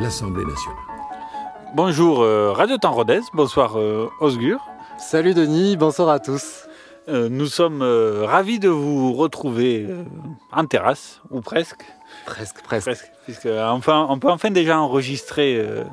l'Assemblée 0.00 0.44
nationale. 0.44 0.78
Bonjour 1.74 2.22
euh, 2.22 2.52
Radio 2.52 2.78
Temps 2.78 2.92
Rodez, 2.92 3.20
bonsoir 3.32 3.78
euh, 3.78 4.08
Osgur. 4.20 4.60
Salut 4.98 5.34
Denis, 5.34 5.76
bonsoir 5.76 6.08
à 6.08 6.20
tous. 6.20 6.66
Euh, 7.08 7.28
nous 7.28 7.46
sommes 7.46 7.82
euh, 7.82 8.24
ravis 8.24 8.58
de 8.58 8.68
vous 8.68 9.12
retrouver 9.12 9.86
euh, 9.88 10.04
en 10.52 10.66
terrasse, 10.66 11.20
ou 11.30 11.40
presque. 11.40 11.84
Presque, 12.26 12.62
presque. 12.62 12.86
Presque, 12.86 13.10
puisque 13.24 13.46
enfin, 13.46 14.06
on 14.08 14.18
peut 14.18 14.30
enfin 14.30 14.50
déjà 14.50 14.78
enregistrer 14.78 15.56
euh, 15.58 15.84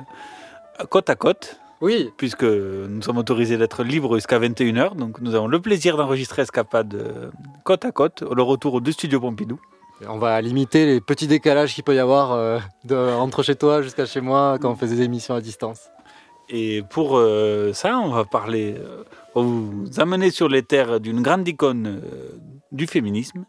côte 0.88 1.10
à 1.10 1.16
côte, 1.16 1.60
Oui, 1.80 2.10
puisque 2.16 2.44
nous 2.44 3.02
sommes 3.02 3.18
autorisés 3.18 3.56
d'être 3.56 3.82
libres 3.82 4.14
jusqu'à 4.16 4.38
21h, 4.38 4.94
donc 4.94 5.20
nous 5.20 5.34
avons 5.34 5.48
le 5.48 5.60
plaisir 5.60 5.96
d'enregistrer 5.96 6.42
Escapade 6.42 7.32
côte 7.64 7.84
à 7.84 7.92
côte, 7.92 8.22
le 8.22 8.42
retour 8.42 8.80
du 8.80 8.92
studio 8.92 9.20
Pompidou. 9.20 9.58
On 10.04 10.18
va 10.18 10.40
limiter 10.40 10.86
les 10.86 11.00
petits 11.00 11.26
décalages 11.26 11.74
qu'il 11.74 11.84
peut 11.84 11.94
y 11.94 11.98
avoir 11.98 12.32
euh, 12.32 12.58
de, 12.84 12.94
entre 12.94 13.42
chez 13.42 13.56
toi 13.56 13.82
jusqu'à 13.82 14.06
chez 14.06 14.20
moi 14.20 14.58
quand 14.60 14.70
on 14.70 14.76
fait 14.76 14.88
des 14.88 15.02
émissions 15.02 15.34
à 15.34 15.40
distance. 15.40 15.88
Et 16.48 16.82
pour 16.90 17.16
euh, 17.16 17.72
ça, 17.72 17.98
on 17.98 18.10
va 18.10 18.24
parler, 18.24 18.76
euh, 18.78 19.04
on 19.34 19.42
va 19.42 19.48
vous 19.48 20.00
amener 20.00 20.30
sur 20.30 20.48
les 20.48 20.62
terres 20.62 21.00
d'une 21.00 21.22
grande 21.22 21.48
icône 21.48 22.00
du 22.72 22.86
féminisme 22.86 23.44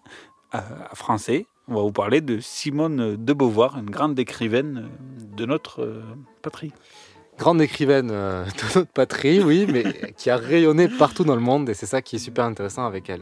français. 0.94 1.46
On 1.68 1.76
va 1.76 1.82
vous 1.82 1.92
parler 1.92 2.22
de 2.22 2.40
Simone 2.40 3.18
de 3.18 3.34
Beauvoir, 3.34 3.78
une 3.78 3.90
grande 3.90 4.18
écrivaine 4.18 4.90
de 5.36 5.46
notre 5.46 6.02
patrie. 6.42 6.72
Grande 7.38 7.62
écrivaine 7.62 8.08
de 8.08 8.76
notre 8.76 8.92
patrie, 8.92 9.44
oui, 9.44 9.68
mais 9.72 9.84
qui 10.16 10.30
a 10.30 10.38
rayonné 10.38 10.88
partout 10.88 11.26
dans 11.26 11.36
le 11.36 11.42
monde 11.42 11.70
et 11.70 11.74
c'est 11.74 11.86
ça 11.86 12.02
qui 12.02 12.16
est 12.16 12.20
super 12.20 12.46
intéressant 12.46 12.86
avec 12.86 13.10
elle. 13.10 13.22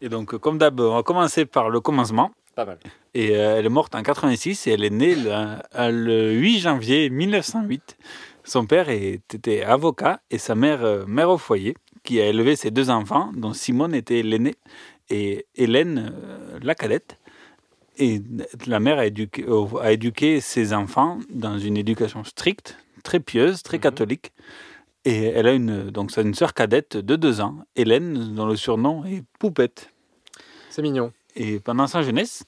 Et 0.00 0.08
donc, 0.08 0.38
comme 0.38 0.56
d'hab, 0.56 0.80
on 0.80 0.94
va 0.94 1.02
commencer 1.02 1.44
par 1.44 1.68
le 1.68 1.80
commencement. 1.80 2.30
Pas 2.54 2.64
mal. 2.64 2.78
Et 3.14 3.36
euh, 3.36 3.58
elle 3.58 3.66
est 3.66 3.70
morte 3.70 3.94
en 3.94 4.02
86 4.02 4.66
et 4.66 4.72
elle 4.72 4.84
est 4.84 4.90
née 4.90 5.14
le, 5.14 5.30
euh, 5.30 5.90
le 5.90 6.32
8 6.32 6.58
janvier 6.60 7.10
1908. 7.10 7.96
Son 8.44 8.66
père 8.66 8.88
était 8.88 9.62
avocat 9.62 10.20
et 10.30 10.38
sa 10.38 10.54
mère 10.54 10.84
euh, 10.84 11.04
mère 11.06 11.30
au 11.30 11.38
foyer 11.38 11.76
qui 12.02 12.20
a 12.20 12.26
élevé 12.26 12.56
ses 12.56 12.70
deux 12.70 12.90
enfants, 12.90 13.30
dont 13.36 13.52
Simone 13.52 13.94
était 13.94 14.22
l'aînée 14.22 14.54
et 15.10 15.46
Hélène 15.54 16.12
euh, 16.14 16.58
la 16.62 16.74
cadette. 16.74 17.18
Et 17.98 18.22
la 18.66 18.80
mère 18.80 18.98
a 18.98 19.06
éduqué, 19.06 19.44
a 19.82 19.92
éduqué 19.92 20.40
ses 20.40 20.72
enfants 20.72 21.18
dans 21.28 21.58
une 21.58 21.76
éducation 21.76 22.24
stricte, 22.24 22.78
très 23.04 23.20
pieuse, 23.20 23.62
très 23.62 23.76
Mhm. 23.76 23.82
catholique. 23.82 24.32
Et 25.04 25.24
elle 25.24 25.46
a 25.46 25.52
une, 25.52 25.90
donc 25.90 26.16
une 26.16 26.34
sœur 26.34 26.54
cadette 26.54 26.96
de 26.96 27.16
deux 27.16 27.40
ans, 27.40 27.56
Hélène, 27.76 28.34
dont 28.34 28.46
le 28.46 28.56
surnom 28.56 29.04
est 29.04 29.22
Poupette. 29.38 29.90
C'est 30.70 30.82
mignon. 30.82 31.12
Et 31.36 31.60
pendant 31.60 31.86
sa 31.86 32.02
jeunesse, 32.02 32.44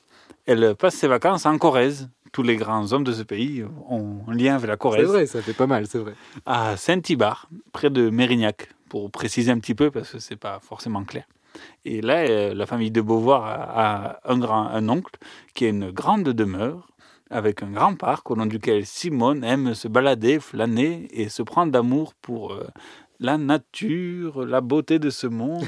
elle 0.46 0.74
passe 0.74 0.94
ses 0.94 1.08
vacances 1.08 1.46
en 1.46 1.58
Corrèze. 1.58 2.08
Tous 2.32 2.42
les 2.42 2.56
grands 2.56 2.92
hommes 2.92 3.04
de 3.04 3.12
ce 3.12 3.22
pays 3.22 3.62
ont 3.88 4.20
un 4.26 4.34
lien 4.34 4.54
avec 4.54 4.66
la 4.68 4.74
C'est 4.74 4.78
Corrèze. 4.78 5.06
vrai, 5.08 5.26
ça 5.26 5.42
fait 5.42 5.52
pas 5.52 5.66
mal, 5.66 5.86
c'est 5.86 5.98
vrai. 5.98 6.14
À 6.46 6.76
Saint-Ibar, 6.76 7.48
près 7.72 7.90
de 7.90 8.08
Mérignac, 8.08 8.70
pour 8.88 9.10
préciser 9.10 9.50
un 9.50 9.58
petit 9.58 9.74
peu 9.74 9.90
parce 9.90 10.10
que 10.12 10.18
c'est 10.18 10.36
pas 10.36 10.58
forcément 10.60 11.04
clair. 11.04 11.24
Et 11.84 12.00
là, 12.00 12.20
euh, 12.20 12.54
la 12.54 12.64
famille 12.64 12.90
de 12.90 13.02
Beauvoir 13.02 13.44
a, 13.44 14.12
a 14.12 14.20
un, 14.32 14.38
grand, 14.38 14.68
un 14.68 14.88
oncle 14.88 15.12
qui 15.54 15.66
a 15.66 15.68
une 15.68 15.90
grande 15.90 16.24
demeure 16.24 16.88
avec 17.28 17.62
un 17.62 17.70
grand 17.70 17.94
parc 17.94 18.30
au 18.30 18.34
long 18.34 18.46
duquel 18.46 18.84
Simone 18.86 19.42
aime 19.44 19.74
se 19.74 19.88
balader, 19.88 20.38
flâner 20.40 21.08
et 21.12 21.28
se 21.28 21.42
prendre 21.42 21.72
d'amour 21.72 22.14
pour 22.20 22.52
euh, 22.52 22.66
la 23.22 23.38
nature, 23.38 24.44
la 24.44 24.60
beauté 24.60 24.98
de 24.98 25.08
ce 25.10 25.26
monde. 25.26 25.64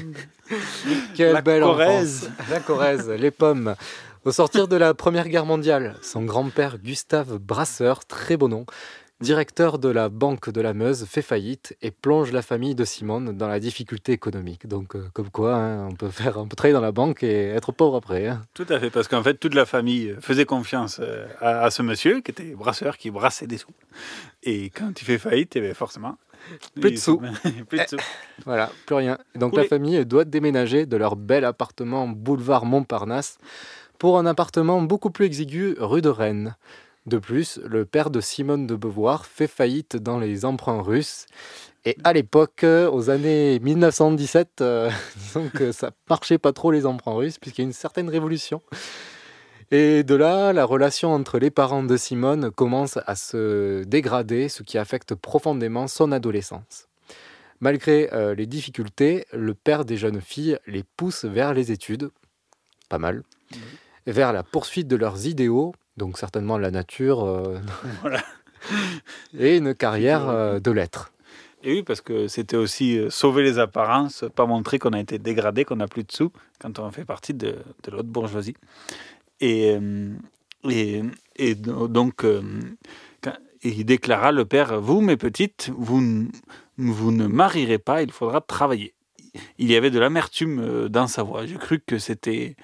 Quelle 1.15 1.33
La 1.33 1.41
belle 1.41 1.61
Corrèze. 1.63 2.25
enfance. 2.37 2.49
La 2.51 2.59
Corrèze, 2.59 3.09
les 3.09 3.31
pommes. 3.31 3.75
Au 4.25 4.31
sortir 4.31 4.67
de 4.67 4.75
la 4.75 4.93
Première 4.93 5.27
Guerre 5.29 5.45
mondiale, 5.45 5.95
son 6.01 6.23
grand-père 6.23 6.77
Gustave 6.79 7.37
Brasseur, 7.37 8.05
très 8.05 8.37
beau 8.37 8.47
nom, 8.47 8.65
directeur 9.21 9.77
de 9.79 9.87
la 9.87 10.09
Banque 10.09 10.49
de 10.49 10.59
la 10.61 10.73
Meuse, 10.73 11.05
fait 11.05 11.21
faillite 11.21 11.77
et 11.81 11.91
plonge 11.91 12.31
la 12.31 12.41
famille 12.41 12.75
de 12.75 12.83
Simone 12.85 13.37
dans 13.37 13.47
la 13.47 13.59
difficulté 13.59 14.11
économique. 14.11 14.67
Donc, 14.67 14.95
euh, 14.95 15.07
comme 15.13 15.29
quoi, 15.29 15.55
hein, 15.55 15.87
on 15.89 15.95
peut 15.95 16.09
faire, 16.09 16.37
on 16.37 16.47
peut 16.47 16.55
travailler 16.55 16.73
dans 16.73 16.81
la 16.81 16.91
banque 16.91 17.23
et 17.23 17.49
être 17.51 17.71
pauvre 17.71 17.95
après. 17.97 18.27
hein. 18.27 18.41
Tout 18.55 18.65
à 18.69 18.79
fait, 18.79 18.89
parce 18.89 19.07
qu'en 19.07 19.23
fait, 19.23 19.35
toute 19.35 19.53
la 19.53 19.65
famille 19.65 20.15
faisait 20.19 20.45
confiance 20.45 20.97
euh, 21.01 21.27
à, 21.39 21.61
à 21.61 21.69
ce 21.71 21.81
monsieur 21.83 22.19
qui 22.21 22.31
était 22.31 22.55
brasseur, 22.55 22.97
qui 22.97 23.11
brassait 23.11 23.47
des 23.47 23.57
sous. 23.57 23.67
Et 24.43 24.69
quand 24.71 24.99
il 25.01 25.05
fait 25.05 25.19
faillite, 25.19 25.55
eh 25.55 25.61
bien, 25.61 25.73
forcément. 25.75 26.17
Plus 26.75 26.81
de 26.91 26.95
il- 26.95 26.99
sous. 26.99 27.21
plus 27.69 27.79
de 27.79 27.85
sous. 27.87 27.97
Voilà, 28.45 28.71
plus 28.85 28.95
rien. 28.95 29.17
Donc 29.35 29.55
la 29.55 29.63
famille 29.65 30.05
doit 30.05 30.25
déménager 30.25 30.85
de 30.85 30.97
leur 30.97 31.15
bel 31.15 31.45
appartement 31.45 32.07
boulevard 32.07 32.65
Montparnasse 32.65 33.37
pour 33.97 34.17
un 34.19 34.25
appartement 34.25 34.81
beaucoup 34.81 35.09
plus 35.09 35.25
exigu 35.25 35.75
rue 35.79 36.01
de 36.01 36.09
Rennes. 36.09 36.55
De 37.05 37.19
plus, 37.19 37.59
le 37.63 37.85
père 37.85 38.09
de 38.09 38.19
Simone 38.19 38.65
de 38.65 38.75
Beauvoir 38.75 39.25
fait 39.27 39.47
faillite 39.47 39.95
dans 39.95 40.17
les 40.19 40.43
emprunts 40.43 40.81
russes. 40.81 41.27
Et 41.85 41.95
à 42.03 42.13
l'époque, 42.13 42.63
euh, 42.63 42.89
aux 42.89 43.11
années 43.11 43.59
1917, 43.59 44.61
euh, 44.61 44.89
disons 45.15 45.49
que 45.49 45.71
ça 45.71 45.91
marchait 46.09 46.39
pas 46.39 46.51
trop 46.51 46.71
les 46.71 46.87
emprunts 46.87 47.13
russes 47.13 47.37
puisqu'il 47.37 47.61
y 47.61 47.65
a 47.65 47.67
une 47.67 47.73
certaine 47.73 48.09
révolution. 48.09 48.61
Et 49.71 50.03
de 50.03 50.13
là, 50.15 50.53
la 50.53 50.63
relation 50.63 51.11
entre 51.11 51.39
les 51.39 51.49
parents 51.49 51.83
de 51.83 51.97
Simone 51.97 52.51
commence 52.51 52.99
à 53.07 53.15
se 53.15 53.83
dégrader, 53.83 54.47
ce 54.47 54.61
qui 54.61 54.77
affecte 54.77 55.15
profondément 55.15 55.87
son 55.87 56.11
adolescence. 56.11 56.87
Malgré 57.61 58.09
euh, 58.13 58.35
les 58.35 58.45
difficultés, 58.45 59.25
le 59.33 59.55
père 59.55 59.85
des 59.85 59.97
jeunes 59.97 60.21
filles 60.21 60.59
les 60.67 60.83
pousse 60.83 61.25
vers 61.25 61.53
les 61.53 61.71
études, 61.71 62.11
pas 62.89 62.99
mal, 62.99 63.23
vers 64.05 64.33
la 64.33 64.43
poursuite 64.43 64.87
de 64.87 64.95
leurs 64.95 65.25
idéaux, 65.25 65.73
donc 65.97 66.19
certainement 66.19 66.59
la 66.59 66.69
nature, 66.69 67.23
euh, 67.23 67.57
Voilà. 68.01 68.21
et 69.39 69.57
une 69.57 69.73
carrière 69.73 70.29
euh, 70.29 70.59
de 70.59 70.69
lettres. 70.69 71.11
Et 71.63 71.71
oui, 71.71 71.81
parce 71.81 72.01
que 72.01 72.27
c'était 72.27 72.57
aussi 72.57 72.99
sauver 73.09 73.41
les 73.41 73.57
apparences, 73.57 74.25
pas 74.35 74.45
montrer 74.45 74.77
qu'on 74.77 74.93
a 74.93 74.99
été 74.99 75.17
dégradé, 75.17 75.65
qu'on 75.65 75.77
n'a 75.77 75.87
plus 75.87 76.03
de 76.03 76.11
sous, 76.11 76.31
quand 76.59 76.77
on 76.77 76.91
fait 76.91 77.05
partie 77.05 77.33
de, 77.33 77.55
de 77.83 77.91
l'autre 77.91 78.09
bourgeoisie. 78.09 78.55
Et, 79.41 79.75
euh, 79.75 80.13
et, 80.69 81.01
et 81.35 81.55
do- 81.55 81.87
donc, 81.87 82.23
euh, 82.23 82.41
il 83.63 83.83
déclara, 83.85 84.31
le 84.31 84.45
père, 84.45 84.79
vous, 84.79 85.01
mes 85.01 85.17
petites, 85.17 85.71
vous, 85.75 86.27
vous 86.77 87.11
ne 87.11 87.27
marierez 87.27 87.79
pas, 87.79 88.03
il 88.03 88.11
faudra 88.11 88.41
travailler. 88.41 88.93
Il 89.57 89.69
y 89.71 89.75
avait 89.75 89.89
de 89.91 89.99
l'amertume 89.99 90.59
euh, 90.59 90.87
dans 90.89 91.07
sa 91.07 91.23
voix. 91.23 91.45
J'ai 91.45 91.57
cru 91.57 91.79
que 91.79 91.97
c'était 91.97 92.55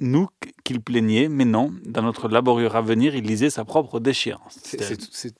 nous 0.00 0.28
qu'il 0.64 0.80
plaignait, 0.80 1.28
mais 1.28 1.44
non, 1.44 1.72
dans 1.84 2.02
notre 2.02 2.28
laborieux 2.28 2.74
avenir, 2.74 3.14
il 3.14 3.24
lisait 3.24 3.50
sa 3.50 3.64
propre 3.64 4.00
déchéance. 4.00 4.58
C'est- 4.62 5.34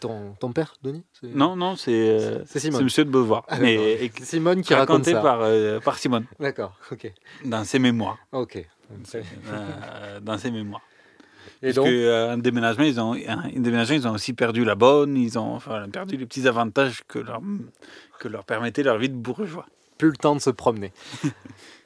ton, 0.00 0.34
ton 0.38 0.52
père, 0.52 0.74
Denis? 0.82 1.02
Non, 1.24 1.56
non, 1.56 1.74
c'est 1.74 1.90
euh, 1.92 2.44
Simone. 2.46 2.84
Monsieur 2.84 3.04
de 3.04 3.10
Beauvoir. 3.10 3.44
Ah, 3.48 3.58
mais 3.58 3.74
et- 4.04 4.12
Simone 4.22 4.62
qui 4.62 4.72
raconte 4.72 4.90
raconté 4.90 5.10
ça. 5.10 5.20
par, 5.20 5.40
euh, 5.42 5.80
par 5.80 5.98
Simone 5.98 6.24
D'accord, 6.38 6.76
ok. 6.92 7.12
dans 7.44 7.64
ses 7.64 7.80
mémoires. 7.80 8.16
Ok. 8.30 8.64
Euh, 8.90 10.20
dans 10.20 10.38
ses 10.38 10.50
mémoires. 10.50 10.82
Et 11.62 11.72
Parce 11.72 11.76
donc, 11.76 11.86
qu'un 11.86 12.38
déménagement, 12.38 12.84
ils 12.84 13.00
ont, 13.00 13.14
un 13.14 13.48
déménagement, 13.56 13.96
ils 13.96 14.08
ont 14.08 14.12
aussi 14.12 14.32
perdu 14.32 14.64
la 14.64 14.74
bonne, 14.74 15.16
ils 15.16 15.38
ont 15.38 15.54
enfin, 15.54 15.88
perdu 15.88 16.16
les 16.16 16.26
petits 16.26 16.46
avantages 16.46 17.02
que 17.08 17.18
leur, 17.18 17.40
que 18.18 18.28
leur 18.28 18.44
permettait 18.44 18.82
leur 18.82 18.98
vie 18.98 19.08
de 19.08 19.16
bourgeois. 19.16 19.66
plus 19.96 20.10
le 20.10 20.16
temps 20.16 20.36
de 20.36 20.40
se 20.40 20.50
promener. 20.50 20.92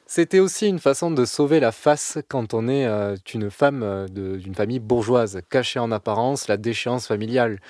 C'était 0.06 0.40
aussi 0.40 0.69
une 0.69 0.78
façon 0.78 1.10
de 1.10 1.25
sauver 1.25 1.58
la 1.58 1.72
face 1.72 2.19
quand 2.28 2.52
on 2.52 2.69
est 2.69 2.84
euh, 2.84 3.16
une 3.32 3.50
femme 3.50 3.82
euh, 3.82 4.06
d'une 4.08 4.55
famille 4.55 4.78
bourgeoise, 4.78 5.40
cachée 5.48 5.78
en 5.78 5.90
apparence 5.90 6.48
la 6.48 6.58
déchéance 6.58 7.06
familiale. 7.06 7.60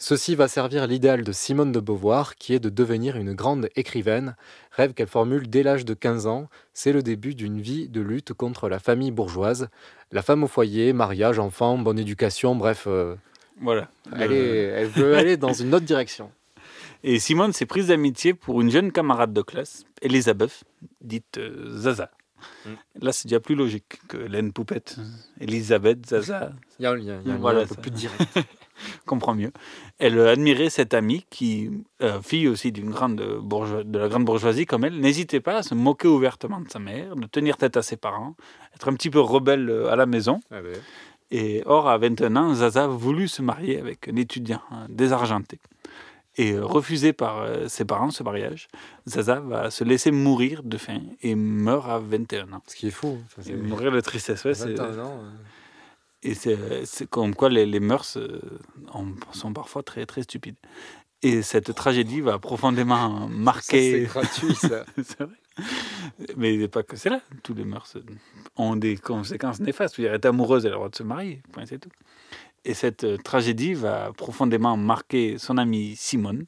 Ceci 0.00 0.36
va 0.36 0.46
servir 0.46 0.86
l'idéal 0.86 1.24
de 1.24 1.32
Simone 1.32 1.72
de 1.72 1.80
Beauvoir, 1.80 2.36
qui 2.36 2.54
est 2.54 2.60
de 2.60 2.68
devenir 2.68 3.16
une 3.16 3.34
grande 3.34 3.68
écrivaine, 3.74 4.36
rêve 4.70 4.94
qu'elle 4.94 5.08
formule 5.08 5.48
dès 5.50 5.64
l'âge 5.64 5.84
de 5.84 5.92
15 5.94 6.26
ans. 6.28 6.48
C'est 6.72 6.92
le 6.92 7.02
début 7.02 7.34
d'une 7.34 7.60
vie 7.60 7.88
de 7.88 8.00
lutte 8.00 8.32
contre 8.32 8.68
la 8.68 8.78
famille 8.78 9.10
bourgeoise, 9.10 9.68
la 10.12 10.22
femme 10.22 10.44
au 10.44 10.46
foyer, 10.46 10.92
mariage, 10.92 11.40
enfants, 11.40 11.78
bonne 11.78 11.98
éducation, 11.98 12.54
bref, 12.54 12.84
euh, 12.86 13.16
Voilà. 13.60 13.88
elle, 14.16 14.32
est- 14.32 14.64
elle 14.66 14.86
veut 14.88 15.16
aller 15.16 15.36
dans 15.36 15.52
une 15.52 15.74
autre 15.74 15.84
direction. 15.84 16.30
Et 17.02 17.18
Simone 17.18 17.52
s'est 17.52 17.66
prise 17.66 17.88
d'amitié 17.88 18.34
pour 18.34 18.60
une 18.60 18.70
jeune 18.70 18.92
camarade 18.92 19.32
de 19.32 19.42
classe, 19.42 19.84
Elisabeth, 20.00 20.62
dite 21.00 21.38
euh, 21.38 21.76
Zaza. 21.76 22.10
Mm. 22.66 22.70
Là, 23.02 23.10
c'est 23.12 23.26
déjà 23.26 23.40
plus 23.40 23.56
logique 23.56 23.98
que 24.06 24.16
Laine 24.16 24.52
Poupette. 24.52 24.96
Elisabeth, 25.40 26.06
Zaza, 26.06 26.52
Il 26.78 26.84
y 26.84 26.86
a 26.86 26.92
un 26.92 26.94
lien, 26.94 27.02
il 27.02 27.06
y 27.06 27.10
a 27.10 27.14
un 27.14 27.22
lien 27.34 27.36
Voilà, 27.40 27.60
un 27.62 27.66
peu 27.66 27.74
ça. 27.74 27.80
plus 27.80 27.90
direct. 27.90 28.22
comprend 29.06 29.34
mieux. 29.34 29.52
Elle 29.98 30.18
euh, 30.18 30.32
admirait 30.32 30.70
cette 30.70 30.94
amie 30.94 31.24
qui, 31.30 31.70
euh, 32.02 32.20
fille 32.22 32.48
aussi 32.48 32.72
d'une 32.72 32.90
grande 32.90 33.16
de 33.16 33.98
la 33.98 34.08
grande 34.08 34.24
bourgeoisie 34.24 34.66
comme 34.66 34.84
elle, 34.84 34.98
n'hésitait 35.00 35.40
pas 35.40 35.56
à 35.58 35.62
se 35.62 35.74
moquer 35.74 36.08
ouvertement 36.08 36.60
de 36.60 36.68
sa 36.70 36.78
mère, 36.78 37.16
de 37.16 37.26
tenir 37.26 37.56
tête 37.56 37.76
à 37.76 37.82
ses 37.82 37.96
parents, 37.96 38.34
être 38.74 38.88
un 38.88 38.94
petit 38.94 39.10
peu 39.10 39.20
rebelle 39.20 39.68
euh, 39.70 39.90
à 39.90 39.96
la 39.96 40.06
maison. 40.06 40.40
Ah 40.50 40.60
ben, 40.62 40.76
Et 41.30 41.62
or, 41.66 41.88
à 41.88 41.98
21 41.98 42.36
ans, 42.36 42.54
Zaza 42.54 42.86
voulut 42.86 43.28
se 43.28 43.42
marier 43.42 43.78
avec 43.78 44.08
un 44.08 44.16
étudiant 44.16 44.62
hein, 44.70 44.86
désargenté. 44.88 45.58
Et 46.40 46.52
euh, 46.52 46.64
refusé 46.64 47.12
par 47.12 47.42
euh, 47.42 47.66
ses 47.66 47.84
parents 47.84 48.10
ce 48.12 48.22
mariage, 48.22 48.68
Zaza 49.08 49.40
va 49.40 49.70
se 49.72 49.82
laisser 49.82 50.12
mourir 50.12 50.62
de 50.62 50.78
faim 50.78 51.00
et 51.20 51.34
meurt 51.34 51.88
à 51.88 51.98
21 51.98 52.52
ans. 52.52 52.62
Ce 52.68 52.76
qui 52.76 52.86
est 52.86 52.92
fou. 52.92 53.18
Et 53.48 53.54
mourir 53.54 53.90
de 53.90 54.00
tristesse, 54.00 54.44
ouais, 54.44 54.54
c'est- 54.54 54.74
21 54.74 54.98
ans. 55.04 55.20
Et 56.22 56.34
c'est 56.34 57.08
comme 57.08 57.34
quoi 57.34 57.48
les, 57.48 57.66
les 57.66 57.80
mœurs 57.80 58.16
euh, 58.16 58.40
en- 58.92 59.06
sont 59.32 59.52
parfois 59.52 59.82
très, 59.82 60.04
très 60.06 60.22
stupides. 60.22 60.56
Et 61.22 61.42
cette 61.42 61.74
tragédie 61.74 62.20
va 62.20 62.38
profondément 62.38 63.28
marquer. 63.28 63.92
c'est 63.92 64.12
gratuit, 64.12 64.54
ça. 64.54 64.84
C'est 64.96 65.20
vrai. 65.20 65.34
Mais 66.36 66.68
pas 66.68 66.84
que 66.84 66.94
c'est 66.96 67.10
là. 67.10 67.20
Tous 67.42 67.54
les 67.54 67.64
mœurs 67.64 67.96
ont 68.54 68.76
des 68.76 68.96
conséquences 68.96 69.58
néfastes. 69.58 69.98
Elle 69.98 70.04
est 70.06 70.24
amoureuse, 70.26 70.64
elle 70.64 70.70
a 70.70 70.74
le 70.74 70.76
droit 70.78 70.88
de 70.88 70.94
se 70.94 71.02
marier. 71.02 71.42
Point, 71.52 71.66
c'est 71.66 71.80
tout. 71.80 71.90
Et 72.64 72.74
cette 72.74 73.02
euh, 73.02 73.16
tragédie 73.16 73.74
va 73.74 74.12
profondément 74.16 74.76
marquer 74.76 75.36
son 75.38 75.58
amie 75.58 75.96
Simone, 75.96 76.46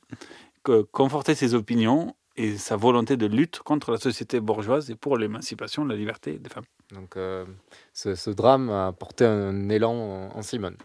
que, 0.63 0.83
conforter 0.83 1.35
ses 1.35 1.55
opinions 1.55 2.15
et 2.41 2.57
sa 2.57 2.77
volonté 2.77 3.17
de 3.17 3.27
lutte 3.27 3.61
contre 3.61 3.93
la 3.93 3.99
société 3.99 4.41
bourgeoise 4.41 4.91
et 4.91 4.95
pour 4.95 5.19
l'émancipation, 5.19 5.85
la 5.85 5.95
liberté 5.95 6.39
des 6.39 6.49
femmes. 6.49 6.65
Donc, 6.95 7.17
euh, 7.17 7.45
ce, 7.93 8.15
ce 8.15 8.31
drame 8.31 8.71
a 8.71 8.93
porté 8.93 9.25
un 9.25 9.69
élan 9.69 9.93
en, 9.93 10.37
en 10.37 10.43
Simone. 10.43 10.77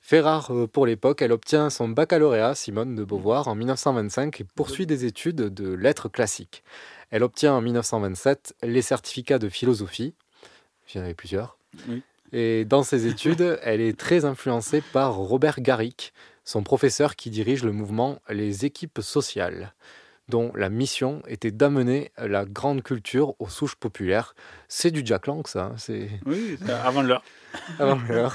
Fait 0.00 0.20
rare 0.20 0.52
euh, 0.52 0.66
pour 0.66 0.86
l'époque, 0.86 1.22
elle 1.22 1.32
obtient 1.32 1.70
son 1.70 1.88
baccalauréat, 1.88 2.54
Simone 2.54 2.96
de 2.96 3.04
Beauvoir, 3.04 3.48
en 3.48 3.54
1925 3.54 4.40
et 4.40 4.44
poursuit 4.44 4.86
des 4.86 5.04
études 5.04 5.36
de 5.36 5.72
lettres 5.72 6.08
classiques. 6.08 6.64
Elle 7.10 7.22
obtient 7.22 7.54
en 7.54 7.60
1927 7.60 8.56
les 8.62 8.82
certificats 8.82 9.38
de 9.38 9.48
philosophie. 9.48 10.14
Il 10.88 10.98
y 10.98 11.00
en 11.00 11.04
avait 11.04 11.14
plusieurs. 11.14 11.56
Oui. 11.88 12.02
Et 12.32 12.64
dans 12.64 12.82
ses 12.82 13.06
études, 13.06 13.60
elle 13.62 13.80
est 13.80 13.98
très 13.98 14.24
influencée 14.24 14.82
par 14.92 15.14
Robert 15.16 15.60
Garrick, 15.60 16.12
son 16.44 16.62
professeur 16.62 17.14
qui 17.14 17.30
dirige 17.30 17.62
le 17.62 17.72
mouvement 17.72 18.18
Les 18.28 18.64
équipes 18.64 19.00
sociales, 19.00 19.72
dont 20.32 20.50
la 20.54 20.70
mission 20.70 21.22
était 21.28 21.50
d'amener 21.50 22.10
la 22.16 22.46
grande 22.46 22.82
culture 22.82 23.34
aux 23.38 23.50
souches 23.50 23.74
populaires. 23.76 24.34
C'est 24.66 24.90
du 24.90 25.02
Jack 25.04 25.26
Lang, 25.26 25.46
ça. 25.46 25.64
hein, 25.66 25.74
C'est 25.76 26.08
Oui, 26.24 26.56
avant 26.82 27.02
l'heure. 27.02 27.22
avant 27.78 28.00
l'heure. 28.08 28.34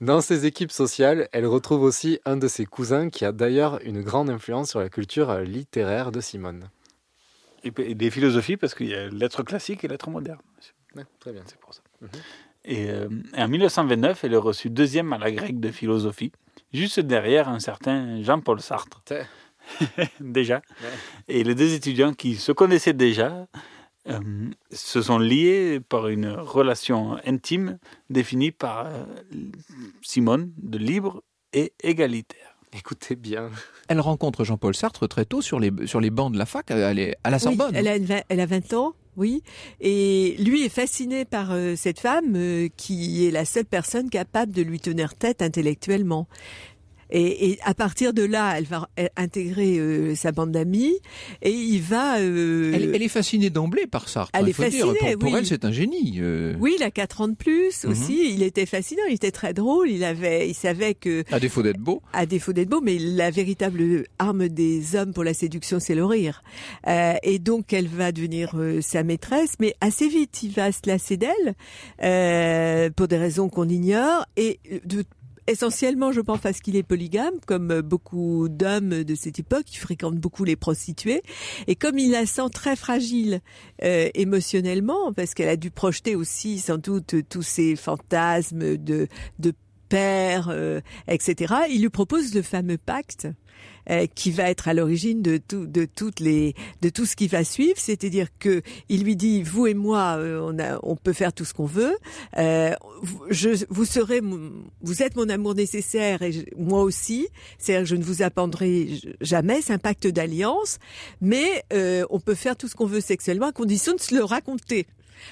Dans 0.00 0.22
ces 0.22 0.46
équipes 0.46 0.72
sociales, 0.72 1.28
elle 1.32 1.44
retrouve 1.46 1.82
aussi 1.82 2.18
un 2.24 2.38
de 2.38 2.48
ses 2.48 2.64
cousins 2.64 3.10
qui 3.10 3.26
a 3.26 3.32
d'ailleurs 3.32 3.78
une 3.84 4.00
grande 4.00 4.30
influence 4.30 4.70
sur 4.70 4.80
la 4.80 4.88
culture 4.88 5.40
littéraire 5.40 6.12
de 6.12 6.22
Simone. 6.22 6.70
Et 7.62 7.94
des 7.94 8.10
philosophies, 8.10 8.56
parce 8.56 8.74
qu'il 8.74 8.88
y 8.88 8.94
a 8.94 9.08
lettres 9.10 9.42
classiques 9.42 9.84
et 9.84 9.88
lettres 9.88 10.08
modernes. 10.08 10.40
très 11.20 11.32
bien. 11.32 11.42
C'est 11.44 11.60
pour 11.60 11.74
ça. 11.74 11.82
Mhm. 12.00 12.08
Et, 12.64 12.88
euh, 12.88 13.08
et 13.36 13.42
en 13.42 13.48
1929, 13.48 14.24
elle 14.24 14.32
est 14.32 14.38
reçue 14.38 14.70
deuxième 14.70 15.12
à 15.12 15.18
la 15.18 15.30
grecque 15.30 15.60
de 15.60 15.70
philosophie, 15.70 16.32
juste 16.72 17.00
derrière 17.00 17.50
un 17.50 17.58
certain 17.58 18.22
Jean-Paul 18.22 18.60
Sartre. 18.62 19.02
Déjà. 20.20 20.56
Ouais. 20.82 20.88
Et 21.28 21.44
les 21.44 21.54
deux 21.54 21.74
étudiants 21.74 22.12
qui 22.14 22.36
se 22.36 22.52
connaissaient 22.52 22.92
déjà 22.92 23.46
euh, 24.08 24.18
se 24.70 25.00
sont 25.02 25.18
liés 25.18 25.80
par 25.80 26.08
une 26.08 26.28
relation 26.28 27.16
intime 27.26 27.78
définie 28.10 28.50
par 28.50 28.86
euh, 28.86 29.04
Simone 30.02 30.52
de 30.58 30.78
libre 30.78 31.22
et 31.52 31.72
égalitaire. 31.82 32.56
Écoutez 32.76 33.14
bien. 33.14 33.50
Elle 33.88 34.00
rencontre 34.00 34.44
Jean-Paul 34.44 34.74
Sartre 34.74 35.08
très 35.08 35.24
tôt 35.24 35.40
sur 35.40 35.60
les, 35.60 35.70
sur 35.86 36.00
les 36.00 36.10
bancs 36.10 36.32
de 36.32 36.38
la 36.38 36.46
fac, 36.46 36.66
elle 36.70 36.98
est 36.98 37.16
à 37.22 37.30
la 37.30 37.36
Oui, 37.36 37.42
Sorbonne. 37.42 37.74
elle, 37.76 37.86
a 37.86 37.96
une 37.96 38.04
vingt- 38.04 38.24
elle 38.28 38.40
a 38.40 38.46
20 38.46 38.72
ans, 38.72 38.94
oui. 39.16 39.44
Et 39.80 40.34
lui 40.40 40.64
est 40.64 40.68
fasciné 40.68 41.24
par 41.24 41.52
euh, 41.52 41.76
cette 41.76 42.00
femme 42.00 42.34
euh, 42.34 42.68
qui 42.76 43.26
est 43.26 43.30
la 43.30 43.44
seule 43.44 43.64
personne 43.64 44.10
capable 44.10 44.50
de 44.52 44.62
lui 44.62 44.80
tenir 44.80 45.14
tête 45.14 45.40
intellectuellement. 45.40 46.26
Et, 47.10 47.50
et 47.50 47.58
à 47.64 47.74
partir 47.74 48.12
de 48.14 48.22
là, 48.22 48.54
elle 48.56 48.64
va 48.64 48.88
intégrer 49.16 49.78
euh, 49.78 50.14
sa 50.14 50.32
bande 50.32 50.52
d'amis 50.52 50.94
et 51.42 51.50
il 51.50 51.80
va. 51.80 52.18
euh, 52.18 52.72
Elle, 52.74 52.94
elle 52.94 53.02
est 53.02 53.08
fascinée 53.08 53.50
d'emblée 53.50 53.86
par 53.86 54.08
Sartre. 54.08 54.30
Elle 54.34 54.46
il 54.46 54.50
est 54.50 54.52
faut 54.52 54.62
dire. 54.64 54.86
fascinée, 54.86 55.10
Pour, 55.12 55.18
pour 55.20 55.32
oui. 55.32 55.38
elle, 55.38 55.46
c'est 55.46 55.64
un 55.64 55.72
génie. 55.72 56.18
euh, 56.20 56.54
Oui, 56.60 56.74
il 56.78 56.82
a 56.82 56.90
4 56.90 57.20
ans 57.22 57.28
de 57.28 57.34
plus 57.34 57.84
Mhm. 57.84 57.90
aussi. 57.90 58.32
Il 58.34 58.42
était 58.42 58.66
fascinant, 58.66 59.02
il 59.08 59.14
était 59.14 59.30
très 59.30 59.52
drôle. 59.54 59.90
Il 59.90 60.04
avait, 60.04 60.48
il 60.48 60.54
savait 60.54 60.94
que 60.94 61.24
À 61.30 61.40
défaut 61.40 61.62
d'être 61.62 61.78
beau. 61.80 62.02
à 62.12 62.26
défaut 62.26 62.52
d'être 62.52 62.68
beau, 62.68 62.80
mais 62.80 62.98
la 62.98 63.30
véritable 63.30 64.04
arme 64.18 64.48
des 64.48 64.96
hommes 64.96 65.12
pour 65.12 65.24
la 65.24 65.34
séduction, 65.34 65.80
c'est 65.80 65.94
le 65.94 66.04
rire. 66.04 66.42
Euh, 66.86 67.14
et 67.22 67.38
donc, 67.38 67.72
elle 67.72 67.88
va 67.88 68.12
devenir 68.12 68.52
euh, 68.56 68.80
sa 68.80 69.02
maîtresse, 69.02 69.54
mais 69.60 69.74
assez 69.80 70.08
vite, 70.08 70.42
il 70.42 70.52
va 70.52 70.72
se 70.72 70.80
lasser 70.86 71.16
d'elle, 71.16 71.54
euh, 72.02 72.90
pour 72.90 73.08
des 73.08 73.16
raisons 73.18 73.48
qu'on 73.48 73.68
ignore, 73.68 74.26
et 74.36 74.58
de 74.84 75.04
Essentiellement, 75.46 76.10
je 76.10 76.22
pense 76.22 76.40
parce 76.40 76.60
qu'il 76.60 76.74
est 76.76 76.82
polygame, 76.82 77.34
comme 77.46 77.70
euh, 77.70 77.82
beaucoup 77.82 78.48
d'hommes 78.48 79.04
de 79.04 79.14
cette 79.14 79.38
époque, 79.38 79.64
qui 79.64 79.76
fréquentent 79.76 80.16
beaucoup 80.16 80.44
les 80.44 80.56
prostituées. 80.56 81.22
Et 81.66 81.76
comme 81.76 81.98
il 81.98 82.12
la 82.12 82.24
sent 82.24 82.48
très 82.52 82.76
fragile 82.76 83.40
euh, 83.82 84.08
émotionnellement, 84.14 85.12
parce 85.12 85.34
qu'elle 85.34 85.50
a 85.50 85.56
dû 85.56 85.70
projeter 85.70 86.16
aussi 86.16 86.58
sans 86.58 86.78
doute 86.78 87.16
tous 87.28 87.42
ses 87.42 87.76
fantasmes 87.76 88.78
de, 88.78 89.06
de 89.38 89.52
père, 89.90 90.48
euh, 90.48 90.80
etc. 91.08 91.54
Il 91.70 91.82
lui 91.82 91.90
propose 91.90 92.34
le 92.34 92.42
fameux 92.42 92.78
pacte 92.78 93.28
euh, 93.90 94.06
qui 94.14 94.30
va 94.30 94.50
être 94.50 94.68
à 94.68 94.74
l'origine 94.74 95.22
de 95.22 95.36
tout, 95.36 95.66
de 95.66 95.84
toutes 95.84 96.20
les, 96.20 96.54
de 96.82 96.88
tout 96.88 97.06
ce 97.06 97.16
qui 97.16 97.28
va 97.28 97.44
suivre. 97.44 97.76
C'est-à-dire 97.76 98.28
que 98.38 98.62
il 98.88 99.04
lui 99.04 99.16
dit, 99.16 99.42
vous 99.42 99.66
et 99.66 99.74
moi, 99.74 100.16
euh, 100.18 100.40
on, 100.42 100.58
a, 100.58 100.78
on 100.82 100.96
peut 100.96 101.12
faire 101.12 101.32
tout 101.32 101.44
ce 101.44 101.54
qu'on 101.54 101.66
veut. 101.66 101.96
Euh, 102.38 102.74
je, 103.30 103.64
vous 103.68 103.84
serez, 103.84 104.20
vous 104.82 105.02
êtes 105.02 105.16
mon 105.16 105.28
amour 105.28 105.54
nécessaire 105.54 106.22
et 106.22 106.46
moi 106.56 106.82
aussi. 106.82 107.28
C'est-à-dire 107.58 107.86
je 107.86 107.96
ne 107.96 108.02
vous 108.02 108.22
abandonnerai 108.22 108.88
jamais. 109.20 109.60
C'est 109.62 109.72
un 109.72 109.78
pacte 109.78 110.06
d'alliance, 110.06 110.78
mais 111.20 111.64
euh, 111.72 112.04
on 112.10 112.20
peut 112.20 112.34
faire 112.34 112.56
tout 112.56 112.68
ce 112.68 112.74
qu'on 112.74 112.86
veut 112.86 113.00
sexuellement 113.00 113.48
à 113.48 113.52
condition 113.52 113.94
de 113.94 114.00
se 114.00 114.14
le 114.14 114.24
raconter. 114.24 114.86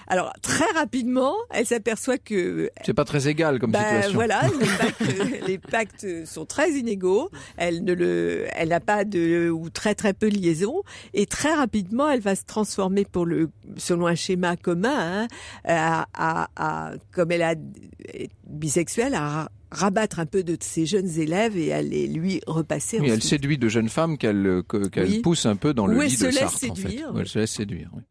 Alors 0.07 0.33
très 0.43 0.71
rapidement, 0.75 1.35
elle 1.51 1.67
s'aperçoit 1.67 2.19
que 2.19 2.71
C'est 2.85 2.95
pas 2.95 3.05
très 3.05 3.29
égal 3.29 3.59
comme 3.59 3.71
bah, 3.73 3.81
situation. 3.85 4.15
voilà, 4.15 4.43
les 5.47 5.59
pactes, 5.59 6.03
les 6.03 6.27
sont 6.27 6.45
très 6.47 6.71
inégaux. 6.73 7.31
Elle 7.57 7.85
ne 7.85 7.93
le, 7.93 8.47
elle 8.53 8.69
n'a 8.71 8.81
pas 8.81 9.05
de 9.05 9.51
ou 9.51 9.71
très 9.71 9.95
très 9.95 10.13
peu 10.13 10.29
de 10.31 10.37
liaison 10.37 10.83
et 11.15 11.27
très 11.27 11.53
rapidement, 11.55 12.09
elle 12.09 12.21
va 12.21 12.35
se 12.35 12.45
transformer 12.45 13.05
pour 13.05 13.27
le 13.27 13.51
selon 13.77 14.07
un 14.07 14.15
schéma 14.15 14.57
commun, 14.57 15.25
hein, 15.25 15.29
à, 15.65 16.07
à- 16.15 16.49
à- 16.57 16.93
comme 17.13 17.33
elle 17.33 17.43
a 17.43 17.53
est 17.53 18.31
bisexuelle, 18.47 19.15
à 19.15 19.49
rabattre 19.71 20.19
un 20.19 20.27
peu 20.27 20.43
de 20.43 20.57
ses 20.61 20.85
jeunes 20.85 21.19
élèves 21.19 21.57
et 21.57 21.73
à 21.73 21.81
les 21.81 22.07
lui 22.07 22.41
repasser. 22.47 23.01
Oui, 23.01 23.09
elle 23.11 23.23
séduit 23.23 23.57
de 23.59 23.69
jeunes 23.69 23.89
femmes 23.89 24.19
qu'elle 24.19 24.47
euh, 24.47 24.63
que- 24.63 24.89
qu'elle 24.89 25.09
Oui. 25.09 25.21
pousse 25.21 25.47
un 25.47 25.57
peu 25.57 25.73
dans 25.73 25.87
le 25.87 25.95
lit 26.03 26.17
de 26.17 26.31
Sartre, 26.31 26.71
en 26.71 26.75
fait. 26.75 26.99
elle 27.19 27.27
se 27.29 27.39
laisse 27.39 27.51
séduire. 27.53 27.91
oui. 27.95 28.03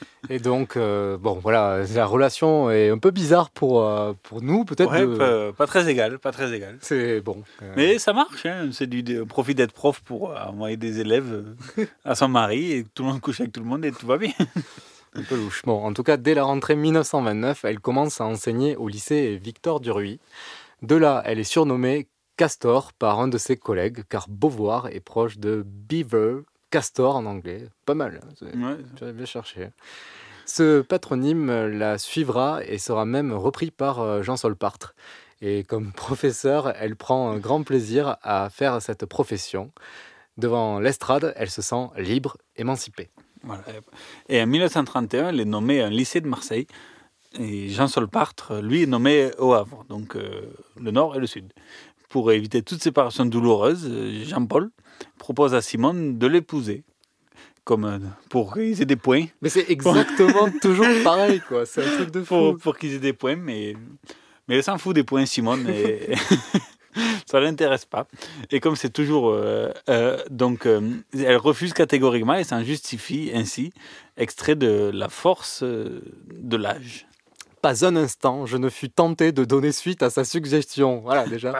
Et 0.30 0.38
donc, 0.40 0.76
euh, 0.76 1.16
bon, 1.18 1.34
voilà, 1.34 1.82
la 1.94 2.04
relation 2.06 2.70
est 2.70 2.90
un 2.90 2.98
peu 2.98 3.10
bizarre 3.12 3.50
pour, 3.50 3.82
euh, 3.84 4.12
pour 4.24 4.42
nous, 4.42 4.64
peut-être. 4.64 4.90
Ouais, 4.90 5.06
de- 5.06 5.16
pas, 5.16 5.52
pas 5.52 5.66
très 5.66 5.88
égal, 5.88 6.18
pas 6.18 6.32
très 6.32 6.52
égal. 6.52 6.78
C'est 6.80 7.20
bon. 7.20 7.42
euh, 7.62 7.72
Mais 7.76 7.98
ça 7.98 8.12
marche, 8.12 8.44
hein. 8.46 8.68
c'est 8.72 8.88
du 8.88 9.24
profit 9.26 9.54
d'être 9.54 9.72
prof 9.72 10.00
pour 10.00 10.34
envoyer 10.36 10.76
des 10.76 11.00
élèves 11.00 11.44
à 12.04 12.14
son 12.16 12.28
mari 12.28 12.72
et 12.72 12.84
tout 12.94 13.04
le 13.04 13.10
monde 13.10 13.20
couche 13.20 13.40
avec 13.40 13.52
tout 13.52 13.60
le 13.60 13.66
monde 13.66 13.84
et 13.84 13.92
tout 13.92 14.06
va 14.06 14.18
bien. 14.18 14.32
un 15.14 15.22
peu 15.22 15.36
louche. 15.36 15.62
Bon, 15.64 15.82
en 15.84 15.92
tout 15.92 16.02
cas, 16.02 16.16
dès 16.16 16.34
la 16.34 16.42
rentrée 16.44 16.74
1929, 16.76 17.64
elle 17.64 17.78
commence 17.80 18.20
à 18.20 18.24
enseigner 18.24 18.74
au 18.76 18.88
lycée 18.88 19.36
Victor 19.36 19.80
Duruy. 19.80 20.18
De 20.82 20.96
là, 20.96 21.22
elle 21.24 21.38
est 21.38 21.44
surnommée 21.44 22.08
Castor 22.36 22.92
par 22.92 23.20
un 23.20 23.28
de 23.28 23.38
ses 23.38 23.56
collègues, 23.56 24.02
car 24.10 24.26
Beauvoir 24.28 24.88
est 24.88 25.00
proche 25.00 25.38
de 25.38 25.62
Beaver, 25.64 26.40
Castor 26.76 27.16
en 27.16 27.24
anglais. 27.24 27.68
Pas 27.86 27.94
mal, 27.94 28.20
hein, 28.22 28.46
Ouais. 28.54 28.76
tu 28.96 29.04
as 29.04 29.12
bien 29.12 29.24
cherché. 29.24 29.70
Ce 30.44 30.82
patronyme 30.82 31.68
la 31.68 31.96
suivra 31.96 32.60
et 32.66 32.76
sera 32.76 33.06
même 33.06 33.32
repris 33.32 33.70
par 33.70 34.00
euh, 34.00 34.20
Jean 34.22 34.36
Solpartre. 34.36 34.94
Et 35.40 35.64
comme 35.64 35.92
professeur, 35.96 36.74
elle 36.78 36.94
prend 36.94 37.30
un 37.30 37.38
grand 37.38 37.62
plaisir 37.62 38.18
à 38.22 38.50
faire 38.50 38.82
cette 38.82 39.06
profession. 39.06 39.72
Devant 40.36 40.78
l'estrade, 40.78 41.32
elle 41.36 41.48
se 41.48 41.62
sent 41.62 41.86
libre, 41.96 42.36
émancipée. 42.56 43.08
Voilà. 43.42 43.62
Et 44.28 44.42
en 44.42 44.46
1931, 44.46 45.30
elle 45.30 45.40
est 45.40 45.46
nommée 45.46 45.80
à 45.80 45.86
un 45.86 45.90
lycée 45.90 46.20
de 46.20 46.28
Marseille. 46.28 46.66
Et 47.38 47.70
Jean 47.70 47.88
Solpartre, 47.88 48.60
lui, 48.60 48.82
est 48.82 48.86
nommé 48.86 49.30
au 49.38 49.54
Havre, 49.54 49.84
donc 49.88 50.14
euh, 50.14 50.52
le 50.78 50.90
nord 50.90 51.16
et 51.16 51.20
le 51.20 51.26
sud. 51.26 51.54
Pour 52.16 52.32
éviter 52.32 52.62
toute 52.62 52.82
séparation 52.82 53.26
douloureuse, 53.26 53.86
euh, 53.90 54.24
Jean-Paul 54.24 54.70
propose 55.18 55.54
à 55.54 55.60
Simone 55.60 56.16
de 56.16 56.26
l'épouser, 56.26 56.82
comme 57.64 57.84
euh, 57.84 57.98
pour 58.30 58.54
qu'ils 58.54 58.80
aient 58.80 58.86
des 58.86 58.96
points. 58.96 59.26
Mais 59.42 59.50
c'est 59.50 59.68
exactement 59.68 60.48
toujours 60.62 60.86
pareil, 61.04 61.42
quoi. 61.46 61.66
C'est 61.66 61.84
un 61.84 61.96
truc 61.96 62.10
de 62.12 62.22
fou. 62.22 62.34
Pour, 62.34 62.56
pour 62.56 62.78
qu'ils 62.78 62.94
aient 62.94 63.00
des 63.00 63.12
points, 63.12 63.36
mais, 63.36 63.76
mais 64.48 64.54
elle 64.56 64.62
s'en 64.62 64.78
fout 64.78 64.94
des 64.94 65.04
points, 65.04 65.26
Simone. 65.26 65.68
Et... 65.68 66.14
ça 67.26 67.40
l'intéresse 67.40 67.84
pas. 67.84 68.06
Et 68.50 68.60
comme 68.60 68.76
c'est 68.76 68.90
toujours... 68.90 69.30
euh, 69.30 69.70
euh, 69.88 70.18
donc, 70.30 70.66
euh, 70.66 70.80
elle 71.14 71.36
refuse 71.36 71.72
catégoriquement 71.72 72.34
et 72.34 72.44
s'en 72.44 72.62
justifie 72.62 73.30
ainsi, 73.34 73.72
extrait 74.16 74.54
de 74.54 74.90
La 74.92 75.08
force 75.08 75.62
de 75.62 76.56
l'âge. 76.56 77.05
Pas 77.66 77.84
un 77.84 77.96
instant, 77.96 78.46
je 78.46 78.56
ne 78.56 78.68
fus 78.68 78.90
tenté 78.90 79.32
de 79.32 79.44
donner 79.44 79.72
suite 79.72 80.04
à 80.04 80.08
sa 80.08 80.24
suggestion. 80.24 81.00
Voilà, 81.00 81.26
déjà. 81.26 81.52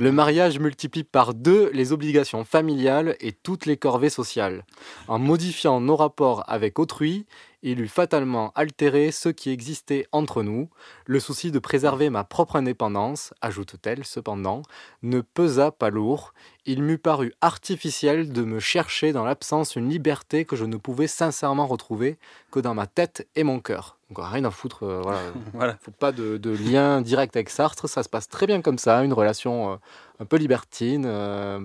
Le 0.00 0.10
mariage 0.10 0.58
multiplie 0.58 1.04
par 1.04 1.34
deux 1.34 1.70
les 1.74 1.92
obligations 1.92 2.46
familiales 2.46 3.14
et 3.20 3.32
toutes 3.32 3.66
les 3.66 3.76
corvées 3.76 4.08
sociales. 4.08 4.64
En 5.06 5.18
modifiant 5.18 5.82
nos 5.82 5.96
rapports 5.96 6.44
avec 6.46 6.78
autrui, 6.78 7.26
il 7.64 7.80
eut 7.80 7.88
fatalement 7.88 8.52
altéré 8.54 9.10
ce 9.10 9.30
qui 9.30 9.48
existait 9.48 10.06
entre 10.12 10.42
nous. 10.42 10.68
Le 11.06 11.18
souci 11.18 11.50
de 11.50 11.58
préserver 11.58 12.10
ma 12.10 12.22
propre 12.22 12.56
indépendance, 12.56 13.32
ajoute-t-elle 13.40 14.04
cependant, 14.04 14.60
ne 15.02 15.22
pesa 15.22 15.70
pas 15.70 15.88
lourd. 15.88 16.34
Il 16.66 16.82
m'eût 16.82 16.98
paru 16.98 17.32
artificiel 17.40 18.32
de 18.32 18.42
me 18.42 18.60
chercher 18.60 19.12
dans 19.12 19.24
l'absence 19.24 19.76
une 19.76 19.88
liberté 19.88 20.44
que 20.44 20.56
je 20.56 20.66
ne 20.66 20.76
pouvais 20.76 21.06
sincèrement 21.06 21.66
retrouver 21.66 22.18
que 22.50 22.60
dans 22.60 22.74
ma 22.74 22.86
tête 22.86 23.26
et 23.34 23.44
mon 23.44 23.60
cœur. 23.60 23.96
Donc 24.10 24.18
rien 24.20 24.44
à 24.44 24.50
foutre, 24.50 24.82
euh, 24.82 25.00
voilà. 25.02 25.20
Voilà. 25.54 25.76
Faut 25.80 25.90
pas 25.90 26.12
de, 26.12 26.36
de 26.36 26.50
lien 26.50 27.00
direct 27.00 27.34
avec 27.34 27.48
Sartre, 27.48 27.88
ça 27.88 28.02
se 28.02 28.10
passe 28.10 28.28
très 28.28 28.46
bien 28.46 28.60
comme 28.60 28.78
ça, 28.78 29.02
une 29.02 29.14
relation 29.14 29.72
euh, 29.72 29.76
un 30.20 30.24
peu 30.24 30.36
libertine, 30.36 31.04
euh, 31.06 31.58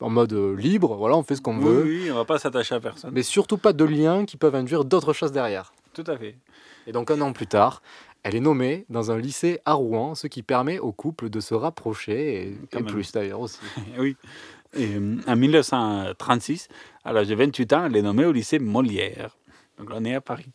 en 0.00 0.10
mode 0.10 0.32
euh, 0.32 0.54
libre, 0.56 0.96
voilà, 0.96 1.16
on 1.16 1.22
fait 1.22 1.34
ce 1.36 1.40
qu'on 1.40 1.56
Oui, 1.58 1.64
veut. 1.64 1.82
oui, 1.84 2.10
on 2.10 2.14
va 2.14 2.24
pas 2.24 2.38
s'attacher 2.38 2.74
à 2.76 2.80
personne. 2.80 3.10
Mais 3.12 3.22
surtout 3.22 3.58
pas 3.58 3.72
de 3.72 3.84
liens 3.84 4.24
qui 4.24 4.36
peuvent 4.36 4.54
induire 4.54 4.84
d'autres 4.84 5.12
choses 5.12 5.32
derrière. 5.32 5.72
Tout 5.94 6.04
à 6.06 6.16
fait. 6.16 6.36
Et 6.86 6.92
donc 6.92 7.10
un 7.10 7.20
an 7.20 7.32
plus 7.32 7.46
tard, 7.48 7.82
elle 8.22 8.34
est 8.36 8.40
nommée 8.40 8.84
dans 8.88 9.10
un 9.10 9.18
lycée 9.18 9.60
à 9.64 9.72
Rouen, 9.74 10.14
ce 10.14 10.26
qui 10.26 10.42
permet 10.42 10.78
au 10.78 10.92
couple 10.92 11.28
de 11.28 11.40
se 11.40 11.54
rapprocher, 11.54 12.42
et, 12.72 12.78
et 12.78 12.82
plus 12.82 13.10
d'ailleurs 13.12 13.40
aussi. 13.40 13.58
oui. 13.98 14.16
Et, 14.76 14.94
euh, 14.96 15.16
en 15.26 15.34
1936, 15.36 16.68
à 17.04 17.12
l'âge 17.12 17.28
de 17.28 17.34
28 17.34 17.72
ans, 17.72 17.84
elle 17.86 17.96
est 17.96 18.02
nommée 18.02 18.24
au 18.26 18.32
lycée 18.32 18.58
Molière. 18.58 19.36
Donc 19.78 19.90
là, 19.90 19.96
on 19.98 20.04
est 20.04 20.14
à 20.14 20.20
Paris. 20.20 20.50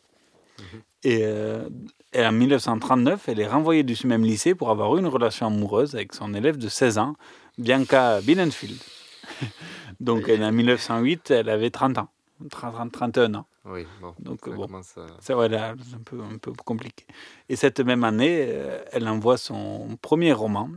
Et, 1.02 1.20
euh, 1.22 1.68
et 2.14 2.24
en 2.26 2.32
1939, 2.32 3.28
elle 3.28 3.40
est 3.40 3.46
renvoyée 3.46 3.82
de 3.82 3.94
ce 3.94 4.06
même 4.06 4.22
lycée 4.24 4.54
pour 4.54 4.70
avoir 4.70 4.94
eu 4.96 5.00
une 5.00 5.06
relation 5.06 5.46
amoureuse 5.48 5.94
avec 5.94 6.14
son 6.14 6.32
élève 6.34 6.56
de 6.56 6.68
16 6.68 6.98
ans, 6.98 7.14
Bianca 7.58 8.20
Binnenfield. 8.22 8.78
Donc 10.00 10.28
en 10.28 10.52
1908, 10.52 11.30
elle 11.30 11.48
avait 11.48 11.70
30 11.70 11.98
ans, 11.98 12.08
30, 12.50 12.92
31 12.92 13.34
ans. 13.34 13.46
Oui, 13.64 13.86
bon. 14.00 14.14
Donc 14.18 14.40
ça 14.44 14.50
bon, 14.50 14.66
commence 14.66 14.96
à- 14.98 15.06
c'est 15.20 15.34
ouais, 15.34 15.48
là, 15.48 15.74
c'est 15.88 15.94
un 15.96 16.00
peu, 16.04 16.20
un 16.20 16.36
peu 16.38 16.52
compliqué. 16.52 17.06
Et 17.48 17.56
cette 17.56 17.80
même 17.80 18.04
année, 18.04 18.46
euh, 18.48 18.82
elle 18.92 19.08
envoie 19.08 19.36
son 19.36 19.96
premier 20.02 20.32
roman, 20.32 20.68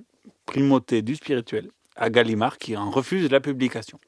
Primauté 0.46 1.02
du 1.02 1.16
spirituel, 1.16 1.70
à 1.98 2.10
Gallimard, 2.10 2.58
qui 2.58 2.78
en 2.78 2.90
refuse 2.90 3.30
la 3.30 3.42
publication. 3.42 4.00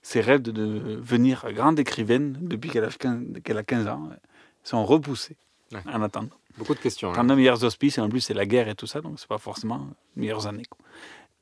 Ses 0.00 0.22
rêves 0.22 0.40
de 0.40 0.50
devenir 0.52 1.52
grande 1.52 1.78
écrivaine 1.78 2.38
depuis 2.40 2.70
qu'elle 2.70 2.84
a, 2.84 2.88
15 2.88 3.24
qu'elle 3.44 3.58
a 3.58 3.62
15 3.62 3.86
ans 3.88 4.08
euh, 4.10 4.16
sont 4.64 4.84
repoussés 4.86 5.36
Ouais. 5.72 5.80
en 5.92 6.00
attendant. 6.00 6.30
Beaucoup 6.58 6.74
de 6.74 6.78
questions. 6.80 7.10
hein. 7.10 7.14
39 7.14 7.36
meilleurs 7.36 7.64
hospices, 7.64 7.98
et 7.98 8.00
en 8.00 8.08
plus 8.08 8.20
c'est 8.20 8.34
la 8.34 8.46
guerre 8.46 8.68
et 8.68 8.74
tout 8.74 8.86
ça, 8.86 9.00
donc 9.00 9.18
c'est 9.18 9.28
pas 9.28 9.38
forcément 9.38 9.88
les 10.16 10.22
meilleures 10.22 10.46
années. 10.46 10.64
quoi. 10.68 10.78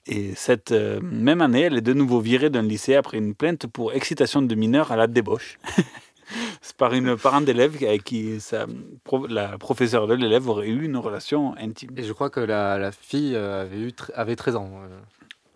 Et 0.06 0.34
cette 0.34 0.72
euh, 0.72 1.00
même 1.02 1.40
année, 1.40 1.62
elle 1.62 1.78
est 1.78 1.80
de 1.80 1.92
nouveau 1.94 2.20
virée 2.20 2.50
d'un 2.50 2.62
lycée 2.62 2.94
après 2.94 3.16
une 3.18 3.34
plainte 3.34 3.66
pour 3.66 3.92
excitation 3.94 4.42
de 4.42 4.54
mineurs 4.54 4.92
à 4.92 4.96
la 4.96 5.06
débauche. 5.06 5.58
c'est 6.60 6.76
par 6.76 6.92
une 6.94 7.16
parent 7.16 7.40
d'élève 7.40 7.76
avec 7.82 8.04
qui 8.04 8.38
sa, 8.40 8.66
la 9.28 9.56
professeure 9.58 10.06
de 10.06 10.14
l'élève 10.14 10.46
aurait 10.48 10.68
eu 10.68 10.84
une 10.84 10.96
relation 10.96 11.54
intime. 11.56 11.90
Et 11.96 12.02
je 12.02 12.12
crois 12.12 12.28
que 12.28 12.40
la, 12.40 12.76
la 12.78 12.92
fille 12.92 13.34
euh, 13.34 13.62
avait, 13.62 13.78
eu 13.78 13.88
tr- 13.88 14.10
avait 14.14 14.36
13 14.36 14.56
ans. 14.56 14.70
euh. 14.82 14.98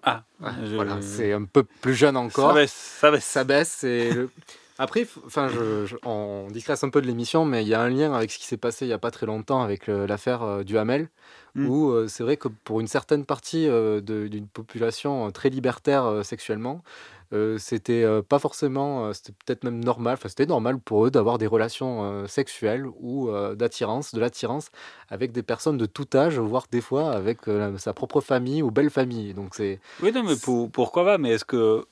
Ah, 0.03 0.23
Ouais, 0.41 0.51
je- 0.65 0.75
voilà, 0.77 1.03
c'est 1.03 1.33
un 1.33 1.45
peu 1.45 1.65
plus 1.65 1.95
jeune 1.95 2.17
encore. 2.17 2.49
ça 2.51 2.55
baisse, 2.55 2.73
ça 3.01 3.11
baisse. 3.11 3.25
ça 3.25 3.45
baisse. 3.45 3.85
Et 3.85 4.13
le- 4.13 4.31
Après, 4.79 5.07
enfin, 5.27 5.49
je, 5.49 5.87
je- 5.87 5.97
on 6.05 6.47
digresse 6.51 6.85
un 6.85 6.91
peu 6.91 7.01
de 7.03 7.07
l'émission, 7.07 7.45
mais 7.45 7.63
il 7.63 7.69
y 7.69 7.75
a 7.75 7.81
un 7.81 7.89
lien 7.91 8.13
avec 8.15 8.31
ce 8.31 8.39
qui 8.39 8.47
s'est 8.47 8.57
passé 8.57 8.85
il 8.85 8.89
n'y 8.89 8.95
a 8.95 8.99
pas 8.99 9.11
très 9.11 9.27
longtemps 9.27 9.61
avec 9.63 9.87
le- 9.89 10.07
l'affaire 10.07 10.43
euh, 10.43 10.63
du 10.63 10.79
Hamel, 10.79 11.09
Mm. 11.55 11.67
où 11.69 11.91
euh, 11.91 12.07
c'est 12.09 12.23
vrai 12.23 12.37
que 12.37 12.47
pour 12.49 12.79
une 12.81 12.87
certaine 12.87 13.25
partie 13.25 13.67
euh, 13.69 14.01
d'une 14.01 14.47
population 14.47 15.27
euh, 15.27 15.31
très 15.31 15.49
libertaire 15.49 16.05
euh, 16.05 16.23
sexuellement, 16.23 16.85
euh, 17.33 17.59
c'était 17.59 18.05
euh, 18.05 18.23
pas 18.23 18.39
forcément, 18.39 19.07
euh, 19.07 19.13
c'était 19.13 19.33
peut-être 19.45 19.65
même 19.65 19.83
normal, 19.85 20.15
enfin 20.15 20.29
c'était 20.29 20.47
normal 20.47 20.79
pour 20.79 21.07
eux 21.07 21.11
d'avoir 21.11 21.39
des 21.39 21.47
relations 21.47 22.05
euh, 22.05 22.27
sexuelles 22.27 22.87
ou 23.01 23.31
euh, 23.31 23.55
d'attirance, 23.55 24.15
de 24.15 24.21
l'attirance 24.21 24.69
avec 25.09 25.33
des 25.33 25.43
personnes 25.43 25.77
de 25.79 25.87
tout 25.87 26.07
âge, 26.15 26.39
voire 26.39 26.67
des 26.71 26.81
fois 26.81 27.11
avec 27.13 27.49
euh, 27.49 27.77
sa 27.79 27.93
propre 27.95 28.21
famille 28.21 28.63
ou 28.63 28.71
belle 28.71 28.91
famille. 28.91 29.35
Donc 29.35 29.55
c'est 29.57 29.81
Oui, 30.03 30.13
non, 30.13 30.23
mais 30.23 30.37
pour- 30.37 30.71
pourquoi 30.71 31.05
pas 31.05 31.19
Mais 31.19 31.31
est-ce 31.31 31.45
que 31.45 31.85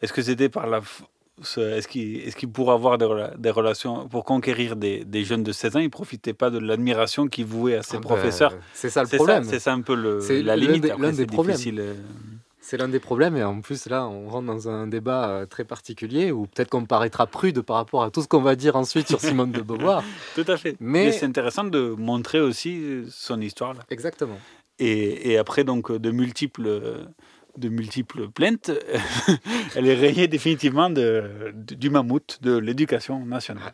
est-ce 0.00 0.12
que 0.12 0.22
c'était 0.22 0.48
par 0.48 0.66
la 0.66 0.80
est-ce 1.40 1.88
qu'il 2.36 2.50
pourrait 2.50 2.74
avoir 2.74 2.98
des, 2.98 3.06
rela- 3.06 3.36
des 3.38 3.50
relations 3.50 4.06
pour 4.08 4.24
conquérir 4.24 4.76
des, 4.76 5.04
des 5.04 5.24
jeunes 5.24 5.42
de 5.42 5.52
16 5.52 5.76
ans 5.76 5.80
Il 5.80 5.90
profitait 5.90 6.34
pas 6.34 6.50
de 6.50 6.58
l'admiration 6.58 7.26
qu'il 7.26 7.46
vouait 7.46 7.76
à 7.76 7.82
ses 7.82 7.96
Ah 7.96 8.00
ben, 8.00 8.08
professeurs? 8.08 8.54
c'est 8.74 8.90
ça 8.90 9.02
le 9.02 9.08
problème. 9.16 9.44
C'est 9.44 9.58
ça 9.58 9.72
un 9.72 9.80
peu 9.80 9.94
le, 9.94 10.18
la 10.42 10.56
limite. 10.56 10.84
l'un 10.98 11.10
c'est 11.12 11.24
des 11.24 11.26
problèmes. 11.26 11.56
euh, 11.78 11.94
C'est 12.60 12.76
l'un 12.76 12.88
des 12.88 13.00
problèmes, 13.00 13.36
et 13.36 13.42
en 13.42 13.60
plus 13.60 13.86
là, 13.86 14.06
on 14.06 14.28
rentre 14.28 14.46
dans 14.46 14.68
un 14.68 14.86
débat 14.86 15.28
euh, 15.30 15.46
très 15.46 15.64
particulier 15.64 16.30
où 16.30 16.46
peut-être 16.46 16.68
qu'on 16.70 16.84
paraîtra 16.84 17.26
prude 17.26 17.60
par 17.62 17.76
rapport 17.76 18.02
à 18.04 18.10
tout 18.10 18.22
ce 18.22 18.28
qu'on 18.28 18.42
va 18.42 18.54
dire 18.54 18.76
ensuite 18.76 19.08
sur 19.08 19.20
Simone 19.20 19.52
de 19.52 19.62
Beauvoir. 19.62 20.04
Tout 20.34 20.44
à 20.46 20.56
fait. 20.56 20.76
Mais- 20.80 21.06
Mais, 21.06 21.12
c'est 21.12 21.26
intéressant 21.26 21.64
de 21.64 21.94
montrer 21.98 22.40
aussi 22.40 22.78
euh, 22.82 23.04
son 23.10 23.40
histoire 23.40 23.74
là. 23.74 23.80
Exactement. 23.90 24.38
Et, 24.78 25.32
et 25.32 25.38
après 25.38 25.64
donc 25.64 25.90
de 25.92 26.10
multiples 26.10 26.66
de 27.56 27.68
multiples 27.68 28.28
plaintes, 28.28 28.70
elle 29.76 29.86
est 29.86 29.94
rayée 29.94 30.28
définitivement 30.28 30.90
de, 30.90 31.52
de- 31.54 31.74
du 31.74 31.90
mammouth 31.90 32.38
de 32.42 32.56
l'éducation 32.56 33.24
nationale. 33.24 33.72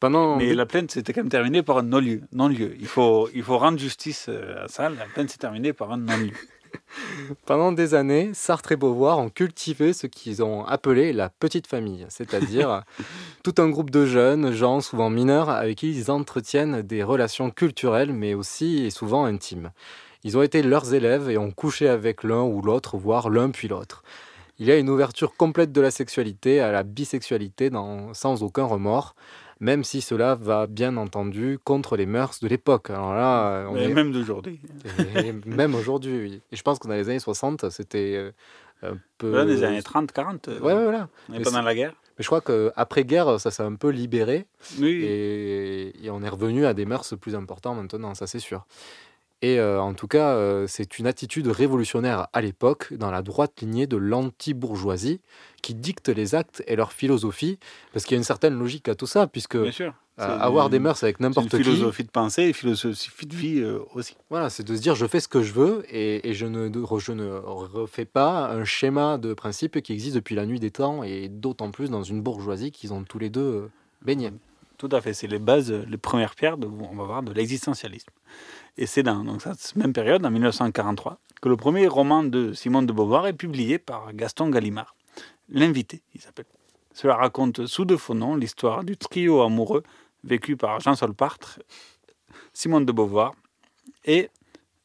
Pendant 0.00 0.36
Mais 0.36 0.52
la 0.54 0.66
plainte 0.66 0.90
s'était 0.90 1.12
quand 1.12 1.20
même 1.22 1.28
terminée 1.30 1.62
par 1.62 1.78
un 1.78 1.82
non-lieu. 1.82 2.22
Non-lieu. 2.32 2.74
Il, 2.80 2.86
faut, 2.86 3.28
il 3.34 3.42
faut 3.42 3.56
rendre 3.58 3.78
justice 3.78 4.26
euh, 4.28 4.64
à 4.64 4.68
ça. 4.68 4.88
La 4.88 5.04
plainte 5.14 5.30
s'est 5.30 5.38
terminée 5.38 5.72
par 5.72 5.92
un 5.92 5.98
non-lieu. 5.98 6.32
Pendant 7.46 7.70
des 7.72 7.94
années, 7.94 8.30
Sartre 8.34 8.72
et 8.72 8.76
Beauvoir 8.76 9.18
ont 9.18 9.28
cultivé 9.30 9.92
ce 9.92 10.06
qu'ils 10.06 10.42
ont 10.42 10.64
appelé 10.64 11.12
la 11.12 11.28
petite 11.28 11.66
famille, 11.66 12.06
c'est-à-dire 12.08 12.82
tout 13.44 13.54
un 13.58 13.68
groupe 13.68 13.90
de 13.90 14.06
jeunes, 14.06 14.52
gens 14.52 14.80
souvent 14.80 15.10
mineurs, 15.10 15.50
avec 15.50 15.78
qui 15.78 15.90
ils 15.96 16.10
entretiennent 16.10 16.82
des 16.82 17.02
relations 17.02 17.50
culturelles, 17.50 18.12
mais 18.12 18.34
aussi 18.34 18.84
et 18.84 18.90
souvent 18.90 19.24
intimes. 19.24 19.70
Ils 20.24 20.36
ont 20.38 20.42
été 20.42 20.62
leurs 20.62 20.94
élèves 20.94 21.30
et 21.30 21.38
ont 21.38 21.50
couché 21.50 21.88
avec 21.88 22.22
l'un 22.22 22.42
ou 22.42 22.62
l'autre, 22.62 22.96
voire 22.96 23.28
l'un 23.30 23.50
puis 23.50 23.68
l'autre. 23.68 24.02
Il 24.58 24.66
y 24.66 24.70
a 24.70 24.76
une 24.78 24.88
ouverture 24.90 25.34
complète 25.36 25.72
de 25.72 25.80
la 25.80 25.90
sexualité 25.90 26.60
à 26.60 26.70
la 26.70 26.82
bisexualité 26.84 27.70
dans- 27.70 28.14
sans 28.14 28.42
aucun 28.42 28.64
remords, 28.64 29.14
même 29.58 29.82
si 29.82 30.00
cela 30.00 30.34
va 30.36 30.66
bien 30.66 30.96
entendu 30.96 31.58
contre 31.64 31.96
les 31.96 32.06
mœurs 32.06 32.38
de 32.40 32.48
l'époque. 32.48 32.90
Alors 32.90 33.14
là, 33.14 33.66
on 33.68 33.74
Mais 33.74 33.84
est- 33.84 33.94
Même 33.94 34.12
d'aujourd'hui. 34.12 34.60
même 35.46 35.74
aujourd'hui, 35.74 36.20
oui. 36.20 36.40
Et 36.52 36.56
je 36.56 36.62
pense 36.62 36.78
que 36.78 36.86
dans 36.86 36.94
les 36.94 37.08
années 37.08 37.18
60, 37.18 37.70
c'était 37.70 38.14
euh, 38.16 38.30
un 38.82 38.96
peu. 39.18 39.32
Là, 39.34 39.44
des 39.44 39.64
années 39.64 39.82
30, 39.82 40.12
40. 40.12 40.48
euh, 40.48 40.60
Ouais, 40.60 40.72
ouais, 40.74 40.82
voilà. 40.84 41.08
On 41.28 41.34
est 41.34 41.38
Mais 41.38 41.44
pendant 41.44 41.62
la 41.62 41.74
guerre. 41.74 41.94
Mais 42.18 42.22
je 42.22 42.26
crois 42.26 42.40
qu'après-guerre, 42.42 43.40
ça 43.40 43.50
s'est 43.50 43.62
un 43.62 43.74
peu 43.74 43.88
libéré. 43.88 44.46
Oui. 44.78 45.02
Et, 45.04 46.04
et 46.06 46.10
on 46.10 46.22
est 46.22 46.28
revenu 46.28 46.66
à 46.66 46.74
des 46.74 46.84
mœurs 46.84 47.14
plus 47.18 47.34
importantes 47.34 47.76
maintenant, 47.78 48.14
ça 48.14 48.26
c'est 48.26 48.38
sûr. 48.38 48.66
Et 49.44 49.58
euh, 49.58 49.80
en 49.82 49.92
tout 49.92 50.06
cas, 50.06 50.34
euh, 50.36 50.66
c'est 50.68 50.98
une 51.00 51.06
attitude 51.08 51.48
révolutionnaire 51.48 52.28
à 52.32 52.40
l'époque, 52.40 52.94
dans 52.94 53.10
la 53.10 53.22
droite 53.22 53.60
lignée 53.60 53.88
de 53.88 53.96
l'anti-bourgeoisie, 53.96 55.20
qui 55.62 55.74
dicte 55.74 56.08
les 56.08 56.34
actes 56.34 56.62
et 56.66 56.76
leur 56.76 56.92
philosophie, 56.92 57.58
parce 57.92 58.04
qu'il 58.04 58.14
y 58.14 58.16
a 58.16 58.18
une 58.18 58.24
certaine 58.24 58.56
logique 58.58 58.88
à 58.88 58.94
tout 58.94 59.06
ça, 59.06 59.26
puisque 59.26 59.56
Bien 59.58 59.72
sûr. 59.72 59.94
euh, 60.20 60.38
avoir 60.38 60.66
une- 60.66 60.72
des 60.72 60.78
mœurs 60.78 61.02
avec 61.02 61.18
n'importe 61.18 61.48
qui, 61.48 61.56
philosophie 61.56 62.04
de 62.04 62.10
pensée 62.10 62.42
et 62.44 62.52
philosophie 62.52 63.26
de 63.26 63.34
vie 63.34 63.58
euh, 63.60 63.80
aussi. 63.94 64.16
Voilà, 64.30 64.48
c'est 64.48 64.62
de 64.62 64.76
se 64.76 64.80
dire 64.80 64.94
je 64.94 65.06
fais 65.06 65.18
ce 65.20 65.28
que 65.28 65.42
je 65.42 65.52
veux 65.52 65.84
et, 65.88 66.28
et 66.28 66.34
je, 66.34 66.46
ne, 66.46 66.70
je 66.98 67.12
ne 67.12 67.28
refais 67.32 68.04
pas 68.04 68.48
un 68.50 68.64
schéma 68.64 69.18
de 69.18 69.34
principe 69.34 69.80
qui 69.82 69.92
existe 69.92 70.14
depuis 70.14 70.34
la 70.36 70.46
nuit 70.46 70.60
des 70.60 70.70
temps 70.70 71.02
et 71.02 71.28
d'autant 71.28 71.70
plus 71.72 71.90
dans 71.90 72.02
une 72.04 72.20
bourgeoisie 72.22 72.70
qu'ils 72.70 72.92
ont 72.92 73.02
tous 73.02 73.18
les 73.18 73.30
deux 73.30 73.70
baigné. 74.02 74.30
Tout 74.78 74.88
à 74.92 75.00
fait, 75.00 75.14
c'est 75.14 75.28
les 75.28 75.38
bases, 75.38 75.70
les 75.72 75.96
premières 75.96 76.34
pierres, 76.34 76.58
de, 76.58 76.66
on 76.66 76.96
va 76.96 77.04
voir, 77.04 77.22
de 77.22 77.32
l'existentialisme. 77.32 78.08
Et 78.78 78.86
c'est 78.86 79.02
dans 79.02 79.22
donc, 79.22 79.42
cette 79.42 79.76
même 79.76 79.92
période, 79.92 80.24
en 80.24 80.30
1943, 80.30 81.18
que 81.40 81.48
le 81.48 81.56
premier 81.56 81.86
roman 81.86 82.24
de 82.24 82.52
Simone 82.52 82.86
de 82.86 82.92
Beauvoir 82.92 83.26
est 83.26 83.32
publié 83.32 83.78
par 83.78 84.12
Gaston 84.14 84.48
Gallimard. 84.48 84.96
L'invité, 85.48 86.02
il 86.14 86.20
s'appelle. 86.20 86.46
Cela 86.94 87.16
raconte 87.16 87.66
sous 87.66 87.84
de 87.84 87.96
faux 87.96 88.14
noms 88.14 88.36
l'histoire 88.36 88.84
du 88.84 88.96
trio 88.96 89.42
amoureux 89.42 89.82
vécu 90.24 90.56
par 90.56 90.80
Jean 90.80 90.94
Solpartre, 90.94 91.60
Simone 92.52 92.86
de 92.86 92.92
Beauvoir 92.92 93.34
et 94.04 94.30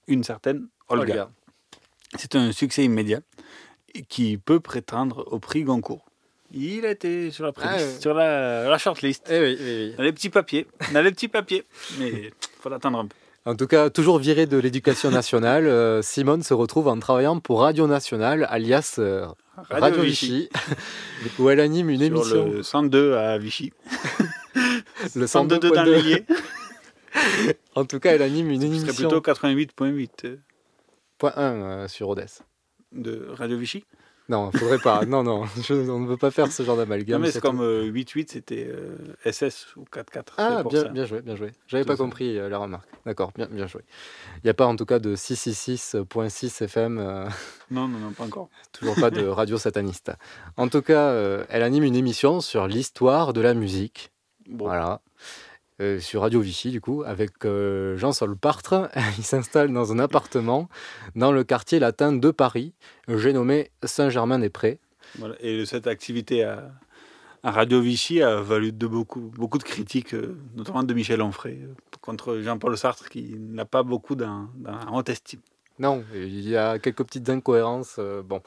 une 0.08 0.24
certaine 0.24 0.68
Olga. 0.90 1.14
Olga. 1.14 1.32
C'est 2.18 2.36
un 2.36 2.52
succès 2.52 2.84
immédiat 2.86 3.22
qui 4.10 4.38
peut 4.38 4.60
prétendre 4.60 5.26
au 5.32 5.40
prix 5.40 5.64
Goncourt. 5.64 6.06
Il 6.54 6.86
a 6.86 6.92
été 6.92 7.30
sur 7.30 7.46
la, 7.46 7.54
Ah 7.62 7.78
sur 7.80 8.14
la, 8.14 8.70
la 8.70 8.78
shortlist. 8.78 9.28
Eh 9.30 9.40
oui, 9.40 9.58
oui, 9.60 9.90
oui. 9.90 9.96
Dans 9.98 10.04
les 10.04 10.14
petits 10.14 10.30
papiers. 10.30 10.66
Dans 10.94 11.02
les 11.02 11.12
petits 11.12 11.28
papiers. 11.28 11.66
Mais 12.00 12.10
il 12.10 12.32
faut 12.62 12.70
l'attendre 12.70 13.00
un 13.00 13.06
peu. 13.08 13.16
En 13.48 13.56
tout 13.56 13.66
cas, 13.66 13.90
toujours 13.90 14.20
viré 14.20 14.46
de 14.46 14.58
l'éducation 14.58 15.10
nationale, 15.10 15.68
euh, 15.68 16.02
Simone 16.02 16.44
se 16.44 16.54
retrouve 16.54 16.90
en 16.90 17.00
travaillant 17.00 17.40
pour 17.40 17.62
Radio 17.62 17.88
Nationale, 17.88 18.46
alias 18.50 18.96
euh, 19.00 19.26
Radio 19.56 19.84
Radio, 19.84 20.02
Vichy. 20.02 20.50
Vichy, 21.22 21.42
où 21.42 21.50
elle 21.50 21.62
anime 21.62 21.90
une 21.90 22.00
Sur 22.00 22.08
émission. 22.08 22.46
le 22.46 22.62
102 22.62 23.14
à 23.14 23.38
Vichy. 23.38 23.72
Le 25.16 25.28
102 25.28 25.60
102.2. 25.60 26.26
dans. 26.28 26.36
En 27.76 27.86
tout 27.86 28.02
cas, 28.02 28.16
elle 28.16 28.22
anime 28.22 28.52
une 28.52 28.64
émission. 28.64 28.94
plutôt 28.94 29.22
88.8 29.22 30.10
euh, 30.26 30.36
Point 31.18 31.34
1 31.38 31.42
euh, 31.42 31.88
sur 31.88 32.10
Odessa. 32.10 32.44
de 32.92 33.28
Radio 33.30 33.58
Vichy. 33.58 33.86
Non, 34.30 34.52
faudrait 34.52 34.80
pas. 34.80 35.06
non, 35.06 35.24
non, 35.24 35.46
je- 35.64 35.74
on 35.90 36.00
ne 36.00 36.08
veut 36.08 36.18
pas 36.18 36.32
faire 36.32 36.52
ce 36.52 36.62
genre 36.64 36.76
Non, 36.76 36.82
d'amalgame. 36.84 37.22
mais 37.22 37.32
c'est 37.32 37.40
comme 37.40 37.62
euh, 37.62 37.90
8.8, 37.90 38.28
c'était 38.32 38.68
euh, 38.70 38.98
SS 39.26 39.76
ou 39.78 39.84
4.4. 39.86 40.24
Ah, 40.38 40.64
bien, 40.64 40.84
bien 40.90 41.06
joué, 41.06 41.22
bien 41.22 41.36
joué. 41.36 41.52
J'avais 41.68 41.86
pas 41.86 41.96
ça. 41.96 42.04
compris 42.04 42.38
euh, 42.38 42.50
la 42.50 42.58
remarque. 42.58 42.90
D'accord, 43.06 43.32
bien, 43.36 43.48
bien 43.50 43.68
joué. 43.68 43.82
Il 44.38 44.42
n'y 44.44 44.50
a 44.50 44.54
pas 44.54 44.66
en 44.66 44.76
tout 44.76 44.86
cas 44.86 45.00
de 45.00 45.16
666.6 45.16 46.64
FM, 46.64 46.98
euh, 47.00 47.26
Non, 47.72 47.88
non, 47.88 48.00
non, 48.00 48.12
pas 48.12 48.26
encore. 48.26 48.50
toujours 48.74 48.96
pas 48.96 49.10
de 49.12 49.26
radio 49.28 49.58
sataniste. 49.58 50.12
En 50.58 50.68
tout 50.68 50.82
cas, 50.82 51.10
euh, 51.10 51.46
elle 51.50 51.64
anime 51.64 51.84
une 51.84 51.96
émission 51.96 52.42
sur 52.42 52.68
l'histoire 52.68 53.34
de 53.34 53.42
la 53.42 53.54
musique. 53.54 54.12
Bon. 54.50 54.66
Voilà. 54.66 55.02
Euh, 55.80 56.00
sur 56.00 56.22
Radio 56.22 56.42
Vichy, 56.42 56.72
du 56.72 56.82
coup, 56.82 57.04
avec 57.06 57.46
euh, 57.46 57.98
Jean-Sol 57.98 58.36
Partre. 58.36 58.90
Il 59.20 59.24
s'installe 59.24 59.72
dans 59.72 59.92
un 59.92 60.00
appartement 60.00 60.70
dans 61.16 61.32
le 61.32 61.44
quartier 61.44 61.78
latin 61.80 62.14
de 62.14 62.32
Paris, 62.32 62.74
j'ai 63.08 63.32
nommé 63.32 63.70
Saint-Germain-des-Prés. 63.84 64.80
Et 65.40 65.66
cette 65.66 65.88
activité 65.88 66.44
à, 66.44 66.72
Radio 67.44 67.80
Vichy 67.80 68.22
a 68.22 68.42
valu 68.42 68.72
de 68.72 68.88
beaucoup, 68.88 69.32
beaucoup 69.36 69.58
de 69.58 69.64
critiques, 69.64 70.14
euh, 70.14 70.36
notamment 70.56 70.84
de 70.84 70.94
Michel 70.94 71.22
Onfray, 71.22 71.62
euh, 71.62 71.74
contre 72.02 72.40
Jean-Paul 72.40 72.78
Sartre, 72.78 73.10
qui 73.10 73.36
n'a 73.38 73.66
pas 73.66 73.84
beaucoup 73.84 74.16
en 74.16 74.98
haute 74.98 75.10
estime. 75.10 75.40
Non, 75.80 76.04
il 76.14 76.48
y 76.50 76.58
a 76.58 76.80
quelques 76.80 77.04
petites 77.04 77.30
incohérences. 77.30 77.96
euh, 78.00 78.22
bon, 78.24 78.42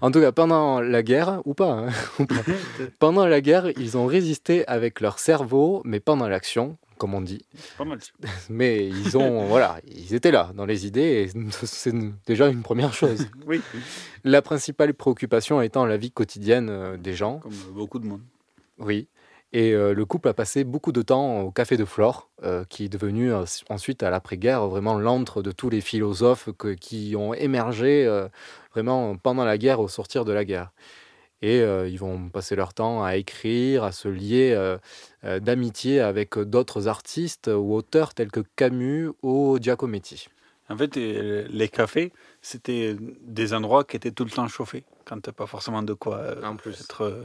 en 0.00 0.10
tout 0.10 0.20
cas, 0.20 0.32
pendant 0.32 0.80
la 0.80 1.02
guerre, 1.02 1.40
ou 1.44 1.54
pas, 1.54 1.70
hein, 1.70 1.88
ou 2.18 2.26
pas, 2.26 2.34
pendant 2.98 3.26
la 3.26 3.40
guerre, 3.40 3.70
ils 3.78 3.96
ont 3.96 4.06
résisté 4.06 4.66
avec 4.68 5.00
leur 5.00 5.18
cerveau, 5.18 5.80
mais 5.84 6.00
pendant 6.00 6.28
l'action, 6.28 6.76
comme 6.98 7.14
on 7.14 7.20
dit. 7.22 7.44
Pas 7.78 7.84
mal. 7.84 7.98
Mais 8.50 8.86
ils 8.88 9.16
ont, 9.18 9.46
voilà, 9.46 9.80
ils 9.86 10.14
étaient 10.14 10.30
là 10.30 10.50
dans 10.54 10.64
les 10.66 10.86
idées, 10.86 11.30
et 11.34 11.40
c'est 11.50 11.92
déjà 12.26 12.48
une 12.48 12.62
première 12.62 12.92
chose. 12.94 13.26
Oui, 13.46 13.60
La 14.24 14.40
principale 14.42 14.94
préoccupation 14.94 15.60
étant 15.60 15.84
la 15.86 15.96
vie 15.96 16.10
quotidienne 16.10 16.68
euh, 16.70 16.96
des 16.96 17.14
gens. 17.14 17.38
comme 17.38 17.52
beaucoup 17.74 17.98
de 17.98 18.06
monde. 18.06 18.22
Oui. 18.78 19.08
Et 19.52 19.72
euh, 19.72 19.94
le 19.94 20.04
couple 20.04 20.28
a 20.28 20.34
passé 20.34 20.64
beaucoup 20.64 20.92
de 20.92 21.02
temps 21.02 21.40
au 21.42 21.50
Café 21.50 21.76
de 21.76 21.84
Flore, 21.84 22.30
euh, 22.42 22.64
qui 22.68 22.84
est 22.84 22.88
devenu 22.88 23.32
euh, 23.32 23.44
ensuite, 23.70 24.02
à 24.02 24.10
l'après-guerre, 24.10 24.66
vraiment 24.66 24.98
l'antre 24.98 25.42
de 25.42 25.52
tous 25.52 25.70
les 25.70 25.80
philosophes 25.80 26.48
qui 26.80 27.14
ont 27.16 27.32
émergé 27.32 28.06
vraiment 28.72 29.16
pendant 29.16 29.44
la 29.44 29.58
guerre, 29.58 29.80
au 29.80 29.88
sortir 29.88 30.24
de 30.24 30.32
la 30.32 30.44
guerre. 30.44 30.72
Et 31.42 31.60
ils 31.60 31.98
vont 31.98 32.28
passer 32.30 32.56
leur 32.56 32.72
temps 32.72 33.04
à 33.04 33.16
écrire, 33.16 33.84
à 33.84 33.92
se 33.92 34.08
lier 34.08 34.76
d'amitié 35.22 36.00
avec 36.00 36.38
d'autres 36.38 36.88
artistes 36.88 37.48
ou 37.48 37.74
auteurs 37.74 38.14
tels 38.14 38.30
que 38.30 38.40
Camus 38.56 39.10
ou 39.22 39.58
Giacometti. 39.60 40.28
En 40.68 40.76
fait, 40.76 40.96
euh, 40.96 41.46
les 41.50 41.68
cafés, 41.68 42.12
c'était 42.42 42.96
des 43.22 43.54
endroits 43.54 43.84
qui 43.84 43.96
étaient 43.96 44.10
tout 44.10 44.24
le 44.24 44.30
temps 44.30 44.48
chauffés. 44.48 44.84
Quand 45.04 45.20
tu 45.20 45.28
n'as 45.28 45.32
pas 45.32 45.46
forcément 45.46 45.82
de 45.82 45.92
quoi 45.94 46.16
euh, 46.18 46.42
En 46.42 46.56
plus. 46.56 46.80
être 46.80 47.02
euh, 47.04 47.22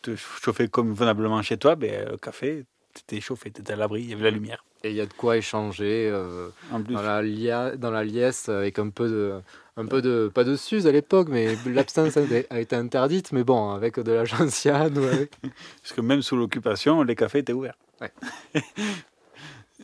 te 0.00 0.16
chauffer 0.16 0.68
convenablement 0.68 1.42
chez 1.42 1.58
toi, 1.58 1.74
ben, 1.76 2.08
le 2.10 2.16
café, 2.16 2.64
tu 2.94 3.02
étais 3.02 3.20
chauffé, 3.20 3.50
tu 3.50 3.60
étais 3.60 3.74
à 3.74 3.76
l'abri, 3.76 4.02
il 4.02 4.10
y 4.10 4.14
avait 4.14 4.24
la 4.24 4.30
lumière. 4.30 4.64
Et 4.84 4.90
il 4.90 4.96
y 4.96 5.00
a 5.00 5.06
de 5.06 5.12
quoi 5.12 5.36
échanger 5.36 6.08
euh, 6.10 6.48
En 6.72 6.82
plus, 6.82 6.94
dans, 6.94 7.02
la 7.02 7.22
lia- 7.22 7.76
dans 7.76 7.90
la 7.90 8.04
liesse 8.04 8.48
avec 8.48 8.78
un 8.78 8.88
peu 8.88 9.08
de, 9.08 9.34
un 9.76 9.86
peu 9.86 10.00
de, 10.02 10.30
pas 10.34 10.42
de 10.44 10.56
suze 10.56 10.86
à 10.86 10.92
l'époque, 10.92 11.28
mais 11.30 11.54
l'absence 11.66 12.16
a 12.16 12.60
été 12.60 12.74
interdite, 12.74 13.32
mais 13.32 13.44
bon, 13.44 13.70
avec 13.70 14.00
de 14.00 14.12
la 14.12 14.24
gentiane 14.24 14.94
parce 15.82 15.92
que 15.94 16.00
même 16.00 16.22
sous 16.22 16.36
l'occupation, 16.36 17.02
les 17.02 17.14
cafés 17.14 17.38
étaient 17.40 17.52
ouverts. 17.52 17.76
Ouais. 18.00 18.12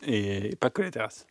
Et 0.05 0.55
pas 0.59 0.69
que 0.69 0.81
les 0.81 0.91
terrasses. 0.91 1.27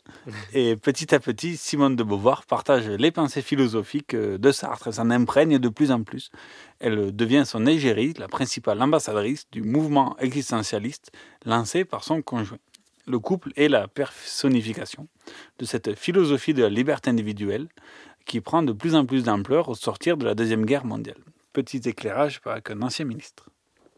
Et 0.52 0.76
petit 0.76 1.14
à 1.14 1.20
petit, 1.20 1.56
Simone 1.56 1.96
de 1.96 2.02
Beauvoir 2.02 2.44
partage 2.44 2.88
les 2.88 3.10
pensées 3.10 3.42
philosophiques 3.42 4.14
euh, 4.14 4.38
de 4.38 4.52
Sartre, 4.52 4.92
s'en 4.92 5.10
imprègne 5.10 5.58
de 5.58 5.68
plus 5.68 5.90
en 5.90 6.02
plus. 6.02 6.30
Elle 6.78 7.14
devient 7.14 7.44
son 7.46 7.66
égérie, 7.66 8.12
la 8.18 8.28
principale 8.28 8.82
ambassadrice 8.82 9.46
du 9.50 9.62
mouvement 9.62 10.16
existentialiste 10.18 11.12
lancé 11.46 11.84
par 11.84 12.04
son 12.04 12.20
conjoint. 12.22 12.58
Le 13.06 13.18
couple 13.18 13.52
est 13.56 13.68
la 13.68 13.88
personnification 13.88 15.08
de 15.58 15.64
cette 15.64 15.94
philosophie 15.94 16.52
de 16.52 16.62
la 16.62 16.68
liberté 16.68 17.08
individuelle 17.08 17.68
qui 18.26 18.42
prend 18.42 18.62
de 18.62 18.72
plus 18.72 18.94
en 18.94 19.06
plus 19.06 19.24
d'ampleur 19.24 19.70
au 19.70 19.74
sortir 19.74 20.18
de 20.18 20.26
la 20.26 20.34
Deuxième 20.34 20.66
Guerre 20.66 20.84
mondiale. 20.84 21.16
Petit 21.54 21.80
éclairage 21.86 22.40
par 22.42 22.58
un 22.68 22.82
ancien 22.82 23.06
ministre. 23.06 23.48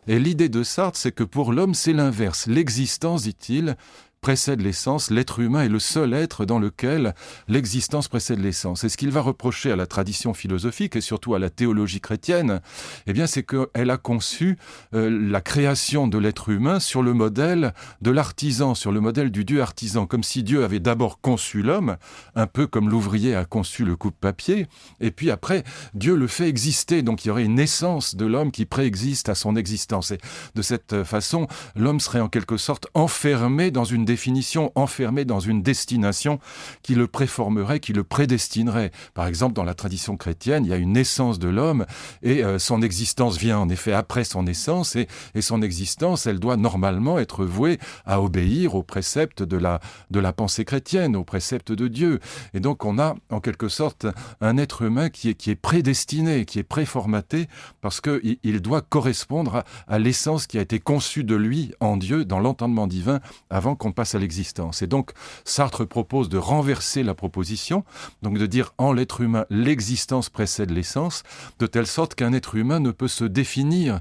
Et 0.07 0.19
l'idée 0.19 0.49
de 0.49 0.63
Sartre, 0.63 0.97
c'est 0.97 1.13
que 1.13 1.25
pour 1.25 1.53
l'homme, 1.53 1.75
c'est 1.75 1.93
l'inverse. 1.93 2.47
L'existence, 2.47 3.25
dit-il, 3.25 3.77
précède 4.21 4.61
l'essence. 4.61 5.11
L'être 5.11 5.41
humain 5.41 5.63
est 5.63 5.69
le 5.69 5.79
seul 5.79 6.13
être 6.13 6.45
dans 6.45 6.59
lequel 6.59 7.15
l'existence 7.49 8.09
précède 8.09 8.41
l'essence. 8.41 8.85
Et 8.85 8.89
ce 8.89 8.97
qu'il 8.97 9.11
va 9.11 9.23
reprocher 9.23 9.73
à 9.73 9.77
la 9.77 9.87
tradition 9.87 10.35
philosophique 10.35 10.97
et 10.97 11.01
surtout 11.01 11.35
à 11.35 11.39
la 11.39 11.49
théologie 11.49 12.01
chrétienne, 12.01 12.61
eh 13.07 13.13
bien, 13.13 13.27
c'est 13.27 13.43
qu'elle 13.43 13.91
a 13.91 13.97
conçu 13.97 14.59
euh, 14.95 15.09
la 15.11 15.41
création 15.41 16.07
de 16.07 16.19
l'être 16.19 16.51
humain 16.51 16.81
sur 16.81 17.03
le 17.03 17.15
modèle 17.15 17.73
de 18.03 18.11
l'artisan, 18.11 18.75
sur 18.75 18.93
le 18.93 19.01
modèle 19.01 19.31
du 19.31 19.45
Dieu 19.45 19.63
artisan, 19.63 20.07
comme 20.07 20.23
si 20.23 20.43
Dieu 20.43 20.65
avait 20.65 20.81
d'abord 20.81 21.21
conçu 21.21 21.63
l'homme, 21.63 21.97
un 22.35 22.47
peu 22.47 22.67
comme 22.67 22.91
l'ouvrier 22.91 23.35
a 23.35 23.45
conçu 23.47 23.85
le 23.85 23.97
coupe-papier, 23.97 24.67
et 25.01 25.11
puis 25.11 25.31
après, 25.31 25.65
Dieu 25.95 26.15
le 26.15 26.27
fait 26.27 26.49
exister. 26.49 27.03
Donc 27.03 27.25
il 27.25 27.29
y 27.29 27.31
aurait 27.31 27.45
une 27.45 27.59
essence 27.59 28.15
de 28.15 28.27
l'homme 28.27 28.53
qui 28.53 28.67
préexiste 28.67 29.29
à 29.29 29.35
son 29.35 29.57
existence. 29.57 30.11
Et 30.11 30.19
de 30.55 30.63
cette 30.63 31.05
façon, 31.05 31.47
l'homme 31.75 32.01
serait 32.01 32.21
en 32.21 32.29
quelque 32.29 32.59
sorte 32.59 32.87
enfermé 32.95 33.71
dans 33.71 33.85
une 33.85 34.05
définition, 34.11 34.73
enfermé 34.75 35.25
dans 35.25 35.39
une 35.39 35.63
destination 35.63 36.41
qui 36.83 36.97
le 36.97 37.07
préformerait, 37.07 37.79
qui 37.79 37.93
le 37.93 38.03
prédestinerait. 38.03 38.91
Par 39.15 39.27
exemple, 39.29 39.55
dans 39.55 39.63
la 39.63 39.75
tradition 39.75 40.17
chrétienne, 40.17 40.65
il 40.65 40.71
y 40.71 40.73
a 40.73 40.77
une 40.77 40.95
naissance 40.95 41.39
de 41.39 41.49
l'homme 41.49 41.87
et 42.23 42.43
euh, 42.43 42.59
son 42.59 42.83
existence 42.83 43.39
vient 43.39 43.59
en 43.59 43.69
effet 43.69 43.93
après 43.93 44.25
son 44.25 44.43
naissance 44.43 44.97
et, 44.97 45.07
son 45.41 45.63
existence, 45.63 46.27
elle 46.27 46.39
doit 46.39 46.57
normalement 46.57 47.19
être 47.19 47.45
vouée 47.45 47.79
à 48.05 48.21
obéir 48.21 48.75
aux 48.75 48.83
préceptes 48.83 49.43
de 49.43 49.57
la, 49.57 49.81
de 50.11 50.21
la 50.21 50.33
pensée 50.33 50.65
chrétienne, 50.65 51.17
aux 51.17 51.25
préceptes 51.25 51.73
de 51.73 51.89
Dieu. 51.89 52.21
Et 52.53 52.61
donc 52.61 52.85
on 52.85 52.99
a 52.99 53.15
en 53.31 53.41
quelque 53.41 53.69
sorte 53.69 54.07
un 54.41 54.59
être 54.59 54.83
humain 54.83 55.09
qui 55.09 55.31
est, 55.31 55.35
qui 55.35 55.51
est 55.51 55.57
prédestiné, 55.57 56.45
qui 56.45 56.59
est 56.59 56.65
préformaté 56.65 57.47
parce 57.81 58.01
qu'il 58.01 58.39
il 58.43 58.61
doit 58.61 58.83
correspondre 58.83 59.57
à, 59.57 59.65
à 59.89 59.99
l'essence 59.99 60.47
qui 60.47 60.59
a 60.59 60.63
été 60.63 60.79
conçue 60.79 61.25
de 61.25 61.37
lui 61.37 61.73
en 61.81 61.97
Dieu 61.97 62.25
dans 62.25 62.41
l'entendement 62.41 62.87
divin 62.87 63.21
avant 63.49 63.77
qu'on 63.77 63.93
à 64.15 64.19
l'existence. 64.19 64.83
Et 64.83 64.87
donc 64.87 65.13
Sartre 65.45 65.87
propose 65.87 66.29
de 66.29 66.39
renverser 66.39 67.03
la 67.03 67.15
proposition, 67.15 67.85
donc 68.23 68.39
de 68.39 68.47
dire 68.47 68.75
en 68.79 68.93
l'être 68.93 69.21
humain 69.21 69.47
l'existence 69.51 70.29
précède 70.31 70.71
l'essence, 70.71 71.23
de 71.59 71.67
telle 71.67 71.87
sorte 71.87 72.15
qu'un 72.15 72.33
être 72.33 72.55
humain 72.55 72.81
ne 72.81 72.91
peut 72.91 73.09
se 73.09 73.25
définir 73.25 74.01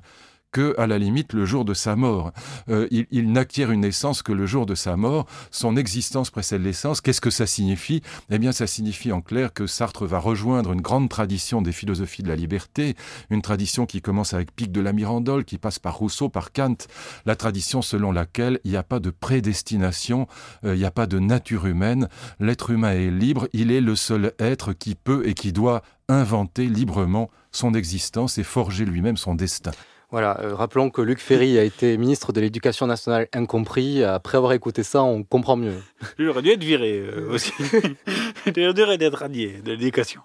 que, 0.52 0.76
à 0.78 0.88
la 0.88 0.98
limite, 0.98 1.34
le 1.34 1.46
jour 1.46 1.66
de 1.66 1.74
sa 1.74 1.96
mort. 1.96 2.32
Euh, 2.70 2.88
il 2.92 3.32
n'acquiert 3.32 3.72
une 3.72 3.84
essence 3.84 4.22
que 4.24 4.32
le 4.32 4.46
jour 4.46 4.66
de 4.66 4.76
sa 4.76 4.96
mort. 4.96 5.26
Son 5.52 5.78
existence 5.78 6.30
précède 6.30 6.64
l'essence. 6.64 7.02
Qu'est-ce 7.02 7.22
que 7.22 7.30
ça 7.30 7.46
signifie? 7.46 8.02
Eh 8.30 8.40
bien, 8.40 8.52
ça 8.52 8.68
signifie 8.68 9.12
en 9.12 9.22
clair 9.22 9.54
que 9.54 9.68
Sartre 9.68 10.06
va 10.06 10.20
rejoindre 10.20 10.74
une 10.74 10.82
grande 10.82 11.10
tradition 11.10 11.62
des 11.62 11.72
philosophies 11.72 12.24
de 12.24 12.30
la 12.30 12.36
liberté, 12.36 12.96
une 13.30 13.42
tradition 13.42 13.86
qui 13.86 14.02
commence 14.02 14.34
avec 14.34 14.56
Pic 14.56 14.72
de 14.72 14.82
la 14.82 14.94
Mirandole, 14.94 15.46
qui 15.46 15.58
passe 15.58 15.80
par 15.80 15.98
Rousseau, 15.98 16.30
par 16.30 16.52
Kant, 16.52 16.78
la 17.26 17.36
tradition 17.36 17.82
selon 17.82 18.12
laquelle 18.12 18.60
il 18.64 18.72
n'y 18.72 18.78
a 18.78 18.84
pas 18.84 19.00
de 19.00 19.10
prédestination, 19.10 20.28
euh, 20.64 20.76
il 20.76 20.80
n'y 20.80 20.86
a 20.86 20.92
pas 20.92 21.08
de 21.08 21.20
nature 21.20 21.66
humaine. 21.66 22.10
L'être 22.40 22.72
humain 22.72 22.94
est 22.94 23.12
libre, 23.12 23.48
il 23.54 23.72
est 23.72 23.82
le 23.82 23.96
seul 23.96 24.34
être 24.40 24.74
qui 24.74 24.96
peut 24.96 25.28
et 25.28 25.34
qui 25.34 25.54
doit 25.54 25.82
inventer 26.08 26.68
librement 26.68 27.30
son 27.52 27.74
existence 27.74 28.38
et 28.38 28.44
forger 28.44 28.86
lui-même 28.86 29.18
son 29.18 29.36
destin. 29.36 29.72
Voilà, 30.12 30.40
euh, 30.42 30.56
rappelons 30.56 30.90
que 30.90 31.02
Luc 31.04 31.20
Ferry 31.20 31.60
a 31.60 31.64
été 31.64 31.96
ministre 31.98 32.34
de 32.34 32.42
l'Éducation 32.42 32.88
nationale 32.88 33.28
incompris. 33.34 34.04
Après 34.04 34.38
avoir 34.38 34.54
écouté 34.54 34.82
ça, 34.84 35.04
on 35.04 35.22
comprend 35.24 35.56
mieux. 35.56 35.76
Il 36.18 36.28
aurait 36.30 36.42
dû 36.42 36.50
être 36.50 36.64
viré 36.64 37.00
euh, 37.00 37.30
aussi. 37.32 37.54
Il 38.48 38.68
aurait 38.82 38.98
dû 38.98 39.04
être 39.06 39.18
radié 39.20 39.62
de 39.64 39.72
l'éducation. 39.72 40.22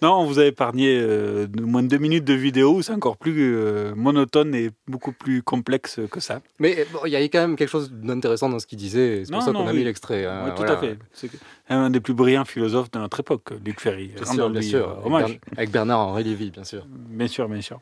Non, 0.00 0.12
on 0.20 0.26
vous 0.26 0.38
a 0.38 0.44
épargné 0.44 0.96
euh, 1.00 1.48
moins 1.60 1.82
de 1.82 1.88
deux 1.88 1.98
minutes 1.98 2.24
de 2.24 2.32
vidéo, 2.32 2.82
c'est 2.82 2.92
encore 2.92 3.16
plus 3.16 3.52
euh, 3.56 3.94
monotone 3.96 4.54
et 4.54 4.70
beaucoup 4.86 5.10
plus 5.10 5.42
complexe 5.42 5.98
que 6.08 6.20
ça. 6.20 6.40
Mais 6.60 6.86
bon, 6.92 7.00
il 7.04 7.10
y 7.10 7.16
a 7.16 7.20
quand 7.22 7.40
même 7.40 7.56
quelque 7.56 7.68
chose 7.68 7.90
d'intéressant 7.92 8.48
dans 8.48 8.60
ce 8.60 8.66
qu'il 8.68 8.78
disait, 8.78 9.24
c'est 9.24 9.32
pour 9.32 9.40
Non, 9.40 9.46
ça 9.46 9.52
qu'on 9.52 9.66
a 9.66 9.72
oui. 9.72 9.78
mis 9.78 9.84
l'extrait. 9.84 10.24
hein, 10.24 10.42
Oui, 10.44 10.50
tout 10.52 10.58
voilà. 10.58 10.74
à 10.74 10.76
fait. 10.76 10.96
C'est 11.12 11.28
un 11.68 11.90
des 11.90 11.98
plus 11.98 12.14
brillants 12.14 12.44
philosophes 12.44 12.92
de 12.92 12.98
notre 13.00 13.18
époque, 13.18 13.50
Luc 13.64 13.80
Ferry. 13.80 14.12
Bien 14.16 14.24
sûr, 14.32 14.48
bien 14.50 14.62
sûr. 14.62 15.02
euh, 15.04 15.24
avec 15.56 15.72
Bernard-Henri 15.72 16.22
Lévy, 16.22 16.50
bien 16.52 16.62
sûr. 16.64 16.86
Bien 16.88 17.26
sûr, 17.26 17.48
bien 17.48 17.60
sûr. 17.60 17.80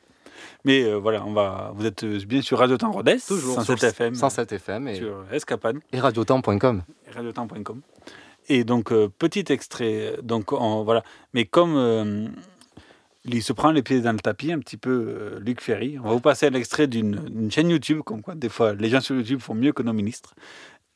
Mais 0.67 0.83
euh, 0.83 0.97
voilà, 0.97 1.25
on 1.25 1.33
va, 1.33 1.73
vous 1.77 1.87
êtes 1.87 2.03
euh, 2.05 2.19
bien 2.27 2.43
sur 2.43 2.59
Radio 2.59 2.77
Temps 2.77 2.91
Rodez, 2.91 3.17
Toujours 3.27 3.55
107 3.55 3.79
sur 3.79 3.89
FM, 3.89 4.15
107 4.17 4.53
FM 4.53 4.89
et, 4.89 4.97
sur 4.97 5.25
Escapade. 5.33 5.79
et 5.93 6.01
radiotemps.com. 6.01 6.83
et 7.09 7.11
radiotemps.com. 7.13 7.81
Et 8.49 8.65
donc, 8.65 8.91
euh, 8.93 9.09
petit 9.09 9.45
extrait. 9.51 10.17
Donc, 10.23 10.53
on- 10.53 10.83
voilà. 10.85 11.03
Mais 11.35 11.45
comme 11.47 11.75
euh, 11.77 12.27
il 13.25 13.43
se 13.43 13.53
prend 13.53 13.71
les 13.71 13.83
pieds 13.83 14.01
dans 14.01 14.13
le 14.13 14.19
tapis, 14.19 14.53
un 14.53 14.59
petit 14.59 14.77
peu, 14.77 14.91
euh, 14.91 15.39
Luc 15.41 15.61
Ferry, 15.61 15.99
on 16.01 16.09
va 16.09 16.11
vous 16.15 16.21
passer 16.21 16.47
un 16.47 16.55
extrait 16.55 16.87
d'une 16.89 17.13
d'une 17.17 17.51
chaîne 17.51 17.71
YouTube, 17.71 18.01
comme 18.05 18.23
quoi, 18.23 18.35
des 18.35 18.49
fois, 18.49 18.75
les 18.75 18.89
gens 18.89 19.01
sur 19.01 19.15
YouTube 19.17 19.41
font 19.41 19.55
mieux 19.55 19.73
que 19.73 19.83
nos 19.85 19.93
ministres, 19.93 20.35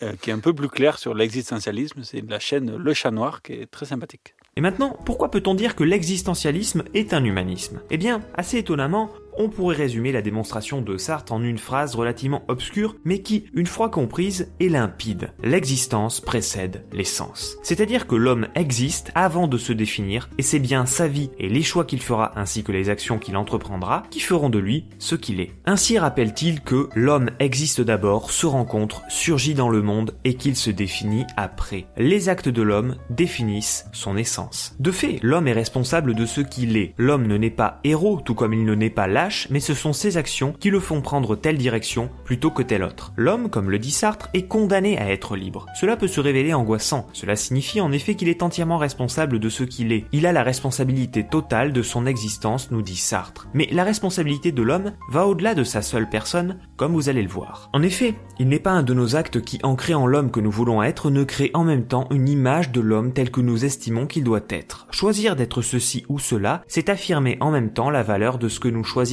euh, 0.03 0.13
qui 0.21 0.31
est 0.31 0.33
un 0.33 0.39
peu 0.41 0.53
plus 0.53 0.69
clair 0.69 0.99
sur 0.99 1.15
l'existentialisme. 1.15 2.03
C'est 2.03 2.29
la 2.29 2.39
chaîne 2.41 2.77
Le 2.77 2.93
Chat 2.95 3.11
Noir, 3.13 3.43
qui 3.43 3.53
est 3.53 3.67
très 3.71 3.87
sympathique. 3.87 4.35
Et 4.57 4.61
maintenant, 4.61 4.97
pourquoi 5.05 5.31
peut-on 5.31 5.55
dire 5.55 5.77
que 5.77 5.85
l'existentialisme 5.85 6.83
est 6.93 7.15
un 7.15 7.25
humanisme? 7.25 7.81
Eh 7.91 7.97
bien, 7.99 8.21
assez 8.35 8.59
étonnamment, 8.59 9.09
on 9.41 9.49
pourrait 9.49 9.77
résumer 9.77 10.13
la 10.13 10.21
démonstration 10.21 10.83
de 10.83 10.99
Sartre 10.99 11.33
en 11.33 11.43
une 11.43 11.57
phrase 11.57 11.95
relativement 11.95 12.43
obscure, 12.49 12.97
mais 13.05 13.21
qui, 13.21 13.47
une 13.55 13.67
fois 13.67 13.89
comprise, 13.89 14.53
est 14.61 14.69
limpide. 14.69 15.33
L'existence 15.43 16.21
précède 16.21 16.85
l'essence. 16.93 17.57
C'est-à-dire 17.63 18.07
que 18.07 18.17
l'homme 18.17 18.49
existe 18.55 19.11
avant 19.15 19.49
de 19.49 19.57
se 19.57 19.73
définir, 19.73 20.29
et 20.37 20.43
c'est 20.43 20.59
bien 20.59 20.85
sa 20.85 21.09
vie 21.09 21.31
et 21.39 21.49
les 21.49 21.63
choix 21.63 21.87
qu'il 21.87 22.03
fera 22.03 22.39
ainsi 22.39 22.63
que 22.63 22.73
les 22.73 22.91
actions 22.91 23.19
qu'il 23.19 23.39
entreprendra 23.39 24.03
qui 24.11 24.21
feront 24.21 24.51
de 24.51 24.59
lui 24.59 24.85
ce 24.99 25.15
qu'il 25.15 25.41
est. 25.41 25.53
Ainsi 25.65 25.99
rappelle-t-il 25.99 26.61
que 26.61 26.91
l'homme 26.95 27.31
existe 27.39 27.81
d'abord, 27.81 28.31
se 28.31 28.47
rencontre, 28.47 29.03
surgit 29.09 29.55
dans 29.55 29.71
le 29.71 29.81
monde 29.81 30.15
et 30.25 30.35
qu'il 30.35 30.55
se 30.55 30.71
définit 30.71 31.25
après. 31.39 31.87
Les 31.97 32.29
actes 32.29 32.51
de 32.51 32.63
l'homme 32.63 32.97
définissent 33.09 33.87
son 33.93 34.19
essence. 34.19 34.77
De 34.81 34.91
fait, 34.91 35.19
l'homme 35.23 35.49
est 35.49 35.53
responsable 35.53 36.15
de 36.15 36.27
ce 36.27 36.43
qu'il 36.43 36.77
est. 36.77 36.93
L'homme 36.99 37.27
ne 37.27 37.39
naît 37.39 37.49
pas 37.49 37.81
héros, 37.85 38.21
tout 38.23 38.35
comme 38.35 38.53
il 38.53 38.67
ne 38.67 38.75
naît 38.75 38.91
pas 38.91 39.07
lâche, 39.07 39.30
mais 39.51 39.61
ce 39.61 39.75
sont 39.75 39.93
ses 39.93 40.17
actions 40.17 40.55
qui 40.59 40.71
le 40.71 40.81
font 40.81 41.01
prendre 41.01 41.37
telle 41.37 41.59
direction 41.59 42.11
plutôt 42.25 42.51
que 42.51 42.63
telle 42.63 42.83
autre. 42.83 43.13
L'homme, 43.17 43.51
comme 43.51 43.71
le 43.71 43.79
dit 43.79 43.91
Sartre, 43.91 44.29
est 44.35 44.47
condamné 44.47 44.99
à 44.99 45.11
être 45.11 45.37
libre. 45.37 45.67
Cela 45.79 45.97
peut 45.97 46.09
se 46.09 46.21
révéler 46.21 46.55
angoissant. 46.55 47.07
Cela 47.13 47.37
signifie 47.37 47.81
en 47.81 47.93
effet 47.93 48.15
qu'il 48.15 48.29
est 48.29 48.43
entièrement 48.43 48.79
responsable 48.79 49.39
de 49.39 49.49
ce 49.49 49.65
qu'il 49.65 49.93
est. 49.93 50.05
Il 50.13 50.27
a 50.27 50.33
la 50.33 50.43
responsabilité 50.43 51.25
totale 51.25 51.73
de 51.73 51.83
son 51.83 52.07
existence, 52.07 52.71
nous 52.71 52.83
dit 52.83 52.97
Sartre. 52.97 53.49
Mais 53.55 53.69
la 53.71 53.85
responsabilité 53.85 54.53
de 54.53 54.63
l'homme 54.63 54.93
va 55.11 55.27
au-delà 55.27 55.55
de 55.55 55.65
sa 55.65 55.83
seule 55.83 56.09
personne, 56.09 56.59
comme 56.77 56.93
vous 56.93 57.09
allez 57.09 57.23
le 57.23 57.29
voir. 57.29 57.71
En 57.73 57.83
effet, 57.83 58.15
il 58.39 58.49
n'est 58.49 58.59
pas 58.59 58.71
un 58.71 58.83
de 58.83 58.95
nos 58.95 59.17
actes 59.17 59.41
qui, 59.41 59.59
en 59.63 59.77
créant 59.77 60.07
l'homme 60.07 60.31
que 60.31 60.41
nous 60.41 60.51
voulons 60.51 60.83
être, 60.83 61.11
ne 61.11 61.25
crée 61.25 61.51
en 61.55 61.65
même 61.65 61.87
temps 61.87 62.09
une 62.11 62.29
image 62.29 62.71
de 62.73 62.81
l'homme 62.81 63.13
tel 63.13 63.31
que 63.31 63.41
nous 63.41 63.65
estimons 63.65 64.07
qu'il 64.07 64.25
doit 64.25 64.41
être. 64.49 64.87
Choisir 64.91 65.37
d'être 65.37 65.63
ceci 65.63 66.05
ou 66.09 66.19
cela, 66.19 66.63
c'est 66.69 66.89
affirmer 66.89 67.37
en 67.41 67.51
même 67.51 67.73
temps 67.73 67.91
la 67.91 68.03
valeur 68.03 68.39
de 68.39 68.49
ce 68.49 68.61
que 68.61 68.69
nous 68.69 68.85
choisissons, 68.85 69.10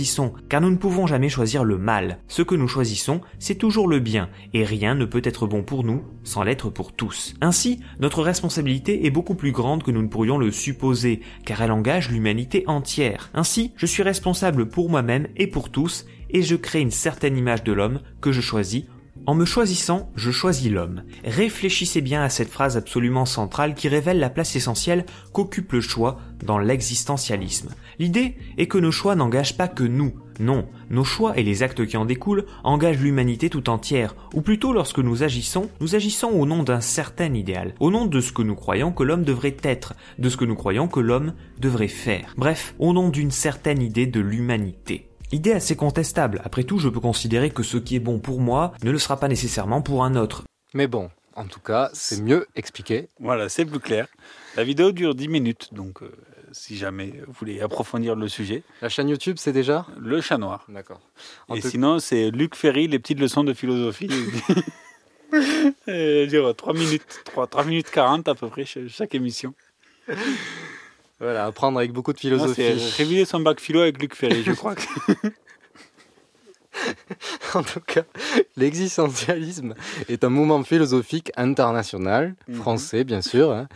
car 0.49 0.61
nous 0.61 0.69
ne 0.69 0.75
pouvons 0.75 1.07
jamais 1.07 1.29
choisir 1.29 1.63
le 1.63 1.77
mal. 1.77 2.19
Ce 2.27 2.41
que 2.41 2.55
nous 2.55 2.67
choisissons, 2.67 3.21
c'est 3.39 3.55
toujours 3.55 3.87
le 3.87 3.99
bien, 3.99 4.29
et 4.53 4.63
rien 4.63 4.95
ne 4.95 5.05
peut 5.05 5.21
être 5.23 5.47
bon 5.47 5.63
pour 5.63 5.83
nous 5.83 6.03
sans 6.23 6.43
l'être 6.43 6.69
pour 6.69 6.93
tous. 6.93 7.33
Ainsi, 7.41 7.79
notre 7.99 8.21
responsabilité 8.21 9.05
est 9.05 9.11
beaucoup 9.11 9.35
plus 9.35 9.51
grande 9.51 9.83
que 9.83 9.91
nous 9.91 10.01
ne 10.01 10.07
pourrions 10.07 10.37
le 10.37 10.51
supposer, 10.51 11.21
car 11.45 11.61
elle 11.61 11.71
engage 11.71 12.09
l'humanité 12.09 12.63
entière. 12.67 13.29
Ainsi, 13.33 13.71
je 13.75 13.85
suis 13.85 14.03
responsable 14.03 14.67
pour 14.67 14.89
moi-même 14.89 15.27
et 15.35 15.47
pour 15.47 15.69
tous, 15.69 16.05
et 16.29 16.41
je 16.41 16.55
crée 16.55 16.81
une 16.81 16.91
certaine 16.91 17.37
image 17.37 17.63
de 17.63 17.71
l'homme 17.71 18.01
que 18.21 18.31
je 18.31 18.41
choisis 18.41 18.83
en 19.27 19.35
me 19.35 19.43
choisissant, 19.43 20.09
je 20.15 20.31
choisis 20.31 20.71
l'homme. 20.71 21.03
Réfléchissez 21.25 21.99
bien 21.99 22.23
à 22.23 22.29
cette 22.29 22.49
phrase 22.49 22.77
absolument 22.77 23.25
centrale 23.25 23.75
qui 23.75 23.89
révèle 23.89 24.19
la 24.19 24.29
place 24.29 24.55
essentielle 24.55 25.05
qu'occupe 25.33 25.73
le 25.73 25.81
choix 25.81 26.19
dans 26.45 26.59
l'existentialisme. 26.59 27.75
L'idée 27.99 28.35
est 28.57 28.67
que 28.67 28.77
nos 28.77 28.91
choix 28.91 29.15
n'engagent 29.15 29.57
pas 29.57 29.67
que 29.67 29.83
nous. 29.83 30.13
Non, 30.39 30.67
nos 30.89 31.03
choix 31.03 31.37
et 31.37 31.43
les 31.43 31.63
actes 31.63 31.85
qui 31.87 31.97
en 31.97 32.05
découlent 32.05 32.45
engagent 32.63 32.99
l'humanité 32.99 33.49
tout 33.49 33.69
entière, 33.69 34.15
ou 34.35 34.41
plutôt 34.41 34.71
lorsque 34.71 34.99
nous 34.99 35.23
agissons, 35.23 35.69
nous 35.81 35.95
agissons 35.95 36.27
au 36.27 36.45
nom 36.45 36.61
d'un 36.61 36.81
certain 36.81 37.33
idéal, 37.33 37.73
au 37.79 37.89
nom 37.89 38.05
de 38.05 38.21
ce 38.21 38.31
que 38.31 38.43
nous 38.43 38.55
croyons 38.55 38.91
que 38.91 39.03
l'homme 39.03 39.23
devrait 39.23 39.57
être, 39.63 39.95
de 40.19 40.29
ce 40.29 40.37
que 40.37 40.45
nous 40.45 40.55
croyons 40.55 40.87
que 40.87 40.99
l'homme 40.99 41.33
devrait 41.59 41.87
faire, 41.87 42.35
bref, 42.37 42.75
au 42.77 42.93
nom 42.93 43.09
d'une 43.09 43.31
certaine 43.31 43.81
idée 43.81 44.05
de 44.05 44.19
l'humanité. 44.19 45.09
Idée 45.31 45.51
assez 45.51 45.75
contestable. 45.75 46.41
Après 46.45 46.63
tout, 46.63 46.79
je 46.79 46.87
peux 46.87 47.01
considérer 47.01 47.49
que 47.49 47.63
ce 47.63 47.77
qui 47.77 47.95
est 47.95 47.99
bon 47.99 48.19
pour 48.19 48.39
moi 48.39 48.73
ne 48.83 48.91
le 48.91 48.99
sera 48.99 49.19
pas 49.19 49.27
nécessairement 49.27 49.81
pour 49.81 50.05
un 50.05 50.15
autre. 50.15 50.43
Mais 50.73 50.87
bon, 50.87 51.09
en 51.35 51.45
tout 51.45 51.59
cas, 51.59 51.89
c'est 51.93 52.21
mieux 52.21 52.47
expliqué. 52.55 53.09
Voilà, 53.19 53.49
c'est 53.49 53.65
plus 53.65 53.79
clair. 53.79 54.07
La 54.55 54.63
vidéo 54.63 54.91
dure 54.91 55.15
10 55.15 55.27
minutes, 55.27 55.73
donc 55.73 56.01
euh, 56.01 56.11
si 56.51 56.77
jamais 56.77 57.13
vous 57.27 57.33
voulez 57.33 57.61
approfondir 57.61 58.15
le 58.15 58.27
sujet. 58.27 58.63
La 58.81 58.89
chaîne 58.89 59.09
YouTube, 59.09 59.37
c'est 59.39 59.51
déjà? 59.53 59.85
Le 59.99 60.21
Chat 60.21 60.37
Noir. 60.37 60.65
D'accord. 60.69 60.99
Et 61.55 61.61
sinon, 61.61 61.99
c'est 61.99 62.29
Luc 62.31 62.55
Ferry, 62.55 62.87
les 62.87 62.99
petites 62.99 63.19
leçons 63.19 63.43
de 63.43 63.53
philosophie. 63.53 64.09
Euh, 65.89 66.25
dure 66.25 66.55
3 66.55 66.73
minutes, 66.73 67.03
3, 67.25 67.47
3 67.47 67.65
minutes 67.65 67.89
40 67.91 68.29
à 68.29 68.35
peu 68.35 68.47
près 68.47 68.65
ch- 68.65 68.87
chaque 68.87 69.13
émission. 69.13 69.53
Voilà, 71.19 71.45
apprendre 71.45 71.77
avec 71.79 71.91
beaucoup 71.91 72.13
de 72.13 72.19
philosophie. 72.19 72.53
c'est 72.55 73.03
réviser 73.03 73.25
son 73.25 73.41
bac 73.41 73.59
philo 73.59 73.81
avec 73.81 74.01
Luc 74.01 74.15
Ferry, 74.15 74.41
je 74.43 74.53
crois. 74.53 74.75
que- 74.75 74.83
en 77.55 77.63
tout 77.63 77.81
cas, 77.81 78.03
l'existentialisme 78.55 79.73
est 80.07 80.23
un 80.23 80.29
mouvement 80.29 80.63
philosophique 80.63 81.31
international, 81.35 82.35
Mhm. 82.47 82.55
français 82.55 83.03
bien 83.03 83.21
sûr, 83.21 83.51
hein, 83.51 83.67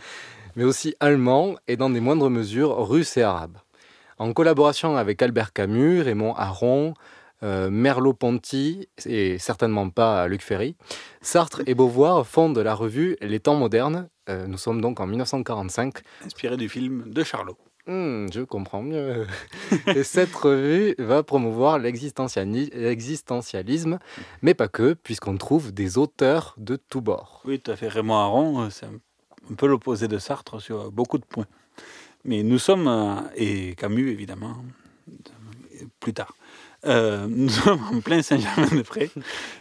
mais 0.56 0.64
aussi 0.64 0.94
allemand 1.00 1.54
et 1.68 1.76
dans 1.76 1.90
des 1.90 2.00
moindres 2.00 2.30
mesures 2.30 2.76
russe 2.88 3.16
et 3.16 3.22
arabe. 3.22 3.56
En 4.18 4.32
collaboration 4.32 4.96
avec 4.96 5.20
Albert 5.22 5.52
Camus, 5.52 6.00
Raymond 6.02 6.34
Aron, 6.34 6.94
euh, 7.42 7.70
Merleau-Ponty 7.70 8.88
et 9.06 9.38
certainement 9.38 9.90
pas 9.90 10.28
Luc 10.28 10.42
Ferry, 10.42 10.76
Sartre 11.20 11.62
et 11.66 11.74
Beauvoir 11.74 12.26
fondent 12.26 12.58
la 12.58 12.74
revue 12.74 13.16
Les 13.20 13.40
Temps 13.40 13.56
modernes. 13.56 14.08
Euh, 14.28 14.46
nous 14.46 14.58
sommes 14.58 14.80
donc 14.80 15.00
en 15.00 15.06
1945. 15.06 15.94
Inspiré 16.24 16.56
du 16.56 16.68
film 16.68 17.04
de 17.10 17.24
Charlot. 17.24 17.56
Hmm, 17.88 18.28
je 18.32 18.42
comprends 18.42 18.82
mieux. 18.82 19.26
Et 19.88 20.04
cette 20.04 20.32
revue 20.36 20.94
va 20.98 21.24
promouvoir 21.24 21.80
l'existentiali- 21.80 22.70
l'existentialisme, 22.72 23.98
mais 24.40 24.54
pas 24.54 24.68
que, 24.68 24.92
puisqu'on 24.94 25.36
trouve 25.36 25.72
des 25.72 25.98
auteurs 25.98 26.54
de 26.58 26.76
tous 26.76 27.00
bords. 27.00 27.42
Oui, 27.44 27.58
tout 27.58 27.72
à 27.72 27.76
fait. 27.76 27.88
Raymond 27.88 28.14
Aron, 28.14 28.60
euh, 28.62 28.70
c'est 28.70 28.86
un 28.86 28.92
un 29.50 29.54
peu 29.54 29.66
l'opposé 29.66 30.08
de 30.08 30.18
Sartre 30.18 30.60
sur 30.60 30.90
beaucoup 30.90 31.18
de 31.18 31.24
points. 31.24 31.46
Mais 32.24 32.42
nous 32.42 32.58
sommes, 32.58 32.86
euh, 32.88 33.16
et 33.36 33.74
Camus 33.74 34.10
évidemment, 34.10 34.56
plus 36.00 36.12
tard, 36.14 36.34
euh, 36.84 37.26
nous 37.30 37.48
sommes 37.48 37.80
en 37.92 38.00
plein 38.00 38.22
Saint-Germain-des-Prés. 38.22 39.10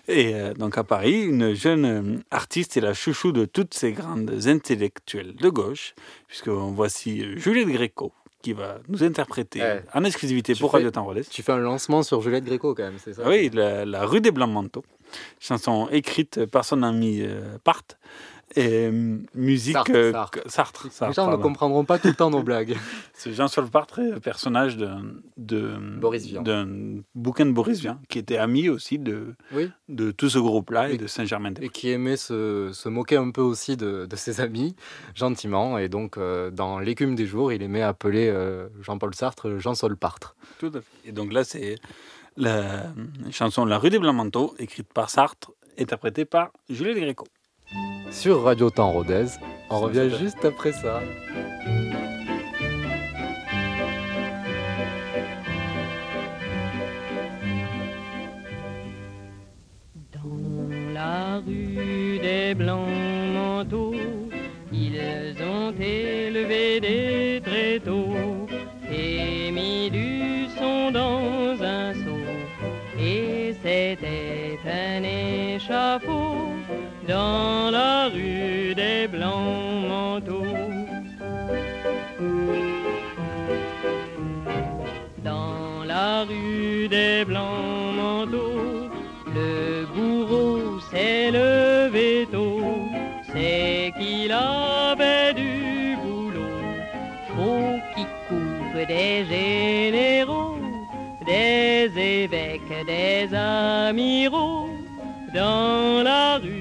Et 0.08 0.36
euh, 0.36 0.54
donc 0.54 0.78
à 0.78 0.84
Paris, 0.84 1.24
une 1.24 1.54
jeune 1.54 2.24
artiste 2.32 2.78
est 2.78 2.82
la 2.82 2.94
chouchou 2.94 3.32
de 3.32 3.46
toutes 3.46 3.74
ces 3.74 3.92
grandes 3.94 4.32
intellectuelles 4.48 5.36
de 5.36 5.50
gauche, 5.50 5.96
puisque 6.28 6.50
voici 6.50 7.24
Juliette 7.38 7.70
Gréco 7.70 8.14
qui 8.44 8.54
va 8.54 8.80
nous 8.88 9.04
interpréter 9.04 9.62
en 9.94 10.04
exclusivité 10.04 10.56
tu 10.56 10.62
pour 10.62 10.72
fais- 10.72 10.78
Radio 10.78 10.90
Temps 10.90 11.06
Relais. 11.06 11.22
Tu 11.24 11.44
fais 11.44 11.52
un 11.52 11.60
lancement 11.60 12.02
sur 12.02 12.22
Juliette 12.24 12.44
Gréco 12.46 12.74
quand 12.74 12.82
même, 12.84 12.98
c'est 13.04 13.14
ça? 13.14 13.28
Oui, 13.30 13.52
la, 13.54 13.86
la 13.86 14.04
rue 14.08 14.20
des 14.20 14.32
Blancs-Manteaux. 14.32 14.84
Chanson 15.40 15.88
écrite 15.92 16.46
par 16.48 16.66
son 16.66 16.82
ami 16.82 17.22
euh, 17.22 17.58
Part. 17.64 17.84
Et 18.56 18.88
euh, 18.88 19.18
musique. 19.34 19.74
Sartre, 19.74 19.92
euh, 19.96 20.12
Sartre. 20.12 20.40
Sartre, 20.48 20.84
Les 20.86 20.90
Sartre, 20.92 21.14
gens 21.16 21.32
ne 21.32 21.38
comprendront 21.38 21.86
pas 21.86 22.00
tout 22.00 22.10
le 22.10 22.14
temps 22.14 22.30
nos 22.30 22.44
blagues. 22.44 22.76
C'est 23.14 23.32
Jean-Sol 23.34 23.70
Part, 23.70 23.88
euh, 24.00 24.20
personnage 24.20 24.76
de, 24.76 24.90
de, 25.38 25.78
Boris 26.00 26.26
Vian. 26.26 26.42
d'un 26.42 26.68
bouquin 27.16 27.46
de 27.46 27.52
Boris 27.52 27.80
Vian, 27.80 27.98
qui 28.10 28.20
était 28.20 28.38
ami 28.38 28.68
aussi 28.68 29.00
de, 29.00 29.36
Oui. 29.54 29.70
de 29.88 30.12
tout 30.12 30.30
ce 30.30 30.38
groupe-là 30.40 30.90
et 30.92 30.96
Et- 30.96 30.98
de 30.98 31.08
Saint-Germain-des-Prés. 31.08 31.66
Et 31.66 31.70
qui 31.70 31.90
aimait 31.92 32.18
se, 32.18 32.72
se 32.74 32.90
moquer 32.90 33.16
un 33.16 33.32
peu 33.32 33.42
aussi 33.42 33.78
de, 33.78 34.06
de 34.06 34.16
ses 34.18 34.42
amis, 34.42 34.76
gentiment. 35.16 35.78
Et 35.78 35.88
donc, 35.88 36.18
euh, 36.18 36.52
dans 36.52 36.80
L'écume 36.80 37.16
des 37.16 37.26
jours, 37.26 37.54
il 37.54 37.62
aimait 37.64 37.82
appeler 37.84 38.28
euh, 38.28 38.68
Jean-Paul 38.82 39.16
Sartre 39.16 39.60
Jean-Sol 39.60 39.96
Partre. 39.96 40.36
Tout 40.60 40.72
à 40.76 40.82
fait. 40.82 40.88
Et 41.10 41.12
donc 41.14 41.32
là, 41.32 41.44
c'est 41.46 41.76
la 42.38 42.92
chanson 43.32 43.66
La 43.66 43.78
rue 43.78 43.90
des 43.90 44.00
Blancs-Manteaux, 44.00 44.56
écrite 44.60 44.92
par 44.92 45.10
Sartre, 45.10 45.52
interprétée 45.80 46.26
par 46.26 46.52
Juliette 46.70 46.98
Gréco 46.98 47.26
sur 48.12 48.44
Radio 48.44 48.70
Temps 48.70 48.92
Rodez. 48.92 49.28
On 49.70 49.80
revient 49.80 50.10
juste 50.20 50.44
après 50.44 50.74
ça. 50.74 51.00
Dans 60.14 60.94
la 60.94 61.38
rue 61.38 62.20
des 62.22 62.54
Blancs 62.54 62.88
Manteaux, 63.34 63.96
ils 64.72 65.36
ont 65.42 65.74
élevé 65.80 66.80
des 66.82 67.42
tréteaux 67.42 68.48
et 68.92 69.52
mis 69.52 69.90
du 69.90 70.48
son 70.58 70.92
dans 70.92 71.64
un 71.64 71.94
seau. 71.94 72.20
Et 73.00 73.56
c'était 73.64 74.60
un 74.66 75.04
échafaud 75.04 76.51
dans 77.08 77.72
la 77.72 78.10
rue 78.10 78.76
des 78.76 79.08
blancs 79.08 79.88
manteaux. 79.88 80.46
Dans 85.24 85.84
la 85.86 86.24
rue 86.24 86.88
des 86.88 87.26
blancs 87.26 87.96
manteaux, 87.96 88.90
le 89.34 89.86
bourreau 89.94 90.80
s'est 90.92 91.32
levé 91.32 92.28
tôt, 92.32 92.62
c'est 93.32 93.94
qu'il 93.98 94.32
avait 94.32 95.34
du 95.34 95.98
boulot. 96.04 96.58
Faut 97.36 97.80
qu'il 97.94 98.08
coupe 98.28 98.88
des 98.88 99.26
généraux, 99.26 100.58
des 101.26 101.92
évêques, 101.98 102.86
des 102.86 103.34
amiraux, 103.34 104.70
dans 105.34 106.04
la 106.04 106.38
rue 106.38 106.61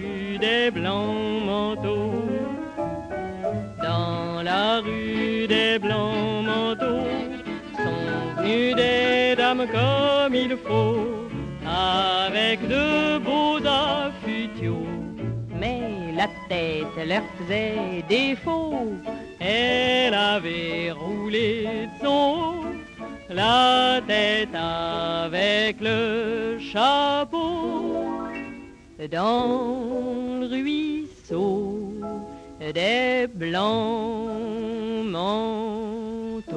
des 0.71 0.81
blancs 0.81 1.45
manteaux. 1.45 2.25
Dans 3.83 4.43
la 4.43 4.81
rue 4.81 5.47
des 5.49 5.79
blancs 5.79 6.45
manteaux, 6.45 7.07
sont 7.77 8.43
venues 8.43 8.75
des 8.75 9.35
dames 9.37 9.67
comme 9.77 10.35
il 10.35 10.57
faut, 10.67 11.29
avec 11.67 12.67
de 12.69 13.19
beaux 13.19 13.59
affûtiaux. 13.67 14.87
Mais 15.61 16.13
la 16.17 16.29
tête 16.49 16.97
leur 17.07 17.23
faisait 17.39 18.05
défaut, 18.09 18.93
elle 19.41 20.15
avait 20.15 20.93
roulé 20.93 21.89
de 21.93 22.05
son 22.05 22.35
haut, 22.39 22.65
la 23.29 24.01
tête 24.07 24.55
avec 24.55 25.81
le 25.81 26.59
chapeau. 26.59 28.10
Dans 29.09 30.41
le 30.41 30.47
ruisseau 30.47 31.95
des 32.61 33.27
blancs 33.33 34.29
manteaux. 35.07 36.51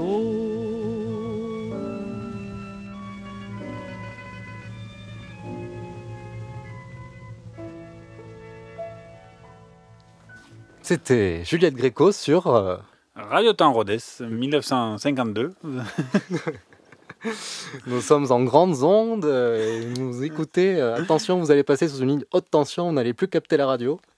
C'était 10.82 11.46
Juliette 11.46 11.76
Gréco 11.76 12.12
sur 12.12 12.48
euh, 12.48 12.76
Radio 13.16 13.54
Temps 13.54 13.72
Rhodes, 13.72 14.02
1952. 14.20 15.54
Nous 17.88 18.02
sommes 18.02 18.32
en 18.32 18.44
grandes 18.44 18.84
ondes 18.84 19.26
euh, 19.26 19.82
et 19.82 20.00
vous 20.00 20.24
écoutez. 20.24 20.76
euh, 20.80 20.96
attention, 20.96 21.40
vous 21.40 21.52
allez 21.52 21.64
passer 21.64 21.88
sous 21.88 22.00
une 22.00 22.10
ligne 22.10 22.26
haute 22.32 22.50
tension, 22.50 22.88
vous 22.88 22.94
n'allez 22.94 23.14
plus 23.14 23.28
capter 23.28 23.58
la 23.58 23.68
radio. 23.68 24.00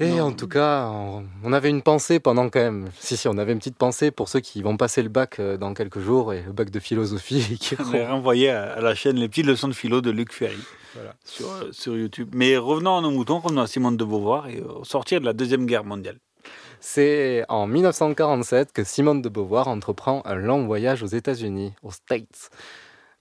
Et 0.00 0.20
en 0.20 0.32
tout 0.32 0.48
cas, 0.48 0.88
on, 0.88 1.24
on 1.44 1.52
avait 1.52 1.68
une 1.70 1.82
pensée 1.82 2.18
pendant 2.18 2.48
quand 2.48 2.58
même. 2.60 2.88
Si, 2.98 3.16
si, 3.16 3.28
on 3.28 3.36
avait 3.38 3.52
une 3.52 3.58
petite 3.58 3.76
pensée 3.76 4.10
pour 4.10 4.28
ceux 4.28 4.40
qui 4.40 4.62
vont 4.62 4.76
passer 4.76 5.02
le 5.02 5.10
bac 5.10 5.38
euh, 5.38 5.56
dans 5.56 5.74
quelques 5.74 6.00
jours 6.00 6.32
et 6.32 6.42
le 6.42 6.52
bac 6.52 6.70
de 6.70 6.80
philosophie. 6.80 7.46
et 7.52 7.56
qui 7.60 7.76
On 7.78 7.92
est 7.92 8.06
renvoyé 8.06 8.50
à, 8.50 8.72
à 8.72 8.80
la 8.80 8.94
chaîne 8.94 9.16
Les 9.16 9.28
petites 9.28 9.46
leçons 9.46 9.68
de 9.68 9.74
philo 9.74 10.00
de 10.00 10.10
Luc 10.10 10.32
Ferry 10.32 10.58
sur, 11.24 11.46
sur 11.72 11.96
YouTube. 11.96 12.30
Mais 12.34 12.56
revenons 12.56 12.96
à 12.98 13.00
nos 13.00 13.10
moutons, 13.10 13.38
revenons 13.38 13.62
à 13.62 13.66
Simone 13.66 13.96
de 13.96 14.04
Beauvoir 14.04 14.48
et 14.48 14.60
au 14.60 14.82
sortir 14.82 15.20
de 15.20 15.26
la 15.26 15.34
Deuxième 15.34 15.66
Guerre 15.66 15.84
mondiale. 15.84 16.18
C'est 16.84 17.44
en 17.48 17.68
1947 17.68 18.72
que 18.72 18.82
Simone 18.82 19.22
de 19.22 19.28
Beauvoir 19.28 19.68
entreprend 19.68 20.20
un 20.24 20.34
long 20.34 20.66
voyage 20.66 21.04
aux 21.04 21.06
États-Unis, 21.06 21.74
aux 21.84 21.92
States, 21.92 22.50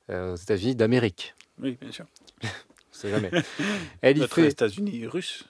euh, 0.09 0.33
aux 0.33 0.35
États-Unis 0.35 0.75
d'Amérique. 0.75 1.35
Oui, 1.61 1.77
bien 1.79 1.91
sûr. 1.91 2.05
On 2.43 2.47
sait 2.91 3.11
jamais. 3.11 3.29
Elle 4.01 4.17
y 4.17 4.27
fait. 4.27 4.47
États-Unis 4.47 5.05
russes. 5.05 5.45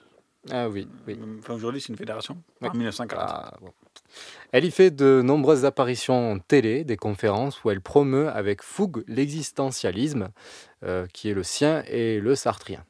Ah 0.50 0.68
oui, 0.68 0.86
oui. 1.06 1.18
Enfin, 1.38 1.54
aujourd'hui, 1.54 1.80
c'est 1.80 1.88
une 1.88 1.96
fédération. 1.96 2.36
Oui. 2.60 2.68
En 2.68 2.74
1940. 2.74 3.24
Ah, 3.26 3.54
bon. 3.62 3.72
Elle 4.52 4.66
y 4.66 4.70
fait 4.70 4.90
de 4.90 5.22
nombreuses 5.24 5.64
apparitions 5.64 6.38
télé, 6.46 6.84
des 6.84 6.98
conférences 6.98 7.64
où 7.64 7.70
elle 7.70 7.80
promeut 7.80 8.28
avec 8.28 8.62
fougue 8.62 9.04
l'existentialisme 9.08 10.28
euh, 10.84 11.06
qui 11.14 11.30
est 11.30 11.34
le 11.34 11.44
sien 11.44 11.82
et 11.86 12.20
le 12.20 12.34
sartrien. 12.34 12.84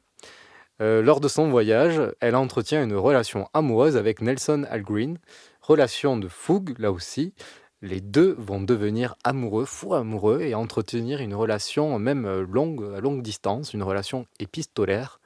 Euh, 0.81 1.01
lors 1.01 1.19
de 1.19 1.27
son 1.27 1.49
voyage, 1.49 2.01
elle 2.19 2.35
entretient 2.35 2.83
une 2.83 2.95
relation 2.95 3.47
amoureuse 3.53 3.95
avec 3.95 4.21
Nelson 4.21 4.65
Algren, 4.69 5.17
relation 5.61 6.17
de 6.17 6.27
fougue 6.27 6.77
là 6.79 6.91
aussi. 6.91 7.33
Les 7.81 8.01
deux 8.01 8.35
vont 8.39 8.61
devenir 8.61 9.15
amoureux, 9.23 9.65
fous 9.65 9.93
amoureux, 9.93 10.41
et 10.41 10.55
entretenir 10.55 11.19
une 11.19 11.35
relation 11.35 11.99
même 11.99 12.25
euh, 12.25 12.45
longue, 12.49 12.83
à 12.95 13.01
longue 13.01 13.21
distance, 13.21 13.73
une 13.73 13.83
relation 13.83 14.25
épistolaire. 14.39 15.19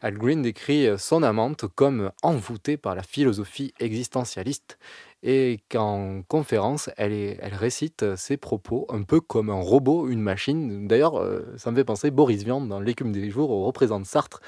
Algren 0.00 0.42
décrit 0.42 0.88
son 0.96 1.24
amante 1.24 1.66
comme 1.74 2.12
envoûtée 2.22 2.76
par 2.76 2.94
la 2.94 3.02
philosophie 3.02 3.74
existentialiste 3.80 4.78
et 5.22 5.60
qu'en 5.70 6.22
conférence, 6.28 6.90
elle, 6.96 7.12
est- 7.12 7.38
elle 7.42 7.54
récite 7.54 8.14
ses 8.16 8.36
propos 8.36 8.86
un 8.90 9.02
peu 9.02 9.20
comme 9.20 9.50
un 9.50 9.60
robot, 9.60 10.08
une 10.08 10.20
machine. 10.20 10.86
D'ailleurs, 10.86 11.18
euh, 11.20 11.40
ça 11.56 11.70
me 11.70 11.76
fait 11.76 11.84
penser 11.84 12.10
Boris 12.10 12.44
Vian 12.44 12.60
dans 12.60 12.80
L'écume 12.80 13.12
des 13.12 13.28
jours, 13.30 13.50
où 13.50 13.64
représente 13.64 14.06
Sartre, 14.06 14.40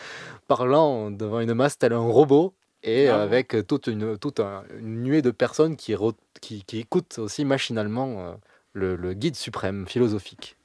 parlant 0.49 1.11
devant 1.11 1.41
une 1.41 1.55
masse 1.55 1.79
tel 1.79 1.93
un 1.93 1.99
robot 1.99 2.55
et 2.83 3.09
Ah 3.09 3.17
bon 3.17 3.23
avec 3.23 3.57
toute 3.67 3.89
une, 3.89 4.17
toute 4.17 4.41
un- 4.41 4.63
une 4.79 5.03
nuée 5.03 5.23
de 5.23 5.31
personnes 5.31 5.77
qui, 5.77 5.93
re- 5.95 6.15
qui, 6.41 6.65
qui 6.65 6.79
écoutent 6.79 7.19
aussi 7.19 7.45
machinalement 7.45 8.21
euh, 8.21 8.33
le, 8.73 8.97
le 8.97 9.13
guide 9.15 9.37
suprême 9.37 9.87
philosophique. 9.87 10.57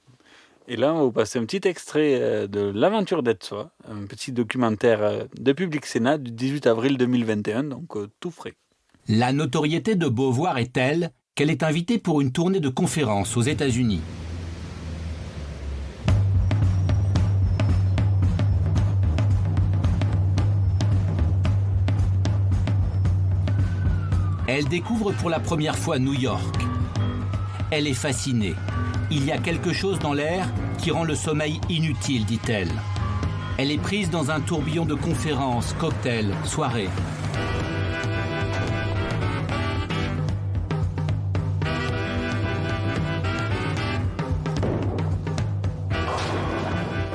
Et 0.68 0.78
là, 0.78 0.94
on 0.94 0.98
va 0.98 1.04
vous 1.04 1.12
passer 1.12 1.38
un 1.40 1.46
petit 1.46 1.68
extrait 1.68 2.20
euh, 2.22 2.48
de 2.48 2.60
L'aventure 2.74 3.22
d'être 3.22 3.44
soi, 3.44 3.72
un 3.88 4.06
petit 4.06 4.32
documentaire 4.32 5.04
euh, 5.04 5.24
de 5.40 5.52
Public 5.52 5.86
Sénat 5.86 6.18
du 6.18 6.32
18 6.32 6.68
avril 6.68 6.98
2021, 6.98 7.64
donc 7.66 7.98
euh, 7.98 8.08
tout 8.20 8.32
frais. 8.32 8.54
La 9.08 9.32
notoriété 9.32 9.94
de 9.94 10.08
Beauvoir 10.08 10.58
est 10.58 10.74
telle 10.74 11.12
qu'elle 11.36 11.52
est 11.52 11.62
invitée 11.62 12.00
pour 12.00 12.22
une 12.22 12.32
tournée 12.32 12.60
de 12.60 12.70
conférences 12.70 13.38
aux 13.38 13.44
États-Unis. 13.44 14.02
Elle 24.48 24.66
découvre 24.66 25.12
pour 25.12 25.30
la 25.30 25.40
première 25.40 25.78
fois 25.78 26.00
New 26.00 26.14
York. 26.14 26.56
Elle 27.70 27.86
est 27.86 27.94
fascinée. 27.94 28.56
Il 29.12 29.24
y 29.24 29.32
a 29.32 29.38
quelque 29.38 29.72
chose 29.72 30.00
dans 30.00 30.14
l'air 30.14 30.52
qui 30.80 30.90
rend 30.90 31.04
le 31.04 31.14
sommeil 31.14 31.62
inutile, 31.70 32.26
dit-elle. 32.26 32.72
Elle 33.60 33.70
est 33.70 33.78
prise 33.78 34.10
dans 34.10 34.32
un 34.32 34.40
tourbillon 34.40 34.86
de 34.86 34.96
conférences, 34.96 35.76
cocktails, 35.80 36.34
soirées. 36.44 36.90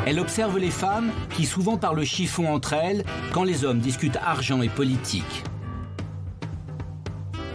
Elle 0.07 0.19
observe 0.19 0.59
les 0.59 0.71
femmes 0.71 1.11
qui 1.37 1.45
souvent 1.45 1.77
parlent 1.77 2.05
chiffon 2.05 2.53
entre 2.53 2.73
elles 2.73 3.05
quand 3.33 3.45
les 3.45 3.65
hommes 3.65 3.81
discutent 3.81 4.17
argent 4.17 4.63
et 4.63 4.69
politique. 4.69 5.45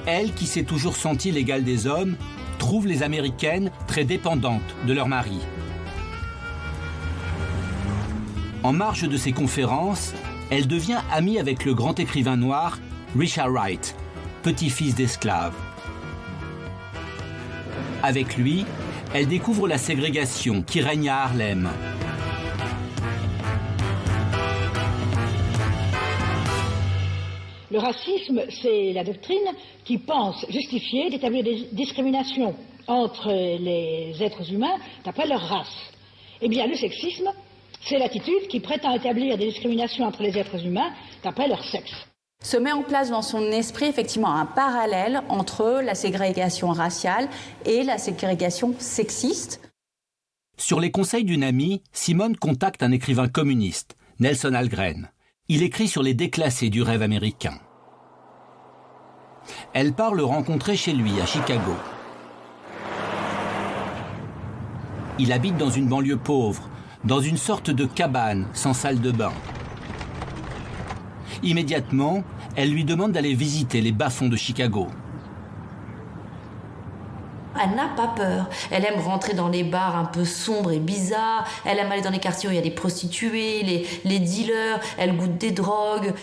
Elle, 0.05 0.33
qui 0.33 0.45
s'est 0.45 0.63
toujours 0.63 0.95
sentie 0.95 1.31
l'égale 1.31 1.63
des 1.63 1.87
hommes, 1.87 2.15
trouve 2.59 2.85
les 2.85 3.01
Américaines 3.01 3.71
très 3.87 4.03
dépendantes 4.03 4.75
de 4.85 4.93
leur 4.93 5.07
mari. 5.07 5.39
En 8.61 8.73
marge 8.73 9.07
de 9.09 9.17
ses 9.17 9.31
conférences, 9.31 10.13
elle 10.51 10.67
devient 10.67 10.99
amie 11.11 11.39
avec 11.39 11.65
le 11.65 11.73
grand 11.73 11.99
écrivain 11.99 12.37
noir 12.37 12.79
Richard 13.17 13.49
Wright, 13.49 13.95
petit-fils 14.43 14.93
d'esclave. 14.93 15.53
Avec 18.03 18.37
lui, 18.37 18.65
elle 19.13 19.27
découvre 19.27 19.67
la 19.67 19.79
ségrégation 19.79 20.61
qui 20.61 20.81
règne 20.81 21.09
à 21.09 21.23
Harlem. 21.23 21.69
Le 27.75 27.81
racisme, 27.81 28.41
c'est 28.61 28.93
la 28.93 29.03
doctrine 29.03 29.51
qui 29.83 29.97
pense 29.97 30.45
justifier 30.47 31.09
d'établir 31.09 31.43
des 31.43 31.67
discriminations 31.73 32.55
entre 32.87 33.27
les 33.27 34.15
êtres 34.23 34.49
humains 34.49 34.77
d'après 35.03 35.27
leur 35.27 35.41
race. 35.41 35.91
Eh 36.39 36.47
bien, 36.47 36.67
le 36.67 36.75
sexisme, 36.75 37.29
c'est 37.81 37.97
l'attitude 37.97 38.47
qui 38.47 38.61
prétend 38.61 38.95
établir 38.95 39.37
des 39.37 39.47
discriminations 39.47 40.05
entre 40.05 40.23
les 40.23 40.37
êtres 40.37 40.65
humains 40.65 40.89
d'après 41.21 41.49
leur 41.49 41.61
sexe. 41.65 41.91
se 42.41 42.55
met 42.55 42.71
en 42.71 42.81
place 42.81 43.09
dans 43.09 43.21
son 43.21 43.51
esprit 43.51 43.87
effectivement 43.87 44.33
un 44.33 44.45
parallèle 44.45 45.23
entre 45.27 45.81
la 45.83 45.95
ségrégation 45.95 46.69
raciale 46.69 47.27
et 47.65 47.83
la 47.83 47.97
ségrégation 47.97 48.73
sexiste. 48.79 49.59
Sur 50.57 50.79
les 50.79 50.91
conseils 50.91 51.25
d'une 51.25 51.43
amie, 51.43 51.81
Simone 51.91 52.37
contacte 52.37 52.83
un 52.83 52.93
écrivain 52.93 53.27
communiste, 53.27 53.97
Nelson 54.21 54.53
Algren. 54.53 55.09
Il 55.49 55.61
écrit 55.61 55.89
sur 55.89 56.03
les 56.03 56.13
déclassés 56.13 56.69
du 56.69 56.81
rêve 56.81 57.01
américain. 57.01 57.59
Elle 59.73 59.93
part 59.93 60.13
le 60.13 60.23
rencontrer 60.23 60.75
chez 60.75 60.93
lui, 60.93 61.19
à 61.21 61.25
Chicago. 61.25 61.75
Il 65.17 65.31
habite 65.31 65.57
dans 65.57 65.69
une 65.69 65.87
banlieue 65.87 66.17
pauvre, 66.17 66.69
dans 67.03 67.19
une 67.19 67.37
sorte 67.37 67.69
de 67.69 67.85
cabane 67.85 68.47
sans 68.53 68.73
salle 68.73 68.99
de 68.99 69.11
bain. 69.11 69.31
Immédiatement, 71.43 72.23
elle 72.55 72.71
lui 72.71 72.83
demande 72.83 73.11
d'aller 73.11 73.33
visiter 73.33 73.81
les 73.81 73.91
bas-fonds 73.91 74.29
de 74.29 74.35
Chicago. 74.35 74.87
Elle 77.61 77.75
n'a 77.75 77.87
pas 77.95 78.07
peur. 78.07 78.49
Elle 78.71 78.85
aime 78.85 78.99
rentrer 78.99 79.33
dans 79.33 79.47
les 79.47 79.63
bars 79.63 79.95
un 79.95 80.05
peu 80.05 80.25
sombres 80.25 80.71
et 80.71 80.79
bizarres. 80.79 81.47
Elle 81.65 81.79
aime 81.79 81.91
aller 81.91 82.01
dans 82.01 82.09
les 82.09 82.19
quartiers 82.19 82.49
où 82.49 82.51
il 82.51 82.55
y 82.55 82.59
a 82.59 82.61
des 82.61 82.71
prostituées, 82.71 83.63
les, 83.63 83.87
les 84.03 84.19
dealers. 84.19 84.79
Elle 84.97 85.15
goûte 85.15 85.37
des 85.37 85.51
drogues. 85.51 86.13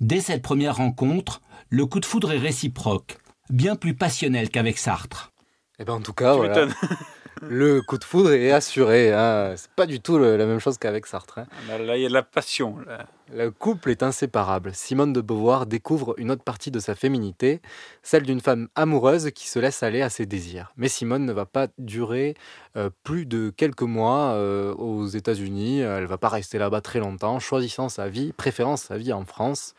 Dès 0.00 0.20
cette 0.20 0.42
première 0.42 0.76
rencontre, 0.76 1.42
le 1.72 1.86
coup 1.86 2.00
de 2.00 2.04
foudre 2.04 2.32
est 2.32 2.38
réciproque, 2.38 3.16
bien 3.48 3.76
plus 3.76 3.94
passionnel 3.94 4.50
qu'avec 4.50 4.76
Sartre. 4.76 5.32
Eh 5.78 5.84
ben 5.84 5.94
en 5.94 6.00
tout 6.02 6.12
cas, 6.12 6.34
voilà. 6.34 6.66
le 7.42 7.80
coup 7.80 7.96
de 7.98 8.04
foudre 8.04 8.32
est 8.32 8.52
assuré. 8.52 9.12
Hein. 9.12 9.54
C'est 9.56 9.70
pas 9.72 9.86
du 9.86 10.00
tout 10.00 10.18
le- 10.18 10.36
la 10.36 10.44
même 10.46 10.58
chose 10.60 10.76
qu'avec 10.78 11.06
Sartre. 11.06 11.38
hein. 11.38 11.46
Là, 11.68 11.78
là, 11.78 11.96
il 11.96 12.02
y 12.02 12.06
a 12.06 12.08
de 12.08 12.12
la 12.14 12.22
passion. 12.22 12.76
là. 12.86 13.06
Le 13.34 13.50
couple 13.50 13.90
est 13.90 14.02
inséparable. 14.02 14.72
Simone 14.74 15.14
de 15.14 15.22
Beauvoir 15.22 15.64
découvre 15.64 16.14
une 16.18 16.30
autre 16.30 16.42
partie 16.44 16.70
de 16.70 16.78
sa 16.78 16.94
féminité, 16.94 17.62
celle 18.02 18.24
d'une 18.24 18.42
femme 18.42 18.68
amoureuse 18.74 19.30
qui 19.30 19.48
se 19.48 19.58
laisse 19.58 19.82
aller 19.82 20.02
à 20.02 20.10
ses 20.10 20.26
désirs. 20.26 20.70
Mais 20.76 20.88
Simone 20.88 21.24
ne 21.24 21.32
va 21.32 21.46
pas 21.46 21.68
durer 21.78 22.34
euh, 22.76 22.90
plus 23.02 23.24
de 23.24 23.48
quelques 23.48 23.80
mois 23.82 24.32
euh, 24.34 24.74
aux 24.74 25.06
États-Unis. 25.06 25.80
Elle 25.80 26.04
va 26.04 26.18
pas 26.18 26.28
rester 26.28 26.58
là-bas 26.58 26.82
très 26.82 26.98
longtemps, 26.98 27.38
choisissant 27.38 27.88
sa 27.88 28.08
vie, 28.10 28.32
préférant 28.34 28.76
sa 28.76 28.98
vie 28.98 29.14
en 29.14 29.24
France, 29.24 29.74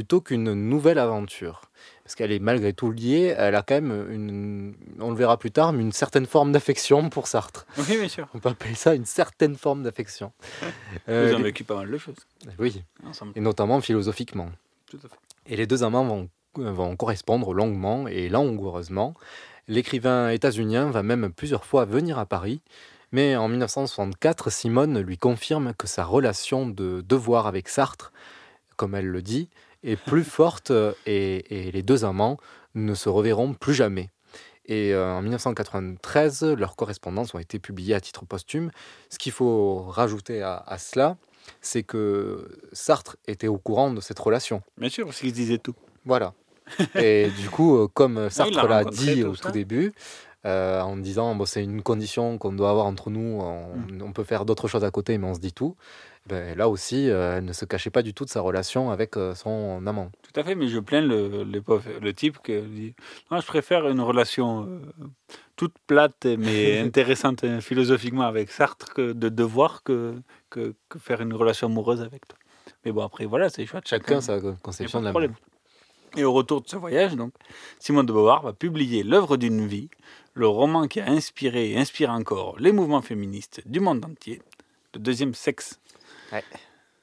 plutôt 0.00 0.22
qu'une 0.22 0.54
nouvelle 0.54 0.98
aventure. 0.98 1.60
Parce 2.04 2.14
qu'elle 2.14 2.32
est 2.32 2.38
malgré 2.38 2.72
tout 2.72 2.90
liée, 2.90 3.34
elle 3.36 3.54
a 3.54 3.60
quand 3.62 3.74
même 3.74 4.06
une, 4.10 4.74
on 4.98 5.10
le 5.10 5.14
verra 5.16 5.36
plus 5.36 5.50
tard, 5.50 5.74
mais 5.74 5.82
une 5.82 5.92
certaine 5.92 6.24
forme 6.24 6.52
d'affection 6.52 7.10
pour 7.10 7.26
Sartre. 7.26 7.66
Oui, 7.76 7.98
bien 7.98 8.08
sûr. 8.08 8.26
On 8.32 8.38
peut 8.38 8.48
appeler 8.48 8.74
ça 8.74 8.94
une 8.94 9.04
certaine 9.04 9.56
forme 9.56 9.82
d'affection. 9.82 10.32
Ils 11.06 11.12
Euh, 11.12 11.36
vécu 11.36 11.64
pas 11.64 11.76
mal 11.76 11.90
de 11.90 11.98
choses. 11.98 12.16
oui, 12.58 12.82
Ensemble. 13.06 13.32
et 13.36 13.40
notamment 13.40 13.82
philosophiquement. 13.82 14.48
Tout 14.90 14.96
à 15.04 15.08
fait. 15.08 15.16
Et 15.52 15.56
les 15.56 15.66
deux 15.66 15.82
amants 15.84 16.04
vont, 16.06 16.30
vont 16.56 16.96
correspondre 16.96 17.52
longuement 17.52 18.08
et 18.08 18.30
langoureusement. 18.30 19.14
L'écrivain 19.68 20.30
états-unien 20.30 20.90
va 20.90 21.02
même 21.02 21.30
plusieurs 21.30 21.66
fois 21.66 21.84
venir 21.84 22.18
à 22.18 22.24
Paris, 22.24 22.62
mais 23.12 23.36
en 23.36 23.48
1964, 23.48 24.48
Simone 24.50 24.98
lui 25.00 25.18
confirme 25.18 25.74
que 25.74 25.86
sa 25.86 26.04
relation 26.04 26.66
de 26.66 27.02
devoir 27.06 27.46
avec 27.46 27.68
Sartre, 27.68 28.12
comme 28.76 28.94
elle 28.94 29.08
le 29.08 29.20
dit, 29.20 29.50
est 29.82 29.96
plus 29.96 30.24
forte 30.24 30.70
euh, 30.70 30.92
et, 31.06 31.68
et 31.68 31.72
les 31.72 31.82
deux 31.82 32.04
amants 32.04 32.36
ne 32.74 32.94
se 32.94 33.08
reverront 33.08 33.54
plus 33.54 33.74
jamais. 33.74 34.10
Et 34.66 34.94
euh, 34.94 35.12
en 35.14 35.22
1993, 35.22 36.44
leurs 36.56 36.76
correspondances 36.76 37.34
ont 37.34 37.38
été 37.38 37.58
publiées 37.58 37.94
à 37.94 38.00
titre 38.00 38.24
posthume. 38.24 38.70
Ce 39.08 39.18
qu'il 39.18 39.32
faut 39.32 39.82
rajouter 39.82 40.42
à, 40.42 40.62
à 40.66 40.78
cela, 40.78 41.16
c'est 41.60 41.82
que 41.82 42.48
Sartre 42.72 43.16
était 43.26 43.48
au 43.48 43.58
courant 43.58 43.90
de 43.92 44.00
cette 44.00 44.18
relation. 44.18 44.62
Bien 44.78 44.88
sûr, 44.90 45.06
parce 45.06 45.18
qu'ils 45.18 45.32
disaient 45.32 45.58
tout. 45.58 45.74
Voilà. 46.04 46.34
Et 46.94 47.30
du 47.40 47.50
coup, 47.50 47.78
euh, 47.78 47.88
comme 47.92 48.30
Sartre 48.30 48.66
l'a 48.68 48.84
dit 48.84 49.22
tout 49.22 49.28
au 49.28 49.34
ça. 49.34 49.44
tout 49.48 49.50
début, 49.50 49.92
euh, 50.46 50.80
en 50.80 50.96
disant 50.96 51.34
bon, 51.34 51.44
c'est 51.46 51.64
une 51.64 51.82
condition 51.82 52.38
qu'on 52.38 52.52
doit 52.52 52.70
avoir 52.70 52.86
entre 52.86 53.10
nous, 53.10 53.40
on, 53.40 53.74
Mm. 53.76 54.02
on 54.02 54.12
peut 54.12 54.24
faire 54.24 54.44
d'autres 54.44 54.68
choses 54.68 54.84
à 54.84 54.90
côté, 54.90 55.18
mais 55.18 55.26
on 55.26 55.34
se 55.34 55.40
dit 55.40 55.52
tout. 55.52 55.74
Ben, 56.26 56.56
là 56.56 56.68
aussi, 56.68 57.08
euh, 57.10 57.38
elle 57.38 57.44
ne 57.44 57.52
se 57.52 57.64
cachait 57.64 57.90
pas 57.90 58.02
du 58.02 58.14
tout 58.14 58.24
de 58.24 58.30
sa 58.30 58.40
relation 58.40 58.90
avec 58.90 59.16
euh, 59.16 59.34
son 59.34 59.84
amant. 59.86 60.10
Tout 60.22 60.38
à 60.38 60.44
fait, 60.44 60.54
mais 60.54 60.68
je 60.68 60.78
plains 60.78 61.00
le, 61.00 61.42
le, 61.44 61.62
pauvre- 61.62 61.98
le 62.00 62.12
type 62.14 62.38
qui 62.44 62.60
dit 62.60 62.94
Non, 63.30 63.40
je 63.40 63.46
préfère 63.46 63.88
une 63.88 64.00
relation 64.00 64.66
euh, 64.68 64.80
toute 65.56 65.74
plate 65.86 66.26
mais 66.38 66.78
intéressante 66.86 67.44
philosophiquement 67.60 68.22
avec 68.22 68.50
Sartre 68.50 68.92
que 68.94 69.12
de 69.12 69.28
devoir 69.28 69.82
que, 69.82 70.14
que, 70.50 70.74
que 70.88 70.98
faire 70.98 71.20
une 71.22 71.32
relation 71.34 71.66
amoureuse 71.68 72.02
avec 72.02 72.28
toi. 72.28 72.38
Mais 72.84 72.92
bon, 72.92 73.02
après, 73.02 73.24
voilà, 73.26 73.48
c'est 73.48 73.64
chouette. 73.66 73.88
Chacun 73.88 74.20
sa 74.20 74.38
conception 74.62 75.00
de 75.00 75.06
a 75.06 75.12
pas 75.12 75.20
l'amour. 75.20 75.36
problème. 75.38 76.16
Et 76.16 76.24
au 76.24 76.32
retour 76.32 76.60
de 76.60 76.68
ce 76.68 76.76
voyage, 76.76 77.14
donc, 77.16 77.32
Simone 77.78 78.04
de 78.06 78.12
Beauvoir 78.12 78.42
va 78.42 78.52
publier 78.52 79.02
L'œuvre 79.04 79.36
d'une 79.36 79.66
vie, 79.66 79.88
le 80.34 80.46
roman 80.48 80.86
qui 80.88 81.00
a 81.00 81.08
inspiré 81.08 81.70
et 81.70 81.78
inspire 81.78 82.10
encore 82.10 82.56
les 82.58 82.72
mouvements 82.72 83.02
féministes 83.02 83.62
du 83.64 83.80
monde 83.80 84.04
entier, 84.04 84.42
le 84.94 85.00
deuxième 85.00 85.34
sexe. 85.34 85.78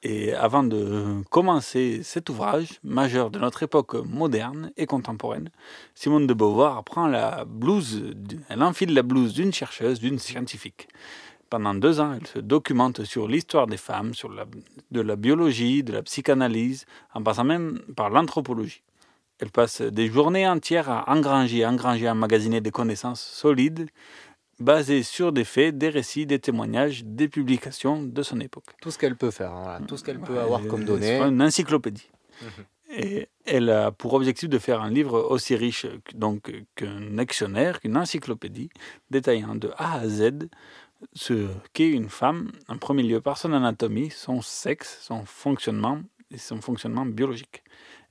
Et 0.04 0.32
avant 0.32 0.62
de 0.62 1.24
commencer 1.28 2.04
cet 2.04 2.30
ouvrage 2.30 2.78
majeur 2.84 3.30
de 3.30 3.40
notre 3.40 3.64
époque 3.64 3.94
moderne 3.94 4.70
et 4.76 4.86
contemporaine, 4.86 5.50
Simone 5.94 6.28
de 6.28 6.34
Beauvoir 6.34 6.84
prend 6.84 7.08
la 7.08 7.44
blouse, 7.44 8.14
elle 8.48 8.62
enfile 8.62 8.94
la 8.94 9.02
blouse 9.02 9.34
d'une 9.34 9.52
chercheuse, 9.52 9.98
d'une 9.98 10.20
scientifique. 10.20 10.86
Pendant 11.50 11.74
deux 11.74 11.98
ans, 11.98 12.12
elle 12.12 12.26
se 12.26 12.38
documente 12.38 13.04
sur 13.04 13.26
l'histoire 13.26 13.66
des 13.66 13.76
femmes, 13.76 14.14
sur 14.14 14.30
la, 14.30 14.44
de 14.90 15.00
la 15.00 15.16
biologie, 15.16 15.82
de 15.82 15.94
la 15.94 16.02
psychanalyse, 16.02 16.86
en 17.14 17.22
passant 17.22 17.44
même 17.44 17.80
par 17.96 18.10
l'anthropologie. 18.10 18.82
Elle 19.40 19.50
passe 19.50 19.80
des 19.80 20.08
journées 20.08 20.46
entières 20.46 20.90
à 20.90 21.10
engranger, 21.10 21.64
engranger, 21.64 22.08
emmagasiner 22.08 22.60
des 22.60 22.70
connaissances 22.70 23.22
solides, 23.22 23.88
basées 24.60 25.02
sur 25.02 25.32
des 25.32 25.44
faits, 25.44 25.78
des 25.78 25.88
récits, 25.88 26.26
des 26.26 26.38
témoignages, 26.38 27.04
des 27.04 27.28
publications 27.28 28.02
de 28.02 28.22
son 28.22 28.40
époque. 28.40 28.64
Tout 28.80 28.90
ce 28.90 28.98
qu'elle 28.98 29.16
peut 29.16 29.30
faire, 29.30 29.52
hein, 29.52 29.80
tout 29.86 29.96
ce 29.96 30.04
qu'elle 30.04 30.20
peut 30.20 30.40
avoir 30.40 30.66
comme 30.66 30.80
c'est 30.80 30.86
données. 30.86 31.20
Une 31.20 31.42
encyclopédie. 31.42 32.10
Mhm. 32.42 32.64
Et 32.90 33.28
elle 33.44 33.68
a 33.68 33.90
pour 33.90 34.14
objectif 34.14 34.48
de 34.48 34.58
faire 34.58 34.80
un 34.80 34.90
livre 34.90 35.20
aussi 35.30 35.54
riche 35.54 35.86
donc 36.14 36.50
qu'un 36.74 37.00
dictionnaire, 37.10 37.80
qu'une 37.80 37.96
encyclopédie, 37.96 38.70
détaillant 39.10 39.54
de 39.54 39.70
A 39.76 40.00
à 40.00 40.08
Z 40.08 40.48
ce 41.12 41.48
qu'est 41.72 41.90
une 41.90 42.08
femme, 42.08 42.50
en 42.68 42.76
premier 42.78 43.02
lieu 43.02 43.20
par 43.20 43.38
son 43.38 43.52
anatomie, 43.52 44.10
son 44.10 44.42
sexe, 44.42 44.98
son 45.02 45.24
fonctionnement 45.24 46.00
et 46.30 46.38
son 46.38 46.60
fonctionnement 46.60 47.06
biologique. 47.06 47.62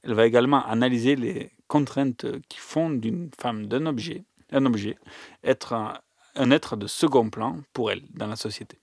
Elle 0.04 0.14
va 0.14 0.26
également 0.26 0.66
analyser 0.66 1.16
les 1.16 1.52
contraintes 1.68 2.26
qui 2.48 2.60
font 2.60 2.90
d'une 2.90 3.30
femme 3.38 3.68
d'un 3.68 3.86
objet, 3.88 4.24
un 4.52 4.66
objet, 4.66 4.98
être 5.44 6.02
un, 6.38 6.52
être 6.52 6.76
de 6.76 6.88
second 6.88 7.30
plan 7.30 7.58
pour 7.74 7.92
elle 7.92 8.04
dans 8.14 8.28
la 8.28 8.36
société. 8.36 8.78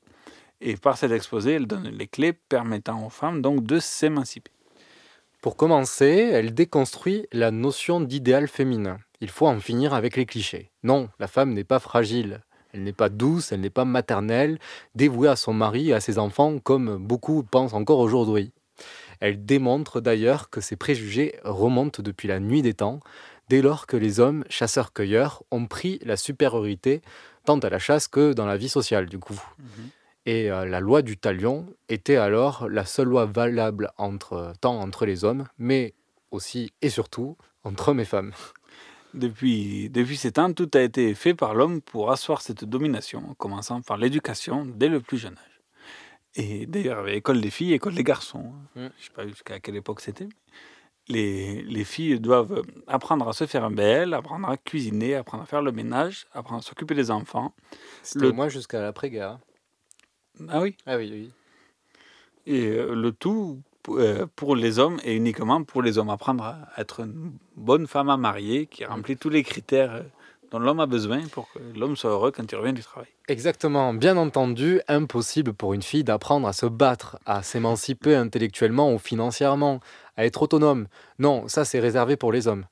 Et 0.61 0.77
par 0.77 0.97
cet 0.97 1.13
exposé, 1.13 1.53
elle 1.53 1.67
donne 1.67 1.89
les 1.89 2.07
clés 2.07 2.33
permettant 2.33 3.05
aux 3.07 3.11
femmes 3.11 3.43
donc 3.43 3.65
de 3.65 3.79
s'émanciper. 3.79 4.51
Pour 5.41 5.57
commencer, 5.57 6.31
elle 6.33 6.55
déconstruit 6.55 7.27
la 7.33 7.51
notion 7.51 8.01
d'idéal 8.01 8.49
féminin. 8.49 8.99
Il 9.21 9.29
faut 9.29 9.47
en 9.47 9.61
finir 9.61 9.93
avec 9.93 10.17
les 10.17 10.27
clichés. 10.27 10.71
Non, 10.83 11.11
la 11.19 11.27
femme 11.27 11.53
n'est 11.53 11.65
pas 11.65 11.79
fragile. 11.79 12.41
Elle 12.73 12.83
n'est 12.83 12.93
pas 12.93 13.09
douce, 13.09 13.53
elle 13.53 13.61
n'est 13.61 13.71
pas 13.71 13.85
maternelle, 13.85 14.59
dévouée 14.95 15.29
à 15.29 15.37
son 15.37 15.53
mari 15.53 15.91
et 15.91 15.95
à 15.95 16.01
ses 16.01 16.19
enfants 16.19 16.59
comme 16.59 16.97
beaucoup 16.97 17.45
pensent 17.45 17.75
encore 17.75 18.01
aujourd'hui. 18.01 18.53
Elle 19.21 19.45
démontre 19.45 20.01
d'ailleurs 20.01 20.51
que 20.51 20.61
ces 20.61 20.77
préjugés 20.77 21.39
remontent 21.45 22.03
depuis 22.03 22.27
la 22.27 22.41
nuit 22.41 22.63
des 22.63 22.75
temps, 22.75 23.01
dès 23.49 23.63
lors 23.63 23.87
que 23.87 23.97
les 23.97 24.21
hommes, 24.21 24.45
chasseurs-cueilleurs, 24.49 25.43
ont 25.51 25.67
pris 25.67 26.01
la 26.05 26.17
supériorité 26.17 27.03
tant 27.45 27.59
à 27.59 27.69
la 27.71 27.79
chasse 27.79 28.09
que 28.09 28.33
dans 28.33 28.47
la 28.47 28.57
vie 28.57 28.69
sociale 28.69 29.07
du 29.07 29.19
coup. 29.19 29.41
Et 30.27 30.51
euh, 30.51 30.65
la 30.65 30.81
loi 30.81 31.03
du 31.03 31.17
talion 31.19 31.67
était 31.89 32.17
alors 32.17 32.69
la 32.69 32.85
seule 32.87 33.09
loi 33.09 33.27
valable 33.27 33.93
entre, 33.99 34.55
tant 34.61 34.81
entre 34.81 35.05
les 35.05 35.25
hommes, 35.25 35.47
mais 35.59 35.93
aussi 36.31 36.73
et 36.83 36.89
surtout 36.89 37.37
entre 37.63 37.91
hommes 37.91 38.01
et 38.01 38.05
femmes. 38.07 38.33
Depuis, 39.13 39.91
depuis 39.91 40.17
ces 40.17 40.33
temps, 40.33 40.53
tout 40.53 40.71
a 40.75 40.81
été 40.81 41.15
fait 41.15 41.35
par 41.35 41.55
l'homme 41.55 41.81
pour 41.81 42.11
asseoir 42.11 42.41
cette 42.43 42.65
domination, 42.65 43.23
en 43.31 43.35
commençant 43.35 43.81
par 43.81 43.97
l'éducation 43.97 44.65
dès 44.67 44.89
le 44.89 45.01
plus 45.01 45.19
jeune 45.19 45.35
âge. 45.35 45.61
Et 46.37 46.67
d'ailleurs, 46.67 47.07
école 47.09 47.41
des 47.41 47.51
filles, 47.51 47.75
école 47.75 47.95
des 47.95 48.03
garçons. 48.03 48.53
hein. 48.55 48.69
Je 48.75 48.81
ne 48.81 48.89
sais 48.99 49.11
pas 49.15 49.27
jusqu'à 49.29 49.61
quelle 49.61 49.77
époque 49.77 50.01
c'était. 50.01 50.29
Les, 51.09 51.63
les 51.63 51.85
filles 51.85 52.19
doivent 52.19 52.63
apprendre 52.87 53.29
à 53.29 53.33
se 53.35 53.47
faire 53.47 53.65
un 53.65 53.71
bel, 53.71 54.15
apprendre 54.15 54.49
à 54.49 54.57
cuisiner, 54.57 55.15
apprendre 55.15 55.43
à 55.43 55.47
faire 55.47 55.61
le 55.61 55.71
ménage, 55.71 56.27
apprendre 56.33 56.61
à 56.61 56.63
s'occuper 56.63 56.95
des 56.95 57.11
enfants. 57.11 57.55
C'était 58.03 58.27
au 58.27 58.33
moins 58.33 58.49
jusqu'à 58.49 58.81
l'après-guerre. 58.81 59.39
Ah 60.49 60.61
oui 60.63 60.77
Ah 60.87 60.97
oui, 60.97 61.11
oui. 61.13 61.31
Et 62.47 62.67
euh, 62.67 62.95
le 62.95 63.13
tout 63.13 63.61
euh, 63.91 64.27
pour 64.35 64.57
les 64.57 64.79
hommes 64.79 64.99
et 65.05 65.15
uniquement 65.15 65.63
pour 65.63 65.83
les 65.83 65.99
hommes. 65.99 66.09
Apprendre 66.09 66.45
à 66.45 66.69
être 66.79 67.01
une 67.01 67.33
bonne 67.57 67.87
femme 67.87 68.09
à 68.09 68.17
marier 68.17 68.67
qui 68.67 68.85
remplit 68.85 69.17
tous 69.17 69.29
les 69.29 69.43
critères 69.43 69.93
euh, 69.93 70.03
dont 70.51 70.59
l'homme 70.59 70.81
a 70.81 70.87
besoin 70.87 71.21
pour 71.29 71.53
que 71.53 71.59
l'homme 71.77 71.95
soit 71.95 72.11
heureux 72.11 72.31
quand 72.31 72.51
il 72.51 72.57
revient 72.57 72.73
du 72.73 72.83
travail. 72.83 73.09
Exactement, 73.29 73.93
bien 73.93 74.17
entendu, 74.17 74.81
impossible 74.89 75.53
pour 75.53 75.75
une 75.75 75.83
fille 75.83 76.05
d'apprendre 76.05 76.49
à 76.49 76.55
se 76.55 76.67
battre, 76.67 77.19
à 77.27 77.43
s'émanciper 77.43 78.15
intellectuellement 78.15 78.93
ou 78.93 78.99
financièrement, 78.99 79.81
à 80.17 80.25
être 80.25 80.43
autonome. 80.43 80.87
Non, 81.19 81.49
ça 81.49 81.65
c'est 81.65 81.81
réservé 81.81 82.17
pour 82.17 82.33
les 82.33 82.49
hommes. 82.49 82.67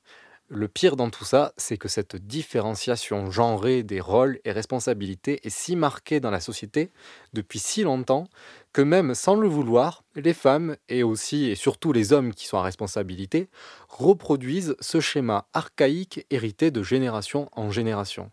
Le 0.49 0.67
pire 0.67 0.97
dans 0.97 1.09
tout 1.09 1.25
ça, 1.25 1.53
c'est 1.57 1.77
que 1.77 1.87
cette 1.87 2.15
différenciation 2.15 3.31
genrée 3.31 3.81
des 3.81 3.99
rôles 3.99 4.39
et 4.45 4.51
responsabilités 4.51 5.39
est 5.47 5.49
si 5.49 5.75
marquée 5.75 6.19
dans 6.19 6.29
la 6.29 6.41
société 6.41 6.91
depuis 7.33 7.59
si 7.59 7.81
longtemps 7.81 8.27
que 8.71 8.81
même 8.81 9.15
sans 9.15 9.35
le 9.35 9.47
vouloir, 9.47 10.03
les 10.15 10.33
femmes, 10.33 10.75
et 10.89 11.01
aussi 11.01 11.49
et 11.49 11.55
surtout 11.55 11.91
les 11.91 12.13
hommes 12.13 12.33
qui 12.33 12.45
sont 12.45 12.57
à 12.57 12.61
responsabilité, 12.61 13.49
reproduisent 13.87 14.75
ce 14.79 14.99
schéma 14.99 15.47
archaïque 15.53 16.27
hérité 16.29 16.71
de 16.71 16.83
génération 16.83 17.49
en 17.53 17.71
génération. 17.71 18.29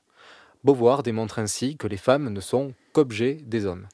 Beauvoir 0.62 1.02
démontre 1.02 1.38
ainsi 1.38 1.78
que 1.78 1.86
les 1.86 1.96
femmes 1.96 2.28
ne 2.28 2.40
sont 2.40 2.74
qu'objets 2.92 3.38
des 3.46 3.64
hommes. 3.64 3.86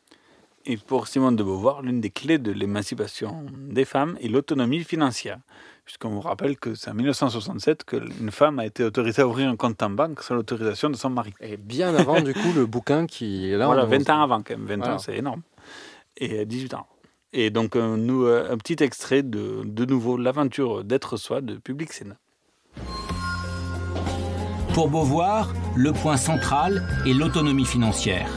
Et 0.69 0.77
pour 0.77 1.07
Simone 1.07 1.37
de 1.37 1.45
Beauvoir, 1.45 1.83
l'une 1.83 2.01
des 2.01 2.11
clés 2.11 2.39
de 2.39 2.51
l'émancipation 2.51 3.47
des 3.53 3.85
femmes 3.85 4.17
est 4.21 4.29
l'autonomie 4.29 4.83
financière. 4.83 5.39
Puisqu'on 5.85 6.09
vous 6.09 6.21
rappelle 6.21 6.57
que 6.59 6.75
c'est 6.75 6.91
en 6.91 6.95
1967 6.95 7.85
qu'une 7.85 8.33
femme 8.33 8.59
a 8.59 8.67
été 8.67 8.83
autorisée 8.83 9.23
à 9.23 9.29
ouvrir 9.29 9.49
un 9.49 9.55
compte 9.55 9.81
en 9.85 9.91
banque 9.91 10.21
sans 10.23 10.35
l'autorisation 10.35 10.91
de 10.91 10.97
son 10.97 11.11
mari. 11.11 11.33
Et 11.41 11.57
bien 11.57 11.95
avant, 11.95 12.21
du 12.21 12.35
coup, 12.35 12.53
le 12.57 12.67
bouquin 12.67 13.07
qui 13.07 13.49
est 13.53 13.57
là. 13.57 13.67
Voilà, 13.67 13.85
on- 13.85 13.89
20 13.89 14.11
ans 14.11 14.23
avant 14.25 14.43
quand 14.43 14.59
même. 14.59 14.67
20 14.67 14.77
Voilà. 14.79 14.95
ans, 14.95 14.99
c'est 14.99 15.17
énorme. 15.17 15.43
Et 16.17 16.41
euh, 16.41 16.45
18 16.45 16.75
ans. 16.75 16.87
Et 17.33 17.51
donc, 17.51 17.77
euh, 17.77 17.97
nous, 17.97 18.25
euh, 18.25 18.51
un 18.51 18.57
petit 18.57 18.83
extrait 18.83 19.23
de, 19.23 19.62
de 19.64 19.85
nouveau, 19.85 20.17
L'aventure 20.17 20.83
d'être 20.83 21.17
soi 21.17 21.41
de 21.43 21.55
Public 21.59 21.93
Sénat. 21.93 22.17
Pour 24.75 24.89
Beauvoir, 24.91 25.53
le 25.77 25.93
point 25.93 26.17
central 26.17 26.83
est 27.07 27.12
l'autonomie 27.14 27.64
financière. 27.64 28.29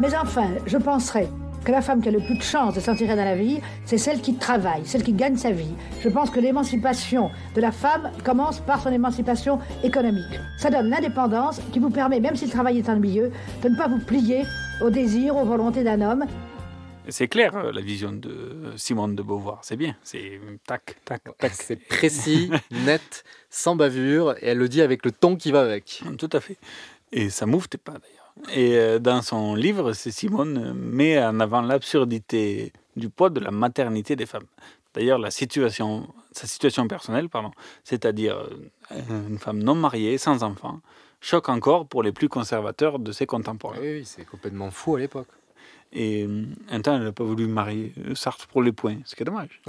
Mais 0.00 0.14
enfin, 0.16 0.48
je 0.66 0.78
penserais 0.78 1.28
que 1.62 1.70
la 1.70 1.82
femme 1.82 2.00
qui 2.00 2.08
a 2.08 2.12
le 2.12 2.20
plus 2.20 2.38
de 2.38 2.42
chances 2.42 2.74
de 2.74 2.80
s'en 2.80 2.94
tirer 2.96 3.16
dans 3.16 3.24
la 3.24 3.36
vie, 3.36 3.60
c'est 3.84 3.98
celle 3.98 4.22
qui 4.22 4.34
travaille, 4.34 4.86
celle 4.86 5.02
qui 5.02 5.12
gagne 5.12 5.36
sa 5.36 5.50
vie. 5.50 5.74
Je 6.02 6.08
pense 6.08 6.30
que 6.30 6.40
l'émancipation 6.40 7.30
de 7.54 7.60
la 7.60 7.70
femme 7.70 8.10
commence 8.24 8.60
par 8.60 8.80
son 8.80 8.90
émancipation 8.90 9.58
économique. 9.84 10.40
Ça 10.56 10.70
donne 10.70 10.88
l'indépendance 10.88 11.60
qui 11.70 11.80
vous 11.80 11.90
permet, 11.90 12.18
même 12.18 12.34
si 12.34 12.46
le 12.46 12.50
travail 12.50 12.78
est 12.78 12.88
ennuyeux, 12.88 13.30
de 13.62 13.68
ne 13.68 13.76
pas 13.76 13.88
vous 13.88 13.98
plier 13.98 14.44
aux 14.80 14.88
désirs, 14.88 15.36
aux 15.36 15.44
volontés 15.44 15.84
d'un 15.84 16.00
homme. 16.00 16.24
C'est 17.08 17.28
clair, 17.28 17.54
euh, 17.56 17.70
la 17.70 17.82
vision 17.82 18.12
de 18.12 18.72
Simone 18.76 19.14
de 19.16 19.22
Beauvoir. 19.22 19.58
C'est 19.62 19.76
bien. 19.76 19.96
C'est 20.02 20.40
tac, 20.66 20.96
tac, 21.04 21.24
tac. 21.36 21.52
C'est 21.52 21.76
précis, 21.76 22.50
net, 22.86 23.22
sans 23.50 23.76
bavure, 23.76 24.34
et 24.40 24.46
elle 24.48 24.58
le 24.58 24.68
dit 24.70 24.80
avec 24.80 25.04
le 25.04 25.12
ton 25.12 25.36
qui 25.36 25.50
va 25.50 25.60
avec. 25.60 26.02
Tout 26.16 26.30
à 26.32 26.40
fait. 26.40 26.56
Et 27.12 27.28
ça 27.28 27.44
moufte 27.44 27.76
pas 27.76 27.92
d'ailleurs. 27.92 28.19
Et 28.52 28.76
euh, 28.76 28.98
dans 28.98 29.22
son 29.22 29.54
livre, 29.54 29.92
Simone 29.92 30.58
euh, 30.58 30.74
met 30.74 31.22
en 31.22 31.40
avant 31.40 31.60
l'absurdité 31.60 32.72
du 32.96 33.08
poids 33.08 33.30
de 33.30 33.40
la 33.40 33.50
maternité 33.50 34.16
des 34.16 34.26
femmes. 34.26 34.46
D'ailleurs, 34.94 35.20
sa 35.20 35.30
situation 36.46 36.88
personnelle, 36.88 37.28
c'est-à-dire 37.84 38.36
euh, 38.92 39.28
une 39.28 39.38
femme 39.38 39.62
non 39.62 39.74
mariée, 39.74 40.18
sans 40.18 40.42
enfant, 40.42 40.80
choque 41.20 41.48
encore 41.48 41.86
pour 41.86 42.02
les 42.02 42.12
plus 42.12 42.28
conservateurs 42.28 42.98
de 42.98 43.12
ses 43.12 43.26
contemporains. 43.26 43.78
Oui, 43.80 44.04
c'est 44.04 44.24
complètement 44.24 44.70
fou 44.70 44.96
à 44.96 45.00
l'époque. 45.00 45.28
Et 45.92 46.24
euh, 46.24 46.44
un 46.68 46.80
temps, 46.80 46.96
elle 46.96 47.02
n'a 47.02 47.12
pas 47.12 47.24
voulu 47.24 47.46
marier 47.46 47.92
euh, 48.06 48.14
Sartre 48.14 48.46
pour 48.46 48.62
les 48.62 48.70
points, 48.72 48.98
ce 49.04 49.16
qui 49.16 49.22
est 49.22 49.26
dommage. 49.26 49.60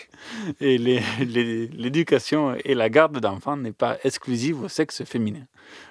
et 0.60 0.76
l'éducation 0.76 2.56
et 2.62 2.74
la 2.74 2.90
garde 2.90 3.18
d'enfants 3.18 3.56
n'est 3.56 3.72
pas 3.72 3.96
exclusive 4.04 4.62
au 4.62 4.68
sexe 4.68 5.04
féminin. 5.04 5.46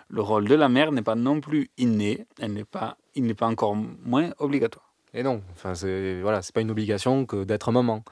Le 0.09 0.21
rôle 0.21 0.47
de 0.47 0.55
la 0.55 0.69
mère 0.69 0.91
n'est 0.91 1.01
pas 1.01 1.15
non 1.15 1.41
plus 1.41 1.71
inné, 1.77 2.27
elle 2.39 2.53
n'est 2.53 2.63
pas, 2.63 2.97
il 3.15 3.25
n'est 3.25 3.33
pas 3.33 3.47
encore 3.47 3.75
moins 3.75 4.31
obligatoire. 4.37 4.90
Et 5.13 5.23
non, 5.23 5.41
enfin, 5.51 5.75
c'est 5.75 6.21
voilà, 6.21 6.41
c'est 6.41 6.53
pas 6.55 6.61
une 6.61 6.71
obligation 6.71 7.25
que 7.25 7.43
d'être 7.43 7.71
maman. 7.73 8.03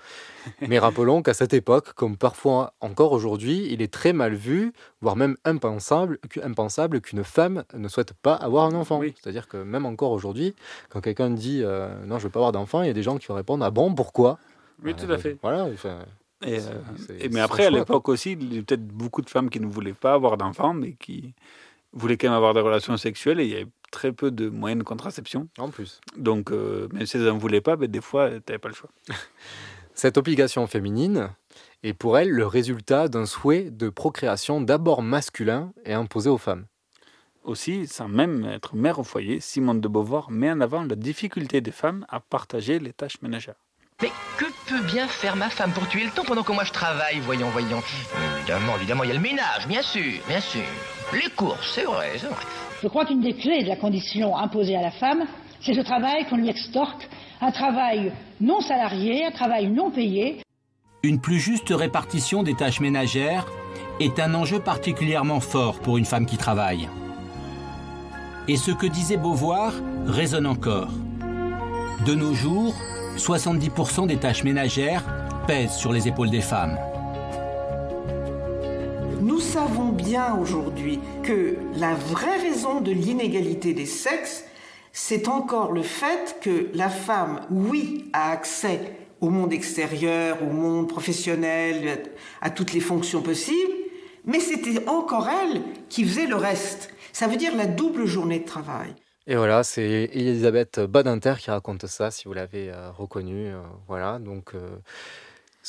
Mais 0.68 0.80
rappelons 0.80 1.22
qu'à 1.22 1.34
cette 1.34 1.54
époque, 1.54 1.94
comme 1.94 2.18
parfois 2.18 2.74
encore 2.82 3.14
aujourd'hui, 3.14 3.68
il 3.72 3.82
est 3.82 3.92
très 3.94 4.12
mal 4.12 4.34
vu, 4.34 4.74
voire 5.00 5.16
même 5.16 5.38
impensable, 5.46 6.18
qu'u- 6.30 6.42
impensable 6.42 7.00
qu'une 7.00 7.24
femme 7.24 7.64
ne 7.74 7.88
souhaite 7.88 8.12
pas 8.14 8.34
avoir 8.36 8.66
un 8.66 8.74
enfant. 8.74 9.00
C'est-à-dire 9.22 9.48
que 9.48 9.56
même 9.58 9.86
encore 9.86 10.12
aujourd'hui, 10.12 10.56
quand 10.90 11.00
quelqu'un 11.00 11.30
dit 11.30 11.62
euh, 11.64 11.88
non, 12.06 12.18
je 12.20 12.24
veux 12.26 12.30
pas 12.30 12.40
avoir 12.40 12.52
d'enfant, 12.52 12.82
il 12.82 12.88
y 12.88 12.92
a 12.92 12.94
des 12.94 13.04
gens 13.04 13.18
qui 13.18 13.32
répondent 13.32 13.64
ah 13.64 13.72
bon, 13.72 13.94
pourquoi? 13.96 14.38
Oui, 14.84 14.94
tout 14.94 15.10
à 15.12 15.18
fait. 15.18 15.38
Voilà. 15.42 15.66
enfin, 15.74 16.00
Et, 16.46 16.58
euh, 16.60 16.60
et- 17.20 17.30
mais 17.30 17.40
après, 17.40 17.64
à 17.66 17.70
l'époque 17.80 18.10
aussi, 18.10 18.34
il 18.34 18.54
y 18.56 18.60
a 18.60 18.62
peut-être 18.62 18.86
beaucoup 18.88 19.22
de 19.22 19.30
femmes 19.30 19.50
qui 19.50 19.60
ne 19.62 19.68
voulaient 19.68 19.94
pas 19.94 20.14
avoir 20.14 20.36
d'enfants, 20.38 20.74
mais 20.74 20.94
qui 20.94 21.34
voulaient 21.94 22.18
quand 22.18 22.28
même 22.28 22.36
avoir 22.38 22.54
des 22.54 22.62
relations 22.62 22.96
sexuelles, 22.98 23.40
et 23.40 23.46
il 23.46 23.50
y 23.52 23.56
avait 23.56 23.68
très 23.92 24.12
peu 24.12 24.32
de 24.32 24.50
moyens 24.50 24.80
de 24.80 24.84
contraception. 24.84 25.48
En 25.58 25.70
plus. 25.70 26.02
Donc, 26.18 26.52
euh, 26.52 26.88
même 26.94 27.06
si 27.06 27.18
elles 27.18 27.26
n'en 27.26 27.38
voulaient 27.38 27.62
pas, 27.62 27.76
ben, 27.76 27.90
des 27.90 28.02
fois, 28.02 28.30
tu 28.30 28.42
n'avais 28.48 28.60
pas 28.60 28.70
le 28.70 28.76
choix. 28.76 28.90
Cette 29.94 30.18
obligation 30.18 30.66
féminine 30.68 31.30
est 31.84 31.94
pour 31.94 32.18
elle 32.18 32.30
le 32.30 32.48
résultat 32.48 33.08
d'un 33.08 33.26
souhait 33.26 33.70
de 33.70 33.90
procréation 33.90 34.62
d'abord 34.62 35.02
masculin 35.02 35.74
et 35.86 35.94
imposé 35.94 36.30
aux 36.30 36.38
femmes. 36.38 36.66
Aussi, 37.44 37.88
sans 37.88 38.08
même 38.08 38.46
être 38.46 38.76
mère 38.76 39.00
au 39.00 39.04
foyer, 39.04 39.40
Simone 39.40 39.82
de 39.82 39.88
Beauvoir 39.88 40.30
met 40.30 40.52
en 40.52 40.62
avant 40.62 40.84
la 40.84 40.96
difficulté 40.96 41.62
des 41.62 41.72
femmes 41.72 42.06
à 42.10 42.20
partager 42.20 42.80
les 42.80 42.94
tâches 42.94 43.22
ménagères. 43.22 43.56
Mais 44.02 44.12
que 44.38 44.46
peut 44.70 44.82
bien 44.84 45.08
faire 45.08 45.36
ma 45.36 45.50
femme 45.50 45.72
pour 45.72 45.88
tuer 45.88 46.04
le 46.04 46.12
temps 46.12 46.24
pendant 46.24 46.44
que 46.44 46.52
moi 46.52 46.64
je 46.64 46.72
travaille, 46.72 47.20
voyons, 47.22 47.50
voyons 47.50 47.82
Évidemment, 48.38 48.76
évidemment, 48.78 49.04
il 49.04 49.08
y 49.08 49.12
a 49.12 49.16
le 49.16 49.20
ménage, 49.20 49.68
bien 49.68 49.82
sûr, 49.82 50.22
bien 50.28 50.40
sûr. 50.40 50.62
Les 51.12 51.30
courses, 51.32 51.74
c'est 51.74 51.86
vrai, 51.86 52.14
c'est 52.18 52.28
vrai. 52.28 52.46
Je 52.82 52.88
crois 52.88 53.06
qu'une 53.06 53.20
des 53.20 53.34
clés 53.34 53.64
de 53.64 53.68
la 53.68 53.76
condition 53.76 54.38
imposée 54.38 54.76
à 54.76 54.82
la 54.82 54.92
femme, 54.92 55.26
c'est 55.60 55.74
ce 55.74 55.82
travail 55.82 56.26
qu'on 56.30 56.38
lui 56.38 56.50
extorque, 56.50 57.10
un 57.42 57.52
travail 57.52 58.14
non 58.40 58.62
salarié, 58.62 59.26
un 59.26 59.32
travail 59.32 59.68
non 59.68 59.92
payé. 59.92 60.42
Une 61.04 61.20
plus 61.20 61.40
juste 61.40 61.70
répartition 61.70 62.42
des 62.42 62.54
tâches 62.54 62.80
ménagères 62.80 63.46
est 64.00 64.20
un 64.20 64.34
enjeu 64.34 64.60
particulièrement 64.62 65.42
fort 65.42 65.80
pour 65.82 65.98
une 65.98 66.06
femme 66.06 66.26
qui 66.26 66.38
travaille. 66.38 66.88
Et 68.48 68.56
ce 68.56 68.72
que 68.72 68.88
disait 68.88 69.18
Beauvoir 69.18 69.74
résonne 70.06 70.48
encore. 70.48 70.92
De 72.06 72.16
nos 72.16 72.34
jours, 72.34 72.76
70% 73.18 74.08
des 74.08 74.18
tâches 74.18 74.46
ménagères 74.46 75.04
pèsent 75.48 75.76
sur 75.76 75.92
les 75.92 76.08
épaules 76.08 76.30
des 76.30 76.42
femmes. 76.42 76.78
Nous 79.22 79.42
savons 79.42 79.90
bien 79.90 80.38
aujourd'hui 80.38 81.00
que 81.24 81.58
la 81.76 81.94
vraie 81.94 82.38
raison 82.38 82.80
de 82.80 82.92
l'inégalité 82.92 83.74
des 83.74 83.86
sexes, 83.86 84.46
c'est 84.94 85.28
encore 85.28 85.74
le 85.74 85.82
fait 85.82 86.38
que 86.42 86.70
la 86.74 86.90
femme, 86.90 87.42
oui, 87.52 88.10
a 88.14 88.32
accès 88.32 88.80
au 89.20 89.30
monde 89.30 89.52
extérieur, 89.52 90.42
au 90.42 90.52
monde 90.54 90.88
professionnel, 90.88 92.04
à 92.42 92.50
toutes 92.50 92.74
les 92.74 92.80
fonctions 92.80 93.22
possibles, 93.22 93.74
mais 94.26 94.40
c'était 94.40 94.88
encore 94.88 95.28
elle 95.28 95.64
qui 95.90 96.06
faisait 96.06 96.28
le 96.28 96.38
reste. 96.38 96.90
Ça 97.12 97.28
veut 97.28 97.38
dire 97.38 97.56
la 97.58 97.66
double 97.66 98.06
journée 98.06 98.40
de 98.40 98.46
travail. 98.46 98.96
Et 99.28 99.36
voilà, 99.36 99.64
c'est 99.64 100.10
Elisabeth 100.14 100.80
Badinter 100.80 101.36
qui 101.40 101.52
raconte 101.52 101.86
ça, 101.88 102.10
si 102.10 102.26
vous 102.26 102.34
l'avez 102.34 102.72
euh, 102.72 102.90
reconnu. 102.92 103.48
euh, 103.48 103.60
voilà, 103.88 104.18
donc 104.18 104.56
euh, 104.56 104.78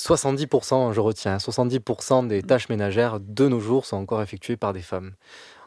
70%, 0.05 0.93
je 0.95 1.01
retiens, 1.01 1.37
70% 1.37 2.27
des 2.27 2.43
tâches 2.43 2.69
ménagères 2.71 3.21
de 3.21 3.49
nos 3.49 3.61
jours 3.61 3.85
sont 3.85 3.99
encore 3.99 4.23
effectuées 4.23 4.57
par 4.57 4.73
des 4.73 4.81
femmes. 4.81 5.13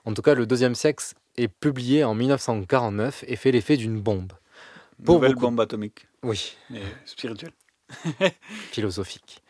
En 0.05 0.13
tout 0.13 0.23
cas, 0.23 0.33
le 0.33 0.47
deuxième 0.47 0.73
sexe 0.73 1.13
est 1.37 1.47
publié 1.47 2.03
en 2.03 2.15
1949 2.15 3.25
et 3.27 3.35
fait 3.35 3.51
l'effet 3.51 3.77
d'une 3.77 4.01
bombe. 4.01 4.33
Pour 5.05 5.15
Nouvelle 5.15 5.33
beaucoup- 5.35 5.45
bombe 5.47 5.59
atomique. 5.61 6.07
Oui. 6.23 6.57
Mais 6.71 6.81
spirituelle. 7.05 7.51
philosophique. 8.71 9.43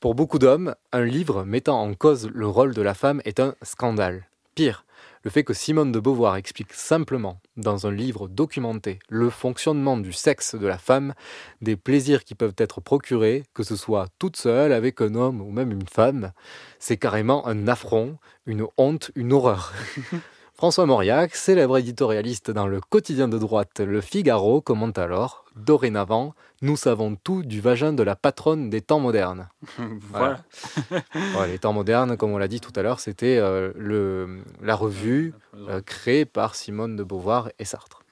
Pour 0.00 0.14
beaucoup 0.16 0.38
d'hommes, 0.40 0.74
un 0.92 1.04
livre 1.04 1.44
mettant 1.44 1.80
en 1.80 1.94
cause 1.94 2.28
le 2.34 2.48
rôle 2.48 2.74
de 2.74 2.82
la 2.82 2.94
femme 2.94 3.22
est 3.24 3.38
un 3.38 3.54
scandale. 3.62 4.26
Pire, 4.56 4.84
le 5.26 5.30
fait 5.30 5.42
que 5.42 5.54
Simone 5.54 5.90
de 5.90 5.98
Beauvoir 5.98 6.36
explique 6.36 6.72
simplement, 6.72 7.40
dans 7.56 7.88
un 7.88 7.90
livre 7.90 8.28
documenté, 8.28 9.00
le 9.08 9.28
fonctionnement 9.28 9.96
du 9.96 10.12
sexe 10.12 10.54
de 10.54 10.68
la 10.68 10.78
femme, 10.78 11.14
des 11.60 11.74
plaisirs 11.74 12.22
qui 12.22 12.36
peuvent 12.36 12.54
être 12.58 12.80
procurés, 12.80 13.42
que 13.52 13.64
ce 13.64 13.74
soit 13.74 14.06
toute 14.20 14.36
seule, 14.36 14.72
avec 14.72 15.00
un 15.00 15.16
homme 15.16 15.40
ou 15.40 15.50
même 15.50 15.72
une 15.72 15.88
femme, 15.88 16.30
c'est 16.78 16.96
carrément 16.96 17.44
un 17.48 17.66
affront, 17.66 18.18
une 18.46 18.68
honte, 18.76 19.10
une 19.16 19.32
horreur. 19.32 19.72
François 20.56 20.86
Mauriac, 20.86 21.34
célèbre 21.36 21.76
éditorialiste 21.76 22.50
dans 22.50 22.66
le 22.66 22.80
quotidien 22.80 23.28
de 23.28 23.36
droite 23.36 23.80
Le 23.80 24.00
Figaro, 24.00 24.62
commente 24.62 24.96
alors 24.96 25.44
Dorénavant, 25.54 26.34
nous 26.62 26.76
savons 26.76 27.14
tout 27.22 27.42
du 27.42 27.60
vagin 27.60 27.92
de 27.92 28.02
la 28.02 28.16
patronne 28.16 28.70
des 28.70 28.80
temps 28.80 29.00
modernes. 29.00 29.48
Voilà. 30.00 30.42
Ouais, 31.38 31.48
les 31.48 31.58
temps 31.58 31.74
modernes, 31.74 32.16
comme 32.16 32.30
on 32.30 32.38
l'a 32.38 32.48
dit 32.48 32.60
tout 32.60 32.72
à 32.74 32.82
l'heure, 32.82 33.00
c'était 33.00 33.36
euh, 33.36 33.72
le- 33.76 34.38
la 34.62 34.74
revue 34.76 35.34
euh, 35.68 35.82
créée 35.82 36.24
par 36.24 36.54
Simone 36.54 36.96
de 36.96 37.02
Beauvoir 37.04 37.50
et 37.58 37.64
Sartre. 37.66 38.02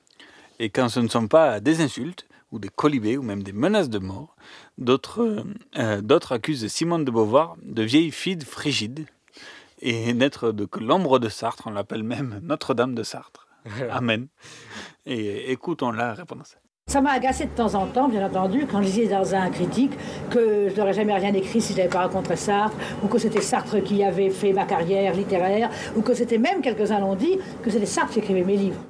Et 0.59 0.69
quand 0.69 0.89
ce 0.91 1.01
ne 1.01 1.09
sont 1.09 1.27
pas 1.29 1.61
des 1.61 1.81
insultes, 1.81 2.27
ou 2.53 2.59
des 2.59 2.69
colibés, 2.69 3.17
ou 3.17 3.23
même 3.23 3.43
des 3.43 3.53
menaces 3.53 3.89
de 3.91 3.99
mort, 3.99 4.37
d'autres 4.79 5.23
euh, 5.23 5.43
euh, 5.79 6.01
d'autres 6.03 6.33
accusent 6.33 6.67
Simone 6.69 7.05
de 7.07 7.11
Beauvoir 7.11 7.57
de 7.63 7.83
vieille 7.83 8.11
fille 8.11 8.39
frigide, 8.43 9.07
et 9.85 10.15
n'être 10.15 10.51
de 10.51 10.65
que 10.65 10.81
l'ombre 10.81 11.19
de 11.19 11.29
Sartre, 11.29 11.65
on 11.67 11.71
l'appelle 11.71 12.03
même 12.03 12.41
Notre-Dame 12.43 12.95
de 12.95 13.03
Sartre. 13.03 13.47
Amen. 13.91 14.27
Et 15.07 15.53
écoutons 15.53 15.93
la 15.93 16.15
réponse. 16.15 16.57
Ça 16.87 17.01
m'a 17.01 17.13
agacé 17.13 17.47
de 17.47 17.51
temps 17.51 17.75
en 17.75 17.87
temps, 17.87 18.09
bien 18.09 18.27
entendu, 18.27 18.67
quand 18.71 18.83
je 18.83 18.87
disais 18.87 19.07
dans 19.07 19.35
un 19.35 19.51
critique 19.51 19.93
que 20.31 20.69
je 20.69 20.77
n'aurais 20.77 20.93
jamais 20.93 21.15
rien 21.15 21.33
écrit 21.33 21.61
si 21.61 21.73
je 21.73 21.79
n'avais 21.79 21.89
pas 21.89 22.03
rencontré 22.03 22.37
Sartre, 22.37 22.77
ou 23.03 23.09
que 23.09 23.19
c'était 23.19 23.41
Sartre 23.41 23.83
qui 23.83 24.03
avait 24.03 24.31
fait 24.31 24.53
ma 24.53 24.65
carrière 24.65 25.15
littéraire, 25.15 25.71
ou 25.97 26.03
que 26.03 26.15
c'était 26.15 26.39
même, 26.39 26.61
quelques-uns 26.61 27.01
l'ont 27.01 27.15
dit, 27.15 27.39
que 27.63 27.71
c'était 27.71 27.87
Sartre 27.87 28.13
qui 28.13 28.19
écrivait 28.19 28.45
mes 28.45 28.57
livres. 28.57 28.81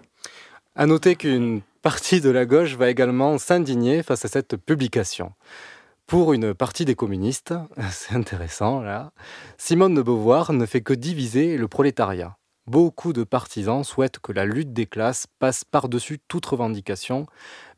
À 0.74 0.86
noter 0.86 1.14
qu'une 1.14 1.60
partie 1.82 2.20
de 2.20 2.30
la 2.30 2.46
gauche 2.46 2.76
va 2.76 2.88
également 2.88 3.38
s'indigner 3.38 4.02
face 4.02 4.24
à 4.24 4.28
cette 4.28 4.56
publication. 4.56 5.32
Pour 6.06 6.34
une 6.34 6.52
partie 6.52 6.84
des 6.84 6.94
communistes, 6.94 7.54
c'est 7.90 8.14
intéressant 8.14 8.80
là, 8.80 9.12
Simone 9.56 9.94
de 9.94 10.02
Beauvoir 10.02 10.52
ne 10.52 10.66
fait 10.66 10.82
que 10.82 10.92
diviser 10.92 11.56
le 11.56 11.66
prolétariat. 11.66 12.36
Beaucoup 12.66 13.14
de 13.14 13.24
partisans 13.24 13.84
souhaitent 13.84 14.18
que 14.18 14.32
la 14.32 14.44
lutte 14.44 14.74
des 14.74 14.86
classes 14.86 15.26
passe 15.38 15.64
par-dessus 15.64 16.20
toute 16.28 16.44
revendication, 16.44 17.26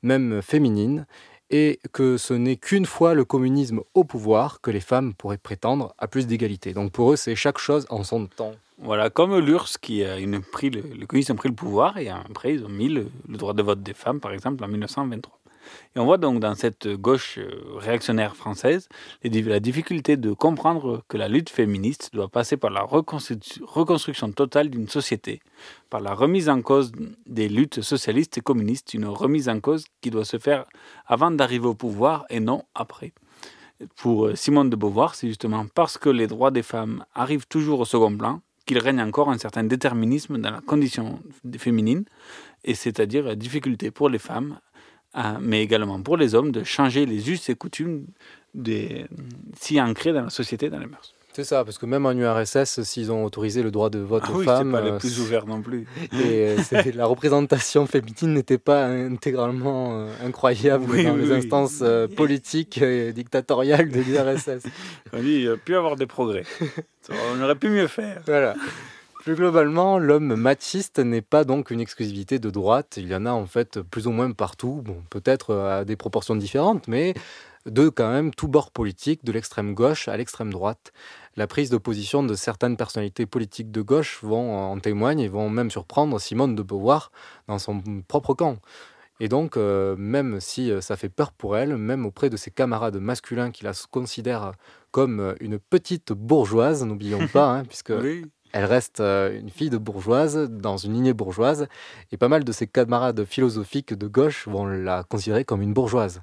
même 0.02 0.42
féminine, 0.42 1.06
et 1.50 1.78
que 1.92 2.16
ce 2.16 2.34
n'est 2.34 2.56
qu'une 2.56 2.86
fois 2.86 3.14
le 3.14 3.24
communisme 3.24 3.80
au 3.94 4.02
pouvoir 4.02 4.60
que 4.60 4.72
les 4.72 4.80
femmes 4.80 5.14
pourraient 5.14 5.38
prétendre 5.38 5.94
à 5.96 6.08
plus 6.08 6.26
d'égalité. 6.26 6.72
Donc 6.72 6.90
pour 6.90 7.12
eux, 7.12 7.16
c'est 7.16 7.36
chaque 7.36 7.58
chose 7.58 7.86
en 7.90 8.02
son 8.02 8.26
temps. 8.26 8.54
Voilà, 8.78 9.08
comme 9.08 9.38
l'URSS 9.38 9.78
qui 9.78 10.04
a 10.04 10.16
pris 10.52 10.70
le, 10.70 10.82
ont 10.82 11.36
pris 11.36 11.48
le 11.48 11.54
pouvoir 11.54 11.96
et 11.96 12.08
après 12.08 12.54
ils 12.54 12.64
ont 12.64 12.68
mis 12.68 12.88
le 12.88 13.08
droit 13.28 13.54
de 13.54 13.62
vote 13.62 13.82
des 13.82 13.94
femmes, 13.94 14.18
par 14.18 14.32
exemple, 14.32 14.64
en 14.64 14.68
1923. 14.68 15.38
Et 15.94 15.98
on 15.98 16.04
voit 16.04 16.18
donc 16.18 16.40
dans 16.40 16.54
cette 16.54 16.88
gauche 16.88 17.38
euh, 17.38 17.50
réactionnaire 17.76 18.36
française 18.36 18.88
la 19.22 19.60
difficulté 19.60 20.16
de 20.16 20.32
comprendre 20.32 21.02
que 21.08 21.16
la 21.16 21.28
lutte 21.28 21.50
féministe 21.50 22.10
doit 22.12 22.28
passer 22.28 22.56
par 22.56 22.70
la 22.70 22.82
reconstruction 22.82 24.32
totale 24.32 24.70
d'une 24.70 24.88
société, 24.88 25.40
par 25.90 26.00
la 26.00 26.14
remise 26.14 26.48
en 26.48 26.62
cause 26.62 26.92
des 27.26 27.48
luttes 27.48 27.80
socialistes 27.82 28.38
et 28.38 28.40
communistes, 28.40 28.94
une 28.94 29.06
remise 29.06 29.48
en 29.48 29.60
cause 29.60 29.84
qui 30.00 30.10
doit 30.10 30.24
se 30.24 30.38
faire 30.38 30.64
avant 31.06 31.30
d'arriver 31.30 31.66
au 31.66 31.74
pouvoir 31.74 32.24
et 32.30 32.40
non 32.40 32.64
après. 32.74 33.12
Pour 33.96 34.26
euh, 34.26 34.34
Simone 34.34 34.70
de 34.70 34.76
Beauvoir, 34.76 35.14
c'est 35.14 35.28
justement 35.28 35.66
parce 35.74 35.98
que 35.98 36.08
les 36.08 36.26
droits 36.26 36.50
des 36.50 36.62
femmes 36.62 37.04
arrivent 37.14 37.46
toujours 37.46 37.80
au 37.80 37.84
second 37.84 38.16
plan 38.16 38.40
qu'il 38.64 38.78
règne 38.78 39.00
encore 39.00 39.30
un 39.30 39.38
certain 39.38 39.62
déterminisme 39.62 40.38
dans 40.38 40.50
la 40.50 40.60
condition 40.60 41.20
féminine, 41.56 42.04
et 42.64 42.74
c'est-à-dire 42.74 43.24
la 43.24 43.36
difficulté 43.36 43.92
pour 43.92 44.08
les 44.08 44.18
femmes 44.18 44.58
mais 45.40 45.62
également 45.62 46.00
pour 46.00 46.16
les 46.16 46.34
hommes, 46.34 46.52
de 46.52 46.64
changer 46.64 47.06
les 47.06 47.30
us 47.30 47.48
et 47.48 47.54
coutumes 47.54 48.06
des, 48.54 49.06
si 49.58 49.80
ancrés 49.80 50.12
dans 50.12 50.24
la 50.24 50.30
société, 50.30 50.70
dans 50.70 50.78
les 50.78 50.86
mœurs. 50.86 51.12
C'est 51.36 51.44
ça, 51.44 51.66
parce 51.66 51.76
que 51.76 51.84
même 51.84 52.06
en 52.06 52.12
URSS, 52.12 52.82
s'ils 52.82 53.12
ont 53.12 53.22
autorisé 53.22 53.62
le 53.62 53.70
droit 53.70 53.90
de 53.90 53.98
vote 53.98 54.22
Ah 54.26 54.32
aux 54.32 54.38
oui, 54.38 54.46
femmes, 54.46 54.72
pas 54.72 54.80
les 54.80 54.92
euh, 54.92 54.98
plus 54.98 55.20
ouverts 55.20 55.44
non 55.44 55.60
plus. 55.60 55.86
Et 56.14 56.56
euh, 56.72 56.82
la 56.94 57.04
représentation 57.04 57.84
féminine 57.84 58.32
n'était 58.32 58.56
pas 58.56 58.86
intégralement 58.86 60.00
euh, 60.00 60.08
incroyable 60.24 60.86
Oui, 60.88 61.04
dans 61.04 61.12
oui, 61.12 61.26
les 61.26 61.32
instances 61.32 61.80
euh, 61.82 62.08
politiques 62.08 62.78
et 62.78 63.12
dictatoriales 63.12 63.90
de 63.90 64.00
l'URSS. 64.00 64.66
On 65.12 65.20
dit, 65.20 65.40
il 65.42 65.48
aurait 65.48 65.58
pu 65.58 65.76
avoir 65.76 65.96
des 65.96 66.06
progrès. 66.06 66.44
On 67.10 67.42
aurait 67.42 67.54
pu 67.54 67.68
mieux 67.68 67.86
faire. 67.86 68.22
Voilà. 68.24 68.54
Plus 69.26 69.34
globalement, 69.34 69.98
l'homme 69.98 70.36
machiste 70.36 71.00
n'est 71.00 71.20
pas 71.20 71.42
donc 71.42 71.72
une 71.72 71.80
exclusivité 71.80 72.38
de 72.38 72.48
droite. 72.48 72.94
Il 72.96 73.08
y 73.08 73.14
en 73.16 73.26
a 73.26 73.32
en 73.32 73.44
fait 73.44 73.80
plus 73.80 74.06
ou 74.06 74.12
moins 74.12 74.30
partout, 74.30 74.82
bon, 74.84 75.02
peut-être 75.10 75.52
à 75.52 75.84
des 75.84 75.96
proportions 75.96 76.36
différentes, 76.36 76.86
mais 76.86 77.12
de 77.66 77.88
quand 77.88 78.08
même 78.08 78.32
tout 78.32 78.46
bord 78.46 78.70
politique, 78.70 79.24
de 79.24 79.32
l'extrême 79.32 79.74
gauche 79.74 80.06
à 80.06 80.16
l'extrême 80.16 80.52
droite. 80.52 80.92
La 81.34 81.48
prise 81.48 81.70
de 81.70 81.76
position 81.76 82.22
de 82.22 82.36
certaines 82.36 82.76
personnalités 82.76 83.26
politiques 83.26 83.72
de 83.72 83.82
gauche 83.82 84.20
vont 84.22 84.56
en 84.56 84.78
témoignent 84.78 85.18
et 85.18 85.28
vont 85.28 85.50
même 85.50 85.72
surprendre 85.72 86.20
Simone 86.20 86.54
de 86.54 86.62
Beauvoir 86.62 87.10
dans 87.48 87.58
son 87.58 87.82
propre 88.06 88.32
camp. 88.32 88.58
Et 89.18 89.28
donc, 89.28 89.56
euh, 89.56 89.96
même 89.98 90.38
si 90.38 90.70
euh, 90.70 90.80
ça 90.80 90.96
fait 90.96 91.08
peur 91.08 91.32
pour 91.32 91.56
elle, 91.56 91.76
même 91.76 92.06
auprès 92.06 92.30
de 92.30 92.36
ses 92.36 92.52
camarades 92.52 92.98
masculins 92.98 93.50
qui 93.50 93.64
la 93.64 93.72
considèrent 93.90 94.52
comme 94.92 95.18
euh, 95.18 95.34
une 95.40 95.58
petite 95.58 96.12
bourgeoise, 96.12 96.84
n'oublions 96.84 97.26
pas, 97.32 97.56
hein, 97.56 97.64
puisque 97.64 97.90
Oui. 97.90 98.26
Elle 98.52 98.64
reste 98.64 99.00
euh, 99.00 99.38
une 99.38 99.50
fille 99.50 99.70
de 99.70 99.78
bourgeoise 99.78 100.48
dans 100.50 100.76
une 100.76 100.94
lignée 100.94 101.12
bourgeoise, 101.12 101.66
et 102.12 102.16
pas 102.16 102.28
mal 102.28 102.44
de 102.44 102.52
ses 102.52 102.66
camarades 102.66 103.24
philosophiques 103.24 103.94
de 103.94 104.06
gauche 104.06 104.48
vont 104.48 104.66
la 104.66 105.04
considérer 105.04 105.44
comme 105.44 105.62
une 105.62 105.74
bourgeoise. 105.74 106.22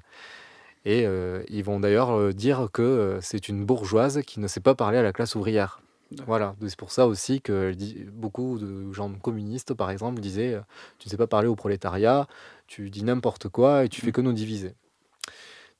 Et 0.84 1.06
euh, 1.06 1.42
ils 1.48 1.64
vont 1.64 1.80
d'ailleurs 1.80 2.10
euh, 2.10 2.32
dire 2.32 2.68
que 2.72 3.18
c'est 3.22 3.48
une 3.48 3.64
bourgeoise 3.64 4.22
qui 4.22 4.40
ne 4.40 4.48
sait 4.48 4.60
pas 4.60 4.74
parler 4.74 4.98
à 4.98 5.02
la 5.02 5.12
classe 5.12 5.34
ouvrière. 5.34 5.80
Voilà, 6.26 6.54
c'est 6.66 6.76
pour 6.76 6.92
ça 6.92 7.06
aussi 7.06 7.40
que 7.40 7.74
beaucoup 8.12 8.58
de 8.58 8.92
gens 8.92 9.10
communistes, 9.14 9.74
par 9.74 9.90
exemple, 9.90 10.20
disaient 10.20 10.60
Tu 10.98 11.08
ne 11.08 11.10
sais 11.10 11.16
pas 11.16 11.26
parler 11.26 11.48
au 11.48 11.56
prolétariat, 11.56 12.28
tu 12.66 12.90
dis 12.90 13.02
n'importe 13.02 13.48
quoi 13.48 13.84
et 13.84 13.88
tu 13.88 14.00
fais 14.00 14.12
que 14.12 14.20
nous 14.20 14.32
diviser. 14.32 14.74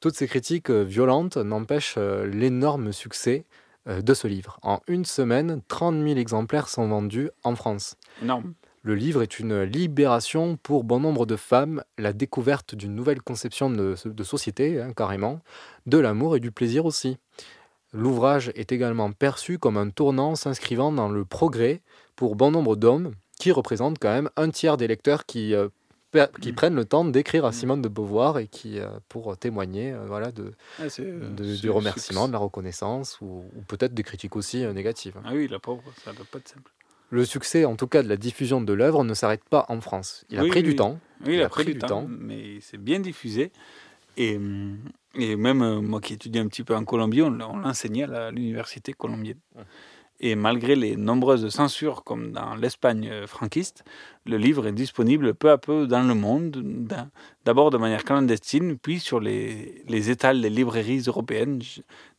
Toutes 0.01 0.17
ces 0.17 0.27
critiques 0.27 0.71
violentes 0.71 1.37
n'empêchent 1.37 1.99
l'énorme 1.99 2.93
succès 2.93 3.45
de 3.87 4.15
ce 4.15 4.27
livre. 4.27 4.59
En 4.63 4.81
une 4.89 5.05
semaine, 5.05 5.61
30 5.69 6.03
000 6.03 6.17
exemplaires 6.19 6.69
sont 6.69 6.89
vendus 6.89 7.31
en 7.43 7.55
France. 7.55 7.97
Énorme. 8.23 8.55
Le 8.83 8.95
livre 8.95 9.23
est 9.23 9.39
une 9.39 9.63
libération 9.63 10.59
pour 10.59 10.85
bon 10.85 11.01
nombre 11.01 11.25
de 11.25 11.37
femmes, 11.37 11.83
la 11.97 12.13
découverte 12.13 12.75
d'une 12.75 12.95
nouvelle 12.95 13.23
conception 13.23 13.71
de, 13.71 13.95
de 14.05 14.25
société, 14.25 14.79
hein, 14.79 14.93
carrément, 14.95 15.41
de 15.87 15.97
l'amour 15.97 16.37
et 16.37 16.41
du 16.41 16.53
plaisir 16.53 16.85
aussi. 16.85 17.17
L'ouvrage 17.95 18.53
est 18.57 18.73
également 18.73 19.11
perçu 19.13 19.59
comme 19.59 19.79
un 19.79 19.89
tournant 19.89 20.35
s'inscrivant 20.35 20.93
dans 20.93 21.09
le 21.09 21.25
progrès 21.25 21.81
pour 22.15 22.37
bon 22.37 22.51
nombre 22.51 22.77
d'hommes, 22.77 23.13
qui 23.39 23.53
représentent 23.53 23.99
quand 23.99 24.13
même 24.13 24.29
un 24.37 24.51
tiers 24.51 24.77
des 24.77 24.87
lecteurs 24.87 25.25
qui, 25.25 25.55
euh, 25.55 25.69
qui 26.41 26.53
prennent 26.53 26.75
le 26.75 26.85
temps 26.85 27.05
d'écrire 27.05 27.45
à 27.45 27.53
Simone 27.53 27.83
de 27.83 27.89
Beauvoir 27.89 28.39
et 28.39 28.47
qui, 28.47 28.79
euh, 28.79 28.87
pour 29.09 29.37
témoigner 29.37 29.93
euh, 29.93 30.05
voilà, 30.07 30.33
de, 30.33 30.53
Ah, 30.79 30.85
euh, 31.01 31.57
du 31.61 31.71
remerciement, 31.71 32.29
de 32.29 32.33
la 32.33 32.39
reconnaissance, 32.39 33.21
ou, 33.21 33.45
ou 33.57 33.63
peut-être 33.67 33.95
des 33.95 34.03
critiques 34.03 34.37
aussi 34.37 34.65
euh, 34.65 34.73
négatives. 34.73 35.15
Ah 35.25 35.31
oui, 35.33 35.49
la 35.49 35.59
pauvre, 35.59 35.83
ça 36.05 36.13
doit 36.13 36.27
pas 36.31 36.39
être 36.39 36.49
simple. 36.49 36.71
Le 37.11 37.25
succès, 37.25 37.65
en 37.65 37.77
tout 37.77 37.87
cas, 37.87 38.03
de 38.03 38.09
la 38.09 38.17
diffusion 38.17 38.61
de 38.61 38.73
l'œuvre 38.73 39.05
ne 39.05 39.15
s'arrête 39.15 39.45
pas 39.45 39.67
en 39.69 39.81
France. 39.81 40.25
Il 40.31 40.39
a 40.39 40.45
pris 40.47 40.61
oui, 40.61 40.63
du 40.63 40.77
temps. 40.77 40.99
Oui, 41.27 41.35
il, 41.35 41.43
a 41.43 41.49
pris, 41.49 41.65
du, 41.65 41.79
temps, 41.79 42.07
mais 42.09 42.59
c'est 42.61 42.79
bien 42.79 42.99
diffusé. 42.99 43.53
Et, 44.17 44.39
et 45.17 45.37
même 45.37 45.63
euh, 45.63 45.81
moi 45.81 46.01
qui 46.01 46.15
étudie 46.15 46.39
un 46.39 46.49
petit 46.49 46.65
peu 46.65 46.75
en 46.75 46.85
Colombie, 46.85 47.23
on, 47.23 47.39
on 47.41 47.59
l'enseignait 47.59 48.05
à 48.05 48.31
l'université 48.31 48.93
colombienne. 48.93 49.39
Et 50.21 50.37
malgré 50.37 50.77
les 50.77 50.97
nombreuses 50.97 51.49
censures, 51.49 52.05
comme 52.05 52.33
dans 52.33 52.55
l'Espagne 52.55 53.11
franquiste, 53.27 53.85
le 54.25 54.39
livre 54.39 54.67
est 54.67 54.73
disponible 54.73 55.35
peu 55.35 55.51
à 55.51 55.59
peu 55.59 55.87
dans 55.87 56.03
le 56.03 56.15
monde, 56.15 56.63
d'abord 57.45 57.71
de 57.71 57.79
manière 57.79 58.05
clandestine, 58.05 58.79
puis 58.79 59.01
sur 59.01 59.21
les, 59.21 59.83
les 59.89 60.11
étals 60.11 60.41
des 60.41 60.51
librairies 60.51 61.03
européennes, 61.07 61.61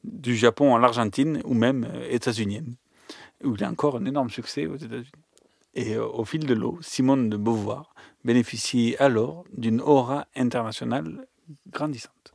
du 0.06 0.36
Japon 0.36 0.76
à 0.76 0.80
l'Argentine 0.80 1.42
ou 1.46 1.54
même 1.54 1.88
euh, 1.92 2.08
états-uniennes, 2.10 2.76
où 3.44 3.56
il 3.56 3.64
a 3.64 3.70
encore 3.70 3.98
un 3.98 4.06
énorme 4.06 4.30
succès 4.30 4.68
aux 4.68 4.76
États-Unis. 4.76 5.12
Et 5.74 5.96
euh, 5.96 6.06
au 6.06 6.26
fil 6.26 6.46
de 6.46 6.54
l'eau, 6.54 6.78
Simone 6.82 7.30
de 7.30 7.38
Beauvoir 7.38 7.94
bénéficie 8.24 8.96
alors 9.00 9.44
d'une 9.56 9.82
aura 9.82 10.28
internationale 10.36 11.28
grandissante. 11.72 12.34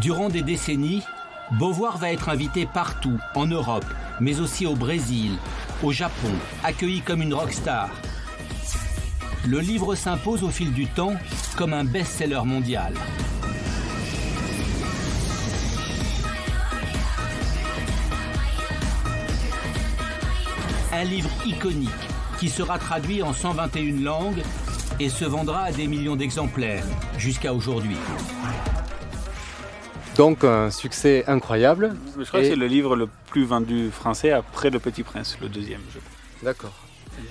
Durant 0.00 0.28
des 0.28 0.42
décennies, 0.42 1.02
Beauvoir 1.52 1.98
va 1.98 2.12
être 2.12 2.28
invité 2.28 2.64
partout, 2.64 3.18
en 3.34 3.46
Europe, 3.46 3.84
mais 4.20 4.38
aussi 4.38 4.66
au 4.66 4.76
Brésil, 4.76 5.32
au 5.82 5.90
Japon, 5.90 6.30
accueilli 6.62 7.00
comme 7.00 7.22
une 7.22 7.34
rockstar. 7.34 7.90
Le 9.48 9.58
livre 9.58 9.96
s'impose 9.96 10.44
au 10.44 10.50
fil 10.50 10.72
du 10.72 10.86
temps 10.86 11.14
comme 11.56 11.74
un 11.74 11.84
best-seller 11.84 12.42
mondial. 12.44 12.94
Un 20.92 21.04
livre 21.04 21.30
iconique 21.46 21.90
qui 22.38 22.48
sera 22.48 22.78
traduit 22.78 23.22
en 23.24 23.32
121 23.32 24.02
langues 24.04 24.42
et 25.00 25.08
se 25.08 25.24
vendra 25.24 25.62
à 25.64 25.72
des 25.72 25.88
millions 25.88 26.16
d'exemplaires 26.16 26.84
jusqu'à 27.18 27.52
aujourd'hui. 27.52 27.96
Donc, 30.20 30.44
un 30.44 30.70
succès 30.70 31.24
incroyable. 31.28 31.94
Je 32.18 32.24
crois 32.24 32.40
Et- 32.40 32.42
que 32.42 32.48
c'est 32.50 32.56
le 32.56 32.66
livre 32.66 32.94
le 32.94 33.08
plus 33.30 33.46
vendu 33.46 33.90
français 33.90 34.32
après 34.32 34.68
Le 34.68 34.78
Petit 34.78 35.02
Prince, 35.02 35.38
le 35.40 35.48
deuxième. 35.48 35.80
je. 35.94 35.98
D'accord. 36.44 36.74
Euh. 37.16 37.22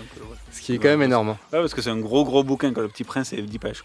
Ce 0.52 0.60
qui 0.60 0.74
est 0.74 0.80
quand 0.80 0.88
même 0.88 1.04
énorme. 1.04 1.30
Ouais, 1.30 1.60
parce 1.60 1.76
que 1.76 1.84
c'est 1.84 1.92
un 1.92 2.00
gros 2.00 2.26
gros 2.26 2.44
bouquin 2.44 2.74
quand 2.74 2.82
Le 2.82 2.88
Petit 2.88 3.04
Prince 3.04 3.32
est 3.32 3.44
10 3.44 3.60
pages. 3.60 3.84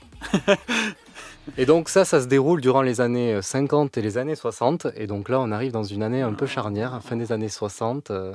Et 1.59 1.67
donc 1.67 1.91
ça, 1.91 2.07
ça 2.07 2.23
se 2.23 2.29
déroule 2.29 2.63
durant 2.63 2.81
les 2.81 3.03
années 3.03 3.43
50 3.43 3.99
et 3.99 4.01
les 4.01 4.17
années 4.17 4.37
60. 4.37 4.87
Et 4.97 5.07
donc 5.07 5.29
là, 5.29 5.39
on 5.39 5.51
arrive 5.53 5.73
dans 5.73 5.85
une 5.85 6.03
année 6.03 6.23
un 6.23 6.33
peu 6.33 6.47
charnière, 6.47 6.99
fin 7.05 7.17
des 7.17 7.31
années 7.31 7.51
60, 7.51 8.11
euh, 8.11 8.33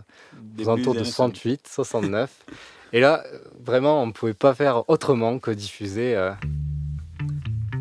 aux 0.60 0.70
alentours 0.70 0.94
de 0.94 1.00
années 1.00 1.10
68, 1.10 1.68
69. 1.68 2.30
et 2.94 3.00
là, 3.00 3.24
euh, 3.26 3.40
vraiment, 3.66 4.04
on 4.04 4.06
ne 4.06 4.12
pouvait 4.12 4.36
pas 4.36 4.54
faire 4.54 4.88
autrement 4.88 5.40
que 5.40 5.50
diffuser 5.50 6.16
euh, 6.16 6.32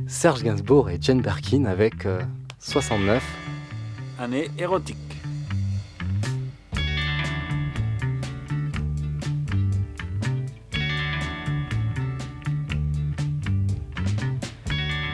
Serge 0.06 0.42
Gainsbourg 0.42 0.88
et 0.88 0.96
Jane 0.98 1.20
Birkin 1.20 1.66
avec 1.66 2.06
euh, 2.06 2.22
69. 2.60 3.22
Année 4.18 4.50
érotique. 4.58 4.96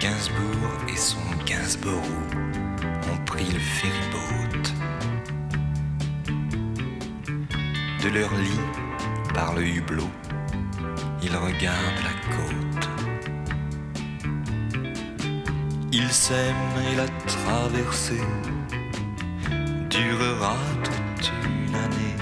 Gainsbourg 0.00 0.42
et 0.88 0.96
son 0.96 1.18
Gainsborough 1.46 2.00
ont 3.12 3.24
pris 3.26 3.44
le 3.44 3.60
ferryboat. 3.60 4.24
De 8.02 8.08
leur 8.08 8.34
lit, 8.36 8.60
par 9.34 9.54
le 9.54 9.66
hublot, 9.66 10.10
ils 11.22 11.36
regardent 11.36 12.02
la 12.02 12.34
côte. 12.34 12.63
Ils 15.96 16.10
s'aiment 16.10 16.76
et 16.90 16.96
la 16.96 17.06
traversée 17.24 18.26
durera 19.88 20.56
toute 20.82 21.30
une 21.44 21.72
année. 21.72 22.16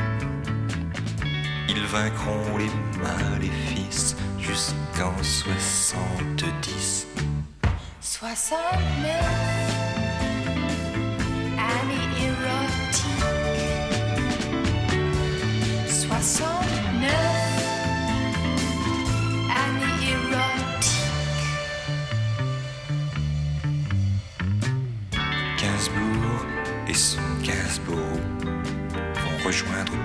Ils 1.70 1.86
vaincront 1.86 2.58
les 2.58 2.68
maléfices 3.00 4.14
jusqu'en 4.38 5.14
70. 5.22 7.06
69 8.02 9.91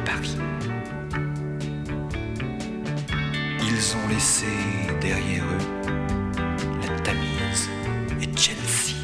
Paris. 0.07 0.37
Ils 3.61 3.95
ont 3.97 4.07
laissé 4.07 4.47
derrière 5.01 5.43
eux 5.43 5.65
la 6.81 6.99
Tamise 7.01 7.69
et 8.21 8.29
Chelsea. 8.37 8.95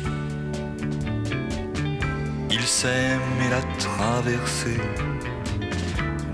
Ils 2.50 2.68
s'aiment 2.78 3.42
et 3.46 3.50
la 3.50 3.62
traversée 3.78 4.82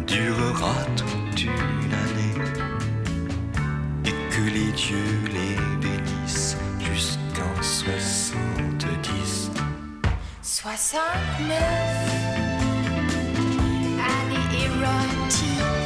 durera 0.05 0.75
toute 0.95 1.43
une 1.43 1.93
année 2.05 2.37
et 4.05 4.15
que 4.31 4.43
les 4.55 4.71
dieux 4.73 5.19
les 5.33 5.55
bénissent 5.81 6.57
jusqu'en 6.79 7.55
70. 7.61 9.51
69 10.41 12.18
érotique 15.29 15.78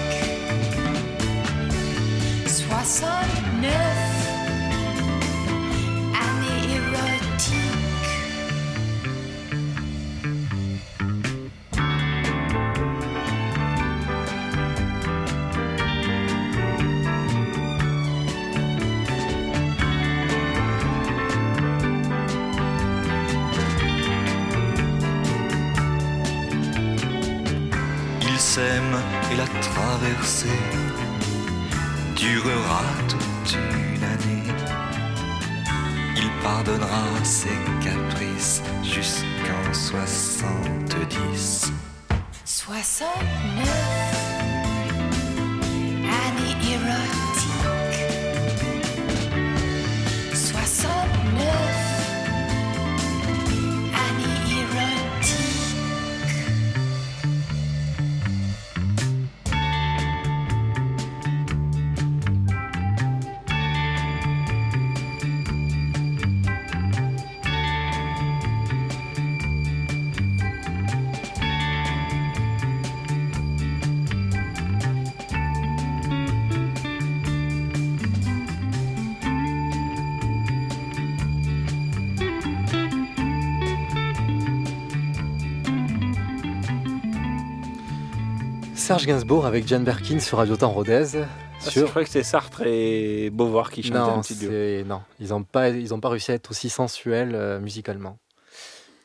Serge 88.84 89.06
Gainsbourg 89.06 89.46
avec 89.46 89.66
Jane 89.66 89.86
Birkin 89.86 90.20
sur 90.20 90.40
Radio 90.40 90.58
Temps 90.58 90.72
Rodez. 90.72 91.16
Ah, 91.16 91.70
Je 91.70 91.86
crois 91.86 92.04
que 92.04 92.10
c'est 92.10 92.22
Sartre 92.22 92.64
et 92.66 93.30
Beauvoir 93.30 93.72
qui 93.72 93.82
chantaient 93.82 93.98
non, 93.98 94.18
un 94.18 94.22
petit 94.22 94.36
duo. 94.36 94.52
non, 94.86 95.02
ils 95.22 95.30
n'ont 95.30 95.44
pas, 95.44 95.70
ils 95.70 95.94
ont 95.94 96.02
pas 96.02 96.10
réussi 96.10 96.32
à 96.32 96.34
être 96.34 96.52
aussi 96.52 96.70
sensuels 96.70 97.34
euh, 97.34 97.62
musicalement. 97.62 98.18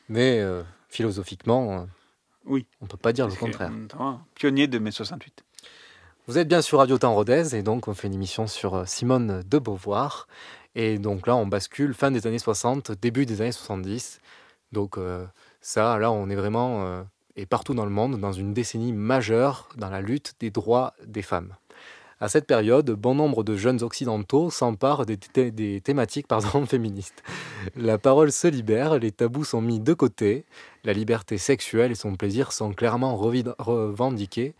Mais 0.09 0.39
euh, 0.41 0.63
philosophiquement, 0.89 1.79
euh, 1.79 1.85
Oui. 2.45 2.65
on 2.81 2.87
peut 2.87 2.97
pas 2.97 3.13
dire 3.13 3.25
le 3.25 3.29
Parce 3.31 3.39
contraire. 3.39 3.71
notamment, 3.71 4.21
Pionnier 4.35 4.67
de 4.67 4.79
mai 4.79 4.91
68. 4.91 5.45
Vous 6.27 6.37
êtes 6.37 6.49
bien 6.49 6.61
sur 6.61 6.79
Radio 6.79 6.97
Temps 6.97 7.13
Rodez 7.15 7.55
et 7.55 7.63
donc 7.63 7.87
on 7.87 7.93
fait 7.93 8.07
une 8.07 8.15
émission 8.15 8.47
sur 8.47 8.85
Simone 8.85 9.43
de 9.49 9.59
Beauvoir. 9.59 10.27
Et 10.75 10.99
donc 10.99 11.25
là, 11.25 11.37
on 11.37 11.47
bascule 11.47 11.93
fin 11.93 12.11
des 12.11 12.27
années 12.27 12.37
60, 12.37 12.91
début 13.01 13.25
des 13.25 13.39
années 13.41 13.53
70. 13.53 14.19
Donc 14.73 14.97
ça, 15.61 15.97
là, 15.97 16.11
on 16.11 16.29
est 16.29 16.35
vraiment, 16.35 17.03
et 17.39 17.45
partout 17.45 17.73
dans 17.73 17.85
le 17.85 17.91
monde, 17.91 18.19
dans 18.19 18.33
une 18.33 18.53
décennie 18.53 18.91
majeure 18.91 19.69
dans 19.77 19.89
la 19.89 20.01
lutte 20.01 20.33
des 20.41 20.51
droits 20.51 20.93
des 21.05 21.21
femmes. 21.21 21.55
À 22.19 22.27
cette 22.27 22.45
période, 22.47 22.91
bon 22.91 23.15
nombre 23.15 23.45
de 23.45 23.55
jeunes 23.55 23.81
occidentaux 23.81 24.49
s'emparent 24.49 25.05
des, 25.05 25.15
thé- 25.15 25.51
des 25.51 25.79
thématiques 25.79 26.27
pardon, 26.27 26.65
féministes. 26.65 27.23
La 27.77 27.97
parole 27.97 28.33
se 28.33 28.47
libère, 28.47 28.99
les 28.99 29.13
tabous 29.13 29.45
sont 29.45 29.61
mis 29.61 29.79
de 29.79 29.93
côté, 29.93 30.43
la 30.83 30.91
liberté 30.91 31.37
sexuelle 31.37 31.91
et 31.91 31.95
son 31.95 32.15
plaisir 32.15 32.51
sont 32.51 32.73
clairement 32.73 33.15
revendiqués. 33.15 34.53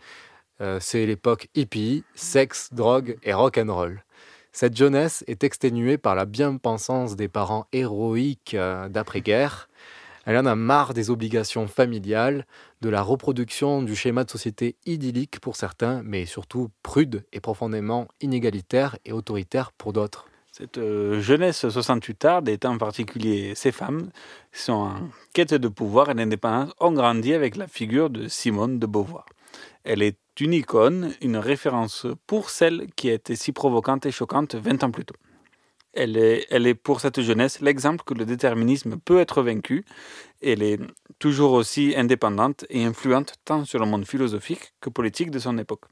Euh, 0.62 0.78
c'est 0.80 1.04
l'époque 1.04 1.48
hippie, 1.54 2.02
sexe, 2.14 2.70
drogue 2.72 3.18
et 3.22 3.34
rock 3.34 3.58
and 3.58 3.74
roll. 3.74 4.04
Cette 4.52 4.76
jeunesse 4.76 5.22
est 5.26 5.44
exténuée 5.44 5.98
par 5.98 6.14
la 6.14 6.24
bien-pensance 6.24 7.14
des 7.14 7.28
parents 7.28 7.66
héroïques 7.72 8.54
euh, 8.54 8.88
d'après-guerre. 8.88 9.68
Elle 10.26 10.36
en 10.36 10.46
a 10.46 10.54
marre 10.54 10.92
des 10.92 11.10
obligations 11.10 11.66
familiales, 11.66 12.46
de 12.80 12.88
la 12.88 13.02
reproduction 13.02 13.82
du 13.82 13.94
schéma 13.94 14.24
de 14.24 14.30
société 14.30 14.76
idyllique 14.86 15.40
pour 15.40 15.56
certains, 15.56 16.02
mais 16.02 16.24
surtout 16.24 16.70
prude 16.82 17.24
et 17.32 17.40
profondément 17.40 18.08
inégalitaire 18.20 18.96
et 19.04 19.12
autoritaire 19.12 19.72
pour 19.72 19.92
d'autres. 19.92 20.26
Cette 20.52 20.78
euh, 20.78 21.20
jeunesse 21.20 21.64
68arde, 21.64 22.48
et 22.48 22.66
en 22.66 22.76
particulier 22.76 23.54
ces 23.54 23.70
femmes, 23.70 24.10
sont 24.52 24.72
en 24.72 25.08
quête 25.32 25.54
de 25.54 25.68
pouvoir 25.68 26.10
et 26.10 26.14
d'indépendance, 26.14 26.72
ont 26.80 26.92
grandi 26.92 27.34
avec 27.34 27.56
la 27.56 27.68
figure 27.68 28.10
de 28.10 28.28
Simone 28.28 28.78
de 28.78 28.86
Beauvoir. 28.86 29.26
Elle 29.84 30.02
est 30.02 30.18
une 30.40 30.52
icône, 30.52 31.12
une 31.20 31.36
référence 31.36 32.06
pour 32.26 32.50
celle 32.50 32.86
qui 32.96 33.10
a 33.10 33.14
été 33.14 33.36
si 33.36 33.52
provocante 33.52 34.06
et 34.06 34.10
choquante 34.10 34.54
20 34.54 34.84
ans 34.84 34.90
plus 34.90 35.04
tôt. 35.04 35.14
Elle 35.92 36.16
est, 36.16 36.74
pour 36.74 37.00
cette 37.00 37.20
jeunesse 37.20 37.60
l'exemple 37.60 38.04
que 38.04 38.14
le 38.14 38.24
déterminisme 38.24 38.96
peut 38.96 39.18
être 39.18 39.42
vaincu. 39.42 39.84
Elle 40.40 40.62
est 40.62 40.78
toujours 41.18 41.52
aussi 41.52 41.94
indépendante 41.96 42.64
et 42.70 42.84
influente 42.84 43.34
tant 43.44 43.64
sur 43.64 43.80
le 43.80 43.86
monde 43.86 44.06
philosophique 44.06 44.72
que 44.80 44.88
politique 44.88 45.30
de 45.30 45.38
son 45.38 45.58
époque. 45.58 45.82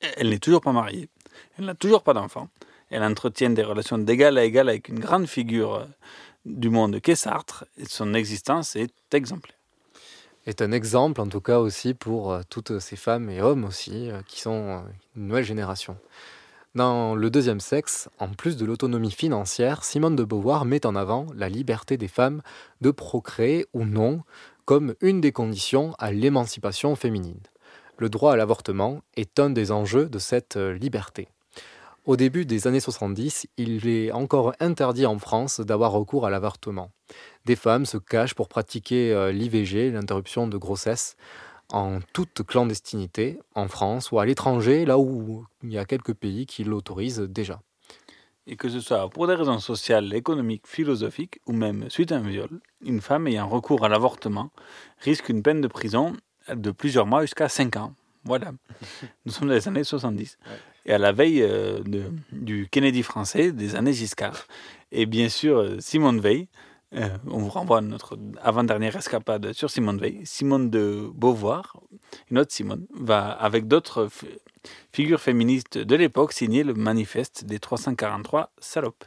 Elle 0.00 0.30
n'est 0.30 0.38
toujours 0.38 0.60
pas 0.60 0.72
mariée, 0.72 1.08
elle 1.58 1.66
n'a 1.66 1.74
toujours 1.74 2.02
pas 2.02 2.14
d'enfant, 2.14 2.48
elle 2.90 3.02
entretient 3.02 3.50
des 3.50 3.62
relations 3.62 3.98
d'égal 3.98 4.38
à 4.38 4.44
égal 4.44 4.68
avec 4.68 4.88
une 4.88 4.98
grande 4.98 5.26
figure 5.26 5.74
euh, 5.74 5.84
du 6.44 6.70
monde 6.70 7.00
qu'est 7.00 7.14
Sartre, 7.14 7.64
et 7.76 7.84
son 7.84 8.14
existence 8.14 8.76
est 8.76 8.92
exemplaire. 9.12 9.56
est 10.46 10.62
un 10.62 10.72
exemple, 10.72 11.20
en 11.20 11.28
tout 11.28 11.40
cas 11.40 11.58
aussi 11.58 11.94
pour 11.94 12.32
euh, 12.32 12.42
toutes 12.48 12.78
ces 12.78 12.96
femmes 12.96 13.28
et 13.30 13.42
hommes 13.42 13.64
aussi, 13.64 14.10
euh, 14.10 14.22
qui 14.26 14.40
sont 14.40 14.82
une 15.16 15.28
nouvelle 15.28 15.44
génération. 15.44 15.96
Dans 16.76 17.16
le 17.16 17.30
deuxième 17.30 17.58
sexe, 17.58 18.08
en 18.20 18.28
plus 18.28 18.56
de 18.56 18.64
l'autonomie 18.64 19.10
financière, 19.10 19.82
Simone 19.82 20.14
de 20.14 20.22
Beauvoir 20.22 20.64
met 20.64 20.86
en 20.86 20.94
avant 20.94 21.26
la 21.34 21.48
liberté 21.48 21.96
des 21.96 22.06
femmes 22.06 22.42
de 22.80 22.92
procréer 22.92 23.66
ou 23.72 23.84
non 23.84 24.22
comme 24.66 24.94
une 25.00 25.20
des 25.20 25.32
conditions 25.32 25.96
à 25.98 26.12
l'émancipation 26.12 26.94
féminine. 26.94 27.40
Le 27.98 28.08
droit 28.08 28.34
à 28.34 28.36
l'avortement 28.36 29.00
est 29.16 29.40
un 29.40 29.50
des 29.50 29.72
enjeux 29.72 30.08
de 30.08 30.20
cette 30.20 30.56
euh, 30.56 30.72
liberté. 30.72 31.26
Au 32.06 32.16
début 32.16 32.46
des 32.46 32.68
années 32.68 32.78
70, 32.78 33.48
il 33.56 33.88
est 33.88 34.12
encore 34.12 34.54
interdit 34.60 35.06
en 35.06 35.18
France 35.18 35.58
d'avoir 35.58 35.90
recours 35.90 36.24
à 36.24 36.30
l'avortement. 36.30 36.92
Des 37.46 37.56
femmes 37.56 37.84
se 37.84 37.98
cachent 37.98 38.34
pour 38.34 38.48
pratiquer 38.48 39.12
euh, 39.12 39.32
l'IVG, 39.32 39.90
l'interruption 39.90 40.46
de 40.46 40.56
grossesse, 40.56 41.16
en 41.72 42.00
toute 42.12 42.42
clandestinité, 42.44 43.38
en 43.54 43.68
France 43.68 44.10
ou 44.12 44.18
à 44.18 44.26
l'étranger, 44.26 44.84
là 44.84 44.98
où 44.98 45.44
il 45.62 45.72
y 45.72 45.78
a 45.78 45.84
quelques 45.84 46.14
pays 46.14 46.46
qui 46.46 46.64
l'autorisent 46.64 47.20
déjà. 47.20 47.60
Et 48.46 48.56
que 48.56 48.68
ce 48.68 48.80
soit 48.80 49.08
pour 49.10 49.26
des 49.26 49.34
raisons 49.34 49.58
sociales, 49.60 50.12
économiques, 50.14 50.66
philosophiques 50.66 51.40
ou 51.46 51.52
même 51.52 51.88
suite 51.90 52.10
à 52.12 52.16
un 52.16 52.22
viol, 52.28 52.60
une 52.84 53.00
femme 53.00 53.26
ayant 53.28 53.48
recours 53.48 53.84
à 53.84 53.88
l'avortement 53.88 54.50
risque 54.98 55.28
une 55.28 55.42
peine 55.42 55.60
de 55.60 55.68
prison 55.68 56.14
de 56.52 56.70
plusieurs 56.70 57.06
mois 57.06 57.22
jusqu'à 57.22 57.48
5 57.48 57.76
ans. 57.76 57.94
Voilà. 58.24 58.52
Nous 59.24 59.32
sommes 59.32 59.48
dans 59.48 59.54
les 59.54 59.68
années 59.68 59.84
70. 59.84 60.38
Et 60.86 60.92
à 60.92 60.98
la 60.98 61.12
veille 61.12 61.42
euh, 61.42 61.80
de- 61.84 62.10
du 62.32 62.68
Kennedy 62.70 63.02
français, 63.02 63.52
des 63.52 63.76
années 63.76 63.92
Giscard. 63.92 64.46
Et 64.90 65.06
bien 65.06 65.28
sûr, 65.28 65.58
euh, 65.58 65.76
Simone 65.78 66.20
Veil, 66.20 66.48
euh, 66.94 67.08
on 67.28 67.38
vous 67.38 67.48
renvoie 67.48 67.78
à 67.78 67.80
notre 67.80 68.18
avant-dernière 68.42 68.96
escapade 68.96 69.52
sur 69.52 69.70
Simone 69.70 69.98
Veil. 69.98 70.20
Simone 70.24 70.70
de 70.70 71.08
Beauvoir, 71.14 71.80
une 72.30 72.38
autre 72.38 72.52
Simone, 72.52 72.86
va 72.92 73.30
avec 73.30 73.68
d'autres 73.68 74.08
figures 74.92 75.20
féministes 75.20 75.78
de 75.78 75.94
l'époque 75.94 76.32
signer 76.32 76.64
le 76.64 76.74
manifeste 76.74 77.44
des 77.44 77.58
343 77.58 78.50
salopes. 78.58 79.04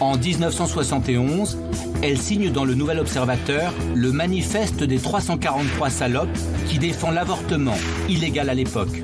En 0.00 0.16
1971, 0.16 1.58
elle 2.02 2.18
signe 2.18 2.52
dans 2.52 2.64
le 2.64 2.74
Nouvel 2.74 3.00
Observateur 3.00 3.72
le 3.94 4.12
manifeste 4.12 4.84
des 4.84 4.98
343 4.98 5.90
salopes 5.90 6.38
qui 6.68 6.78
défend 6.78 7.10
l'avortement, 7.10 7.76
illégal 8.08 8.50
à 8.50 8.54
l'époque. 8.54 9.02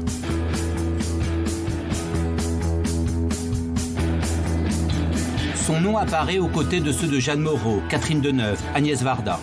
Son 5.66 5.80
nom 5.80 5.96
apparaît 5.96 6.38
aux 6.38 6.48
côtés 6.48 6.80
de 6.80 6.92
ceux 6.92 7.06
de 7.06 7.18
Jeanne 7.18 7.40
Moreau, 7.40 7.80
Catherine 7.88 8.20
Deneuve, 8.20 8.60
Agnès 8.74 9.02
Varda. 9.02 9.40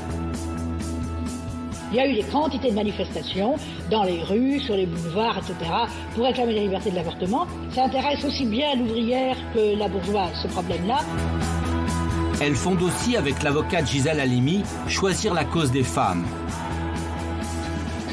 Il 1.92 1.98
y 1.98 2.00
a 2.00 2.08
eu 2.08 2.14
des 2.14 2.22
quantités 2.22 2.70
de 2.70 2.76
manifestations 2.76 3.56
dans 3.90 4.04
les 4.04 4.22
rues, 4.22 4.60
sur 4.60 4.76
les 4.76 4.86
boulevards, 4.86 5.40
etc., 5.40 5.72
pour 6.14 6.26
réclamer 6.26 6.54
la 6.54 6.62
liberté 6.62 6.92
de 6.92 6.96
l'avortement. 6.96 7.48
Ça 7.74 7.86
intéresse 7.86 8.24
aussi 8.24 8.46
bien 8.46 8.76
l'ouvrière 8.76 9.36
que 9.56 9.76
la 9.76 9.88
bourgeoise, 9.88 10.34
ce 10.44 10.48
problème-là. 10.48 11.00
Elle 12.40 12.54
fonde 12.54 12.84
aussi 12.84 13.18
avec 13.18 13.42
l'avocate 13.42 13.88
Gisèle 13.88 14.20
Halimi 14.20 14.62
Choisir 14.88 15.34
la 15.34 15.44
cause 15.44 15.72
des 15.72 15.84
femmes. 15.84 16.24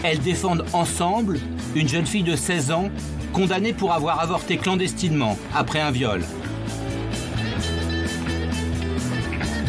Elles 0.02 0.20
défendent 0.20 0.64
ensemble 0.72 1.40
une 1.74 1.88
jeune 1.88 2.06
fille 2.06 2.22
de 2.22 2.36
16 2.36 2.70
ans 2.72 2.88
condamnée 3.34 3.74
pour 3.74 3.92
avoir 3.92 4.18
avorté 4.20 4.56
clandestinement 4.56 5.36
après 5.54 5.80
un 5.80 5.90
viol. 5.90 6.22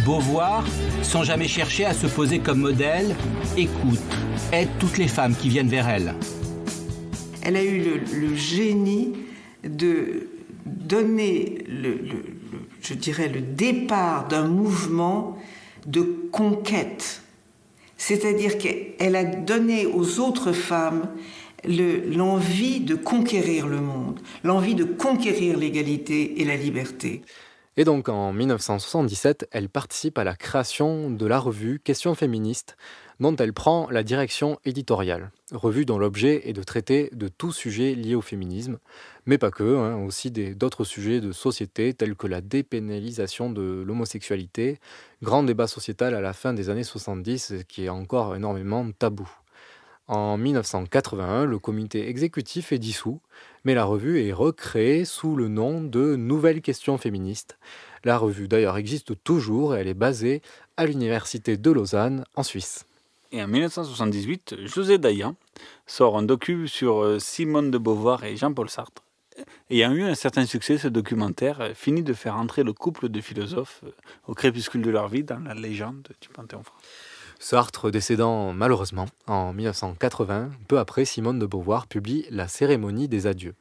Beauvoir, 0.10 0.66
sans 1.04 1.22
jamais 1.22 1.48
chercher 1.48 1.86
à 1.86 1.94
se 1.94 2.08
poser 2.08 2.40
comme 2.40 2.62
modèle, 2.62 3.16
écoute, 3.56 4.00
aide 4.52 4.70
toutes 4.80 4.98
les 4.98 5.08
femmes 5.08 5.36
qui 5.36 5.50
viennent 5.50 5.68
vers 5.70 5.88
elle. 5.88 6.16
Elle 7.44 7.56
a 7.56 7.64
eu 7.64 7.80
le, 8.12 8.34
génie 8.36 9.14
de 9.64 10.30
donner, 10.66 11.60
le, 11.68 12.00
je 12.82 12.96
dirais, 12.96 13.28
le 13.28 13.42
départ 13.42 14.28
d'un 14.28 14.48
mouvement 14.48 15.38
de 15.86 16.02
conquête. 16.32 17.22
C'est-à-dire 17.96 18.58
qu'elle 18.58 19.16
a 19.16 19.24
donné 19.24 19.86
aux 19.86 20.20
autres 20.20 20.54
femmes 20.54 21.04
le- 21.64 22.10
l'envie 22.10 22.80
de 22.80 22.96
conquérir 22.96 23.68
le 23.68 23.80
monde, 23.80 24.22
l'envie 24.44 24.74
de 24.74 24.86
conquérir 24.86 25.56
l'égalité 25.56 26.42
et 26.42 26.46
la 26.46 26.56
liberté. 26.56 27.22
Et 27.80 27.86
donc 27.86 28.10
en 28.10 28.34
1977, 28.34 29.48
elle 29.52 29.70
participe 29.70 30.18
à 30.18 30.26
la 30.26 30.36
création 30.36 31.10
de 31.10 31.26
la 31.26 31.40
revue 31.40 31.80
Questions 31.80 32.14
féministes, 32.14 32.76
dont 33.22 33.34
elle 33.38 33.54
prend 33.54 33.90
la 33.90 34.04
direction 34.04 34.60
éditoriale. 34.66 35.32
Revue 35.54 35.86
dont 35.86 35.98
l'objet 35.98 36.42
est 36.50 36.52
de 36.52 36.62
traiter 36.62 37.10
de 37.14 37.30
tout 37.30 37.54
sujet 37.54 37.96
lié 37.96 38.16
au 38.16 38.22
féminisme, 38.22 38.80
mais 39.26 39.38
pas 39.38 39.50
que, 39.50 39.78
hein, 39.78 39.96
aussi 40.04 40.30
d'autres 40.30 40.84
sujets 40.84 41.22
de 41.22 41.32
société 41.32 41.94
tels 41.94 42.18
que 42.18 42.28
la 42.28 42.42
dépénalisation 42.42 43.50
de 43.50 43.82
l'homosexualité, 43.88 44.82
grand 45.24 45.44
débat 45.44 45.68
sociétal 45.68 46.16
à 46.16 46.20
la 46.20 46.34
fin 46.34 46.52
des 46.52 46.70
années 46.70 46.84
70 46.84 47.64
qui 47.70 47.86
est 47.86 47.90
encore 47.90 48.36
énormément 48.36 48.92
tabou. 48.92 49.32
En 50.10 50.38
1981, 50.38 51.46
le 51.46 51.60
comité 51.60 52.10
exécutif 52.10 52.74
est 52.74 52.80
dissous, 52.80 53.22
mais 53.64 53.74
la 53.74 53.86
revue 53.86 54.22
est 54.22 54.34
recréée 54.34 55.06
sous 55.06 55.36
le 55.36 55.48
nom 55.48 55.82
de 55.82 56.16
Nouvelles 56.16 56.62
questions 56.62 56.98
féministes. 56.98 57.58
La 58.04 58.18
revue 58.18 58.48
d'ailleurs 58.48 58.78
existe 58.78 59.22
toujours 59.24 59.76
et 59.76 59.82
elle 59.82 59.88
est 59.88 59.94
basée 59.94 60.42
à 60.78 60.86
l'université 60.86 61.58
de 61.58 61.72
Lausanne 61.72 62.24
en 62.36 62.44
Suisse. 62.44 62.86
Et 63.32 63.44
en 63.44 63.48
1978, 63.48 64.56
José 64.66 64.98
Dayan 64.98 65.36
sort 65.86 66.18
un 66.18 66.24
docu 66.24 66.68
sur 66.68 67.04
euh, 67.04 67.20
Simone 67.20 67.70
de 67.70 67.78
Beauvoir 67.78 68.24
et 68.24 68.36
Jean-Paul 68.36 68.70
Sartre. 68.70 69.04
Ayant 69.70 69.94
eu 69.94 70.04
un 70.04 70.16
certain 70.16 70.46
succès, 70.46 70.78
ce 70.78 70.88
documentaire 70.88 71.62
euh, 71.62 71.74
finit 71.76 72.02
de 72.02 72.14
faire 72.14 72.38
entrer 72.38 72.64
le 72.64 72.74
couple 72.74 73.10
de 73.10 73.22
philosophes 73.22 73.82
euh, 73.84 73.92
au 74.28 74.34
crépuscule 74.34 74.82
de 74.82 74.90
leur 74.90 75.08
vie 75.10 75.24
dans 75.24 75.40
la 75.40 75.54
légende 75.54 76.08
du 76.22 76.30
Panthéon 76.30 76.64
français. 76.64 76.88
Sartre 77.42 77.90
décédant 77.90 78.52
malheureusement 78.52 79.06
en 79.26 79.54
1980, 79.54 80.50
peu 80.68 80.78
après 80.78 81.06
Simone 81.06 81.40
de 81.40 81.46
Beauvoir 81.46 81.88
publie 81.88 82.26
La 82.30 82.50
cérémonie 82.50 83.08
des 83.08 83.28
adieux. 83.28 83.56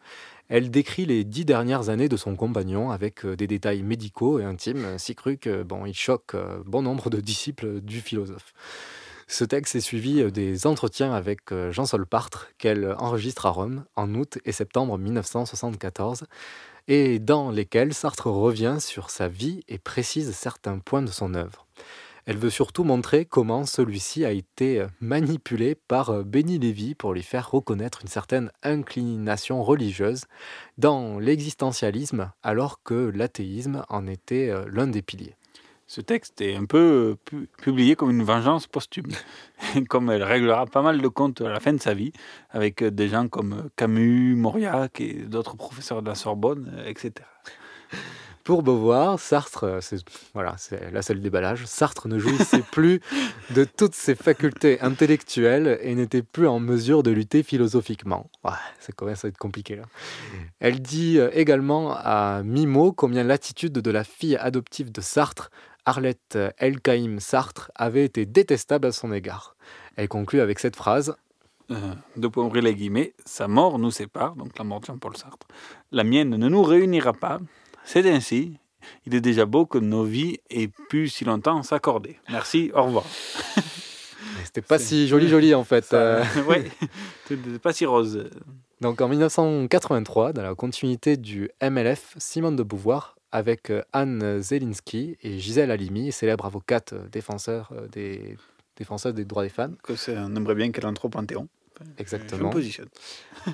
Elle 0.49 0.73
décrit 0.73 1.07
les 1.07 1.23
dix 1.23 1.45
dernières 1.45 1.89
années 1.89 2.09
de 2.09 2.17
son 2.17 2.35
compagnon 2.35 2.91
avec 2.91 3.25
euh, 3.25 3.37
des 3.37 3.47
détails 3.47 3.85
médicaux 3.85 4.41
et 4.41 4.45
intimes, 4.45 4.99
si 4.99 5.15
crus 5.15 5.39
que 5.41 5.63
bon, 5.63 5.87
il 5.87 5.95
choque 5.95 6.35
euh, 6.35 6.59
bon 6.67 6.83
nombre 6.83 7.09
de 7.09 7.21
disciples 7.21 7.81
du 7.81 8.01
philosophe. 8.01 8.53
Ce 9.29 9.45
texte 9.45 9.77
est 9.77 9.81
suivi 9.81 10.23
euh, 10.23 10.31
des 10.33 10.67
entretiens 10.67 11.13
avec 11.13 11.55
Jean 11.71 11.85
Solpartre 11.85 12.49
qu'elle 12.59 12.97
enregistre 12.99 13.47
à 13.47 13.51
Rome 13.51 13.85
en 13.95 14.13
août 14.17 14.39
et 14.45 14.53
septembre 14.53 14.99
1974 14.99 16.25
et 16.89 17.21
dans 17.21 17.53
lesquels 17.53 17.95
Sartre 17.95 18.27
revient 18.27 18.79
sur 18.81 19.11
sa 19.11 19.29
vie 19.29 19.63
et 19.69 19.79
précise 19.79 20.33
certains 20.33 20.81
points 20.81 21.03
de 21.03 21.13
son 21.13 21.35
œuvre. 21.35 21.67
Elle 22.29 22.37
veut 22.37 22.51
surtout 22.51 22.85
montrer 22.85 23.25
comment 23.25 23.65
celui-ci 23.65 24.27
a 24.27 24.33
été 24.33 24.85
manipulé 25.01 25.75
par 25.75 26.11
euh, 26.11 26.23
Béni 26.25 26.59
Lévy 26.59 26.95
pour 26.95 27.15
lui 27.15 27.23
faire 27.23 27.51
reconnaître 27.51 28.01
une 28.03 28.09
certaine 28.09 28.53
inclination 28.63 29.65
religieuse 29.65 30.27
dans 30.77 31.19
l'existentialisme 31.19 32.31
alors 32.43 32.83
que 32.83 33.11
l'athéisme 33.15 33.83
en 33.89 34.07
était 34.07 34.51
euh, 34.51 34.67
l'un 34.71 34.89
des 34.89 35.01
piliers. 35.01 35.37
Ce 35.87 36.03
texte 36.03 36.43
est 36.43 36.55
un 36.55 36.67
peu 36.67 36.79
euh, 36.79 37.17
pu- 37.25 37.49
publié 37.63 37.97
comme 37.97 38.11
une 38.11 38.25
vengeance 38.25 38.67
posthume, 38.67 39.11
comme 39.89 40.11
elle 40.11 40.23
réglera 40.23 40.67
pas 40.67 40.83
mal 40.83 41.01
de 41.01 41.09
comptes 41.09 41.41
à 41.41 41.49
la 41.49 41.61
fin 41.61 41.73
de 41.73 41.81
sa 41.81 41.95
vie, 41.95 42.13
avec 42.51 42.85
des 42.85 43.09
gens 43.09 43.29
comme 43.29 43.71
Camus, 43.75 44.35
Mauriac 44.37 45.01
et 45.01 45.15
d'autres 45.15 45.57
professeurs 45.57 46.03
de 46.03 46.09
la 46.09 46.15
Sorbonne, 46.15 46.79
etc. 46.85 47.11
Pour 48.49 48.63
Beauvoir, 48.63 49.21
Sartre, 49.21 49.65
euh, 49.65 49.81
c'est 49.83 49.99
voilà, 50.33 50.55
c'est 50.57 50.91
là 50.91 51.03
c'est 51.03 51.13
le 51.13 51.21
déballage. 51.21 51.67
Sartre 51.67 52.09
ne 52.09 52.19
jouissait 52.19 52.63
plus 52.73 53.03
de 53.51 53.65
toutes 53.65 53.95
ses 53.95 54.15
facultés 54.15 54.81
intellectuelles 54.81 55.79
et 55.83 55.95
n'était 55.95 56.23
plus 56.23 56.49
en 56.49 56.59
mesure 56.59 57.03
de 57.03 57.11
lutter 57.11 57.43
philosophiquement. 57.43 58.31
Ouais, 58.45 58.53
ça 58.81 58.95
commence 58.95 59.27
à 59.27 59.29
être 59.29 59.37
compliqué 59.37 59.77
là. 59.77 59.83
Elle 60.61 60.81
dit 60.81 61.19
euh, 61.19 61.29
également 61.35 61.95
à 61.95 62.43
Mimo 62.43 62.93
combien 62.93 63.23
l'attitude 63.23 63.75
de 63.75 63.91
la 63.91 64.03
fille 64.03 64.39
adoptive 64.39 64.91
de 64.93 65.03
Sartre, 65.03 65.51
Arlette 65.85 66.39
Elkaïm 66.57 67.21
Sartre, 67.21 67.71
avait 67.75 68.07
été 68.07 68.25
détestable 68.25 68.87
à 68.87 68.93
son 68.93 69.13
égard. 69.13 69.57
Elle 69.97 70.09
conclut 70.09 70.41
avec 70.41 70.59
cette 70.59 70.75
phrase 70.75 71.17
Euh, 71.71 72.29
points 72.31 72.47
ouvrir 72.47 72.63
les 72.63 72.75
guillemets, 72.75 73.13
sa 73.27 73.47
mort 73.47 73.79
nous 73.79 73.91
sépare, 73.91 74.37
donc 74.37 74.57
la 74.57 74.65
mort 74.65 74.81
de 74.81 74.87
Jean-Paul 74.87 75.19
Sartre. 75.19 75.47
La 75.93 76.03
mienne 76.03 76.31
ne 76.31 76.49
nous 76.49 76.63
réunira 76.63 77.13
pas. 77.13 77.41
C'est 77.89 78.07
ainsi. 78.11 78.53
Il 79.07 79.15
est 79.15 79.23
déjà 79.23 79.47
beau 79.47 79.65
que 79.65 79.79
nos 79.79 80.05
vies 80.05 80.41
aient 80.51 80.69
pu 80.91 81.09
si 81.09 81.25
longtemps 81.25 81.63
s'accorder. 81.63 82.19
Merci, 82.29 82.71
au 82.75 82.83
revoir. 82.85 83.07
C'était 84.45 84.61
pas 84.61 84.79
si 84.79 85.09
joli 85.09 85.27
joli 85.27 85.55
en 85.55 85.65
fait. 85.65 85.95
Euh, 85.95 86.23
ouais, 86.49 86.71
c'était 87.25 87.59
pas 87.59 87.73
si 87.73 87.87
rose. 87.87 88.29
Donc 88.83 89.01
en 89.01 89.09
1983, 89.09 90.35
dans 90.35 90.43
la 90.43 90.55
continuité 90.55 91.17
du 91.17 91.49
MLF, 91.63 92.15
Simone 92.19 92.57
de 92.57 92.63
Beauvoir, 92.63 93.17
avec 93.33 93.71
euh, 93.71 93.83
Anne 93.95 94.41
Zelinski 94.43 95.17
et 95.23 95.39
Gisèle 95.39 95.71
Halimi, 95.71 96.13
célèbre 96.13 96.45
avocate 96.45 96.93
euh, 96.93 97.09
défenseur 97.11 97.73
euh, 97.73 97.89
des, 97.89 98.37
défenseur 98.77 99.15
des 99.15 99.25
droits 99.25 99.45
des 99.45 99.49
femmes. 99.49 99.77
Que 99.83 99.95
on 100.11 100.37
aimerait 100.37 100.55
bien 100.55 100.71
qu'elle 100.73 100.87
entre 100.87 101.07
au 101.07 101.09
Panthéon. 101.09 101.49
Exactement. 101.97 102.39
Je 102.39 102.45
me 102.45 102.51
positionne. 102.51 102.89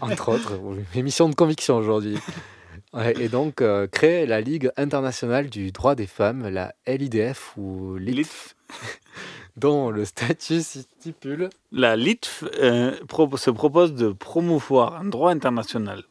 Entre 0.00 0.28
autres, 0.30 0.58
oui, 0.60 0.78
émission 0.96 1.28
de 1.28 1.36
conviction 1.36 1.76
aujourd'hui. 1.76 2.18
Ouais, 2.92 3.14
et 3.20 3.28
donc 3.28 3.60
euh, 3.60 3.86
crée 3.86 4.26
la 4.26 4.40
Ligue 4.40 4.70
internationale 4.76 5.48
du 5.48 5.72
droit 5.72 5.94
des 5.94 6.06
femmes, 6.06 6.48
la 6.48 6.74
LIDF 6.86 7.56
ou 7.56 7.96
LITF, 7.96 8.56
dont 9.56 9.90
le 9.90 10.04
statut 10.04 10.62
stipule 10.62 11.50
La 11.72 11.96
LITF 11.96 12.44
euh, 12.60 12.96
se 13.36 13.50
propose 13.50 13.94
de 13.94 14.12
promouvoir 14.12 14.96
un 14.96 15.04
droit 15.04 15.30
international 15.30 16.04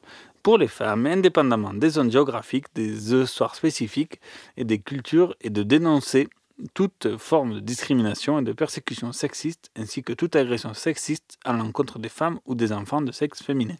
pour 0.43 0.57
les 0.57 0.67
femmes, 0.67 1.05
indépendamment 1.05 1.73
des 1.73 1.89
zones 1.89 2.11
géographiques, 2.11 2.67
des 2.75 3.13
histoires 3.13 3.55
spécifiques 3.55 4.19
et 4.57 4.65
des 4.65 4.79
cultures, 4.79 5.35
et 5.39 5.49
de 5.49 5.63
dénoncer 5.63 6.27
toute 6.73 7.17
forme 7.17 7.55
de 7.55 7.59
discrimination 7.59 8.39
et 8.39 8.43
de 8.43 8.51
persécution 8.51 9.11
sexiste, 9.11 9.71
ainsi 9.75 10.03
que 10.03 10.13
toute 10.13 10.35
agression 10.35 10.73
sexiste 10.73 11.37
à 11.45 11.53
l'encontre 11.53 11.97
des 11.97 12.09
femmes 12.09 12.39
ou 12.45 12.55
des 12.55 12.71
enfants 12.71 13.01
de 13.01 13.11
sexe 13.11 13.41
féminin. 13.41 13.75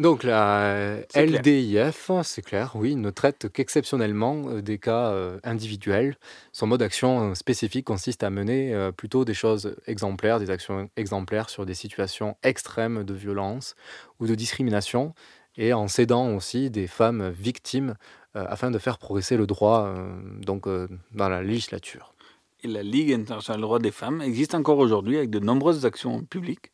Donc 0.00 0.24
la. 0.24 0.96
LDIF, 1.14 2.10
c'est 2.24 2.42
clair, 2.42 2.72
oui, 2.74 2.96
ne 2.96 3.10
traite 3.10 3.48
qu'exceptionnellement 3.52 4.48
euh, 4.48 4.62
des 4.62 4.78
cas 4.78 5.10
euh, 5.12 5.38
individuels. 5.44 6.16
Son 6.52 6.66
mode 6.66 6.80
d'action 6.80 7.30
euh, 7.30 7.34
spécifique 7.34 7.84
consiste 7.84 8.24
à 8.24 8.30
mener 8.30 8.90
plutôt 8.96 9.24
des 9.24 9.34
choses 9.34 9.76
exemplaires, 9.86 10.40
des 10.40 10.50
actions 10.50 10.90
exemplaires 10.96 11.50
sur 11.50 11.66
des 11.66 11.74
situations 11.74 12.36
extrêmes 12.42 13.04
de 13.04 13.14
violence 13.14 13.76
ou 14.18 14.26
de 14.26 14.34
discrimination, 14.34 15.14
et 15.56 15.72
en 15.72 15.86
s'aidant 15.86 16.34
aussi 16.34 16.70
des 16.70 16.86
femmes 16.86 17.30
victimes 17.30 17.94
euh, 18.36 18.44
afin 18.48 18.70
de 18.70 18.78
faire 18.78 18.98
progresser 18.98 19.36
le 19.36 19.44
droit 19.44 19.86
euh, 19.86 20.08
donc, 20.40 20.68
euh, 20.68 20.86
dans 21.12 21.28
la 21.28 21.42
législature. 21.42 22.14
Et 22.62 22.68
la 22.68 22.84
Ligue 22.84 23.12
internationale 23.12 23.58
des 23.58 23.62
droits 23.62 23.78
des 23.80 23.90
femmes 23.90 24.22
existe 24.22 24.54
encore 24.54 24.78
aujourd'hui 24.78 25.16
avec 25.16 25.30
de 25.30 25.40
nombreuses 25.40 25.84
actions 25.84 26.22
publiques. 26.22 26.70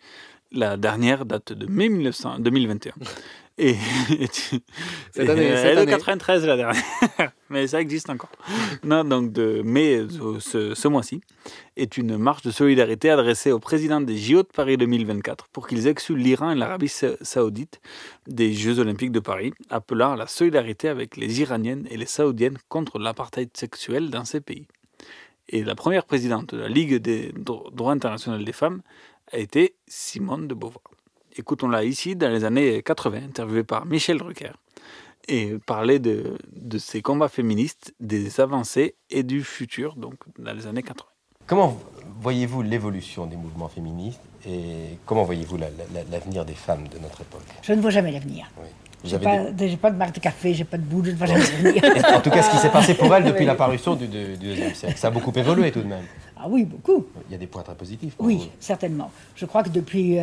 La 0.53 0.77
dernière 0.77 1.25
date 1.27 1.53
de 1.53 1.67
mai 1.67 1.89
1900 1.89 2.39
2021. 2.41 2.93
Et, 3.59 3.71
et 4.11 4.29
tu- 4.29 4.59
Cette 5.13 5.31
année, 5.31 5.47
et- 5.49 5.57
cette 5.57 5.73
et 5.73 5.75
de 5.77 5.81
année. 5.81 5.91
93 5.93 6.45
la 6.45 6.57
dernière. 6.59 6.83
Mais 7.49 7.67
ça 7.67 7.81
existe 7.81 8.11
encore. 8.11 8.29
Non, 8.85 9.03
donc 9.03 9.33
de 9.33 9.63
mai 9.65 9.97
euh, 9.97 10.39
ce, 10.41 10.75
ce 10.75 10.89
mois-ci 10.89 11.23
est 11.79 11.97
une 11.97 12.19
marche 12.19 12.43
de 12.43 12.51
solidarité 12.51 13.09
adressée 13.09 13.53
au 13.53 13.59
président 13.59 14.03
des 14.03 14.19
JO 14.19 14.43
de 14.43 14.49
Paris 14.55 14.77
2024 14.77 15.49
pour 15.49 15.67
qu'ils 15.69 15.87
excluent 15.87 16.19
l'Iran 16.19 16.51
et 16.51 16.55
l'Arabie 16.55 16.89
sa- 16.89 17.17
saoudite 17.23 17.81
des 18.27 18.53
Jeux 18.53 18.79
olympiques 18.79 19.13
de 19.13 19.21
Paris, 19.21 19.55
appelant 19.71 20.13
à 20.13 20.17
la 20.17 20.27
solidarité 20.27 20.89
avec 20.91 21.17
les 21.17 21.41
Iraniennes 21.41 21.87
et 21.91 21.97
les 21.97 22.05
Saoudiennes 22.05 22.59
contre 22.69 22.99
l'apartheid 22.99 23.49
sexuel 23.57 24.11
dans 24.11 24.27
ces 24.27 24.43
pays. 24.43 24.67
Et 25.49 25.65
la 25.65 25.75
première 25.75 26.05
présidente 26.05 26.55
de 26.55 26.61
la 26.61 26.69
Ligue 26.69 26.97
des 26.97 27.33
dro- 27.35 27.71
droits 27.73 27.93
internationaux 27.93 28.43
des 28.45 28.53
femmes 28.53 28.83
a 29.33 29.39
été 29.39 29.75
Simone 29.89 30.47
de 30.49 30.55
Beauvoir. 30.55 30.83
Écoutons-la 31.37 31.85
ici 31.85 32.17
dans 32.17 32.29
les 32.31 32.45
années 32.45 32.83
80, 32.83 33.19
interviewée 33.25 33.65
par 33.65 33.85
Michel 33.87 34.19
Drucker, 34.19 34.53
et 35.29 35.55
parler 35.67 35.99
de, 35.99 36.37
de 36.55 36.79
ses 36.79 37.03
combats 37.03 37.29
féministes, 37.29 37.95
des 38.01 38.41
avancées 38.41 38.95
et 39.11 39.23
du 39.23 39.43
futur, 39.43 39.97
donc 39.97 40.15
dans 40.39 40.53
les 40.53 40.67
années 40.67 40.83
80. 40.83 41.05
Comment 41.47 41.79
voyez-vous 42.21 42.63
l'évolution 42.63 43.27
des 43.27 43.37
mouvements 43.37 43.69
féministes 43.69 44.21
et 44.49 44.99
comment 45.05 45.25
voyez-vous 45.25 45.57
la- 45.59 45.69
la- 45.95 46.03
l'avenir 46.11 46.45
des 46.45 46.55
femmes 46.55 46.89
de 46.89 46.99
notre 46.99 47.21
époque? 47.21 47.43
Je 47.63 47.73
ne 47.73 47.81
vois 47.81 47.91
jamais 47.91 48.11
l'avenir. 48.13 48.51
Vous 48.57 49.11
J'ai 49.11 49.19
pas, 49.19 49.51
des- 49.51 49.69
j'ai 49.69 49.77
pas 49.77 49.91
de 49.91 49.97
marque 49.97 50.15
de 50.17 50.21
café, 50.21 50.55
j'ai 50.55 50.65
pas 50.65 50.79
de 50.79 50.83
boule, 50.83 51.05
je 51.07 51.11
ne 51.13 51.17
vois 51.17 51.27
jamais 51.27 51.45
l'avenir. 51.45 51.83
En 52.17 52.21
tout 52.21 52.31
cas, 52.31 52.43
ce 52.43 52.51
qui 52.51 52.57
s'est 52.59 52.71
passé 52.71 52.95
pour 52.95 53.15
elle 53.15 53.25
depuis 53.27 53.41
Oui. 53.41 53.47
l'apparition 53.47 53.95
du, 53.95 54.09
du, 54.09 54.37
du 54.37 54.47
deuxième 54.47 54.75
siècle, 54.75 54.97
ça 54.97 55.09
a 55.09 55.11
beaucoup 55.11 55.33
évolué 55.37 55.71
tout 55.71 55.83
de 55.83 55.87
même. 55.89 56.05
Ah 56.39 56.47
oui, 56.49 56.65
beaucoup. 56.65 57.07
Il 57.29 57.33
y 57.33 57.35
a 57.35 57.39
des 57.39 57.47
points 57.47 57.63
très 57.63 57.75
positifs. 57.75 58.15
pour 58.15 58.27
Oui, 58.27 58.37
vous. 58.37 58.49
certainement. 58.61 59.11
Je 59.35 59.47
crois 59.47 59.63
que 59.63 59.71
depuis 59.71 60.19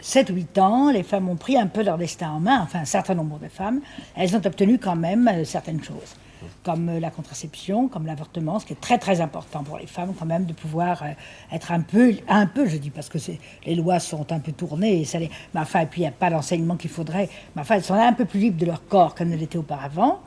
7 0.00 0.30
ou 0.30 0.34
8 0.34 0.58
ans, 0.58 0.90
les 0.90 1.02
femmes 1.02 1.28
ont 1.28 1.36
pris 1.36 1.56
un 1.56 1.66
peu 1.66 1.82
leur 1.82 1.98
destin 1.98 2.30
en 2.30 2.40
main, 2.40 2.60
enfin 2.62 2.80
un 2.80 2.84
certain 2.84 3.14
nombre 3.14 3.38
de 3.38 3.48
femmes. 3.48 3.80
Elles 4.14 4.36
ont 4.36 4.44
obtenu 4.44 4.78
quand 4.78 4.96
même 4.96 5.28
euh, 5.28 5.44
certaines 5.44 5.82
choses, 5.82 6.14
comme 6.62 6.88
euh, 6.88 7.00
la 7.00 7.10
contraception, 7.10 7.88
comme 7.88 8.06
l'avortement, 8.06 8.58
ce 8.58 8.66
qui 8.66 8.74
est 8.74 8.80
très 8.80 8.98
très 8.98 9.20
important 9.20 9.64
pour 9.64 9.78
les 9.78 9.86
femmes 9.86 10.14
quand 10.18 10.26
même 10.26 10.44
de 10.44 10.52
pouvoir 10.52 11.02
euh, 11.02 11.06
être 11.52 11.72
un 11.72 11.80
peu, 11.80 12.14
un 12.28 12.46
peu, 12.46 12.66
je 12.68 12.76
dis 12.76 12.90
parce 12.90 13.08
que 13.08 13.18
les 13.66 13.74
lois 13.74 13.98
sont 13.98 14.32
un 14.32 14.38
peu 14.38 14.52
tournées, 14.52 15.00
et, 15.00 15.04
ça 15.04 15.18
les, 15.18 15.30
mais 15.54 15.60
enfin, 15.60 15.80
et 15.80 15.86
puis 15.86 16.02
il 16.02 16.04
n'y 16.04 16.08
a 16.08 16.12
pas 16.12 16.30
l'enseignement 16.30 16.76
qu'il 16.76 16.90
faudrait, 16.90 17.28
mais 17.54 17.62
enfin 17.62 17.76
elles 17.76 17.84
sont 17.84 17.94
un 17.94 18.12
peu 18.12 18.24
plus 18.24 18.40
libres 18.40 18.58
de 18.60 18.66
leur 18.66 18.86
corps 18.86 19.14
qu'elles 19.14 19.30
ne 19.30 19.36
l'étaient 19.36 19.58
auparavant. 19.58 20.20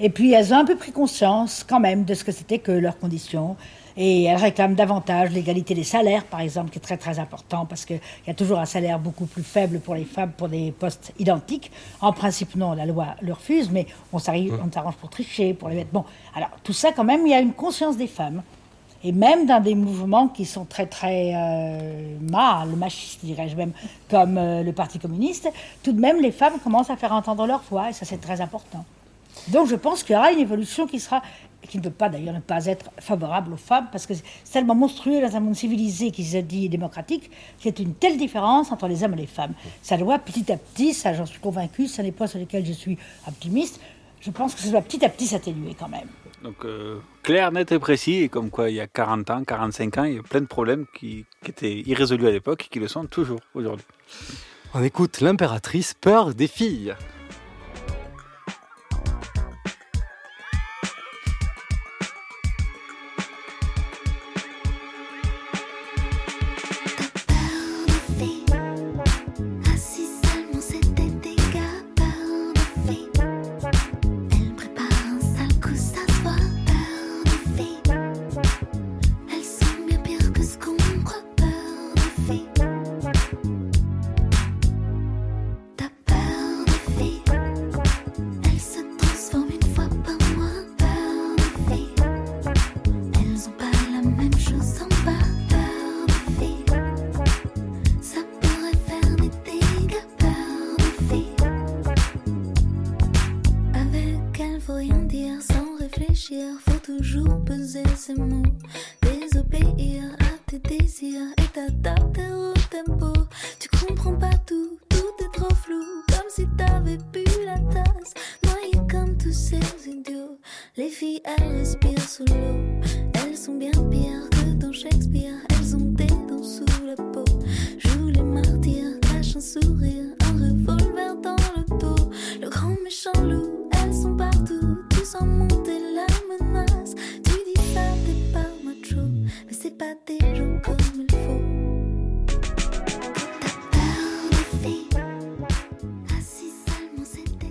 Et 0.00 0.10
puis 0.10 0.32
elles 0.32 0.54
ont 0.54 0.58
un 0.58 0.64
peu 0.64 0.76
pris 0.76 0.92
conscience 0.92 1.64
quand 1.68 1.80
même 1.80 2.04
de 2.04 2.14
ce 2.14 2.22
que 2.22 2.30
c'était 2.30 2.60
que 2.60 2.70
leurs 2.70 2.98
conditions. 2.98 3.56
Et 4.00 4.22
elles 4.24 4.36
réclament 4.36 4.76
davantage 4.76 5.30
l'égalité 5.32 5.74
des 5.74 5.82
salaires, 5.82 6.24
par 6.24 6.38
exemple, 6.40 6.70
qui 6.70 6.78
est 6.78 6.80
très 6.80 6.96
très 6.96 7.18
important 7.18 7.66
parce 7.66 7.84
qu'il 7.84 7.98
y 8.28 8.30
a 8.30 8.34
toujours 8.34 8.60
un 8.60 8.64
salaire 8.64 9.00
beaucoup 9.00 9.26
plus 9.26 9.42
faible 9.42 9.80
pour 9.80 9.96
les 9.96 10.04
femmes 10.04 10.30
pour 10.30 10.48
des 10.48 10.70
postes 10.70 11.12
identiques. 11.18 11.72
En 12.00 12.12
principe, 12.12 12.54
non, 12.54 12.74
la 12.74 12.86
loi 12.86 13.16
le 13.20 13.32
refuse, 13.32 13.70
mais 13.72 13.88
on 14.12 14.20
s'arrive- 14.20 14.56
on 14.64 14.70
s'arrange 14.70 14.94
pour 14.94 15.10
tricher, 15.10 15.52
pour 15.52 15.68
les 15.68 15.74
mettre. 15.74 15.90
Bon, 15.90 16.04
alors 16.36 16.50
tout 16.62 16.72
ça, 16.72 16.92
quand 16.92 17.02
même, 17.02 17.26
il 17.26 17.30
y 17.32 17.34
a 17.34 17.40
une 17.40 17.52
conscience 17.52 17.96
des 17.96 18.06
femmes. 18.06 18.42
Et 19.02 19.10
même 19.12 19.46
dans 19.46 19.60
des 19.60 19.74
mouvements 19.74 20.28
qui 20.28 20.44
sont 20.44 20.64
très 20.64 20.86
très 20.86 21.32
euh, 21.34 22.16
mâles, 22.20 22.76
machistes, 22.76 23.24
dirais-je 23.24 23.56
même, 23.56 23.72
comme 24.08 24.38
euh, 24.38 24.62
le 24.62 24.72
Parti 24.72 25.00
communiste, 25.00 25.48
tout 25.82 25.92
de 25.92 26.00
même 26.00 26.20
les 26.20 26.32
femmes 26.32 26.58
commencent 26.62 26.90
à 26.90 26.96
faire 26.96 27.12
entendre 27.12 27.46
leur 27.46 27.62
voix, 27.70 27.90
et 27.90 27.92
ça 27.92 28.04
c'est 28.04 28.20
très 28.20 28.40
important. 28.40 28.84
Donc 29.48 29.68
je 29.68 29.76
pense 29.76 30.02
qu'il 30.02 30.14
y 30.14 30.18
aura 30.18 30.32
une 30.32 30.40
évolution 30.40 30.88
qui 30.88 30.98
sera, 30.98 31.22
qui 31.66 31.78
ne 31.78 31.82
peut 31.82 31.90
pas 31.90 32.08
d'ailleurs 32.08 32.34
ne 32.34 32.40
pas 32.40 32.66
être 32.66 32.90
favorable 32.98 33.52
aux 33.52 33.58
femmes, 33.58 33.88
parce 33.90 34.06
que 34.06 34.14
c'est 34.14 34.52
tellement 34.52 34.74
monstrueux 34.74 35.20
dans 35.20 35.36
un 35.36 35.40
monde 35.40 35.56
civilisé 35.56 36.10
qui 36.10 36.24
se 36.24 36.38
dit 36.38 36.68
démocratique, 36.68 37.30
qu'il 37.58 37.72
y 37.72 37.80
a 37.80 37.82
une 37.82 37.94
telle 37.94 38.16
différence 38.16 38.70
entre 38.70 38.86
les 38.88 39.02
hommes 39.02 39.14
et 39.14 39.18
les 39.18 39.26
femmes. 39.26 39.54
Ça 39.82 39.96
doit 39.96 40.18
petit 40.18 40.50
à 40.52 40.56
petit, 40.56 40.94
ça 40.94 41.14
j'en 41.14 41.26
suis 41.26 41.40
convaincu, 41.40 41.88
ce 41.88 42.02
n'est 42.02 42.12
pas 42.12 42.26
sur 42.26 42.38
lequel 42.38 42.64
je 42.64 42.72
suis 42.72 42.96
optimiste, 43.26 43.80
je 44.20 44.30
pense 44.30 44.54
que 44.54 44.60
ça 44.60 44.70
doit 44.70 44.82
petit 44.82 45.04
à 45.04 45.08
petit 45.08 45.26
s'atténuer 45.26 45.74
quand 45.78 45.88
même. 45.88 46.08
Donc 46.42 46.64
euh, 46.64 47.00
clair, 47.22 47.50
net 47.50 47.72
et 47.72 47.78
précis, 47.78 48.22
et 48.22 48.28
comme 48.28 48.50
quoi 48.50 48.70
il 48.70 48.76
y 48.76 48.80
a 48.80 48.86
40 48.86 49.30
ans, 49.30 49.44
45 49.44 49.98
ans, 49.98 50.04
il 50.04 50.14
y 50.14 50.18
a 50.18 50.22
plein 50.22 50.40
de 50.40 50.46
problèmes 50.46 50.86
qui, 50.96 51.24
qui 51.42 51.50
étaient 51.50 51.80
irrésolus 51.80 52.28
à 52.28 52.30
l'époque 52.30 52.66
et 52.66 52.68
qui 52.68 52.78
le 52.78 52.88
sont 52.88 53.06
toujours 53.06 53.40
aujourd'hui. 53.54 53.86
On 54.74 54.82
écoute 54.82 55.20
l'impératrice 55.20 55.94
peur 55.94 56.34
des 56.34 56.46
filles. 56.46 56.94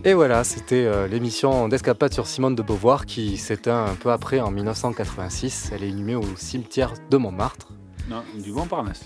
Et 0.07 0.13
voilà, 0.13 0.45
c'était 0.45 0.85
euh, 0.85 1.05
l'émission 1.07 1.67
d'escapade 1.67 2.13
sur 2.13 2.27
Simone 2.27 2.55
de 2.55 2.61
Beauvoir 2.61 3.05
qui 3.05 3.35
s'éteint 3.35 3.87
un 3.87 3.95
peu 3.95 4.09
après 4.11 4.39
en 4.39 4.51
1986. 4.51 5.71
Elle 5.75 5.83
est 5.83 5.89
inhumée 5.89 6.15
au 6.15 6.23
cimetière 6.37 6.93
de 7.09 7.17
Montmartre. 7.17 7.67
Non, 8.09 8.23
du 8.41 8.53
Montparnasse. 8.53 9.03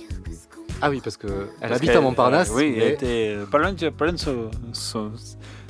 Ah 0.79 0.91
oui, 0.91 1.01
parce 1.03 1.17
que 1.17 1.25
elle 1.27 1.69
Parce 1.69 1.71
habite 1.77 1.89
qu'elle- 1.89 1.97
à 1.97 2.01
Montparnasse. 2.01 2.51
euh, 2.51 2.55
oui, 2.55 2.73
mais- 2.77 2.83
elle 2.85 2.91
était 2.93 3.33
euh, 3.35 3.45
pas 3.47 3.57
loin, 3.57 3.73
de- 3.73 3.89
pas 3.89 4.05
loin 4.05 4.13
de 4.13 4.19
son, 4.19 4.51
son- 4.73 5.11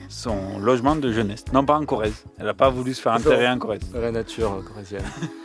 son 0.09 0.59
logement 0.59 0.97
de 0.97 1.13
jeunesse. 1.13 1.45
Non, 1.53 1.63
pas 1.65 1.77
en 1.77 1.85
Corrèze. 1.85 2.25
Elle 2.37 2.45
n'a 2.47 2.53
pas 2.53 2.69
voulu 2.69 2.93
se 2.93 3.01
faire 3.01 3.13
enterrer 3.13 3.47
en 3.47 3.57
Corrèze. 3.57 3.89
Vraie 3.93 4.11
nature 4.11 4.61
corrézienne. 4.67 5.05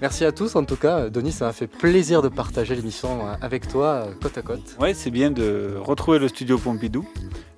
Merci 0.00 0.24
à 0.24 0.32
tous 0.32 0.56
en 0.56 0.64
tout 0.64 0.76
cas. 0.76 1.08
Denis, 1.08 1.32
ça 1.32 1.46
m'a 1.46 1.52
fait 1.52 1.66
plaisir 1.66 2.22
de 2.22 2.28
partager 2.28 2.74
l'émission 2.74 3.26
euh, 3.26 3.34
avec 3.40 3.68
toi, 3.68 4.06
euh, 4.06 4.14
côte 4.20 4.36
à 4.36 4.42
côte. 4.42 4.76
Ouais, 4.80 4.94
c'est 4.94 5.10
bien 5.10 5.30
de 5.30 5.76
retrouver 5.80 6.18
le 6.18 6.28
studio 6.28 6.58
Pompidou. 6.58 7.08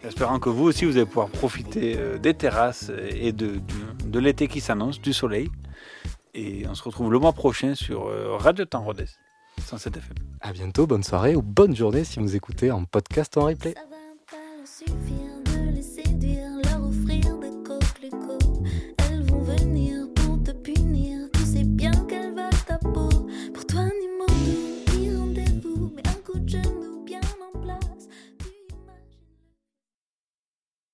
Espérant 0.04 0.38
que 0.38 0.48
vous 0.48 0.64
aussi, 0.64 0.84
vous 0.84 0.96
allez 0.96 1.06
pouvoir 1.06 1.28
profiter 1.28 1.96
euh, 1.98 2.18
des 2.18 2.34
terrasses 2.34 2.92
et 3.10 3.32
de, 3.32 3.60
de 4.04 4.18
l'été 4.18 4.48
qui 4.48 4.60
s'annonce, 4.60 5.00
du 5.00 5.12
soleil. 5.12 5.50
Et 6.34 6.66
on 6.68 6.74
se 6.74 6.82
retrouve 6.82 7.10
le 7.10 7.18
mois 7.18 7.32
prochain 7.32 7.74
sur 7.74 8.10
Radio 8.38 8.66
Temps 8.66 8.84
Rodez, 8.84 9.06
107 9.64 9.96
FM. 9.96 10.16
À 10.42 10.52
bientôt, 10.52 10.86
bonne 10.86 11.02
soirée 11.02 11.34
ou 11.34 11.40
bonne 11.40 11.74
journée 11.74 12.04
si 12.04 12.20
vous 12.20 12.36
écoutez 12.36 12.70
en 12.70 12.84
podcast 12.84 13.38
en 13.38 13.46
replay. 13.46 13.74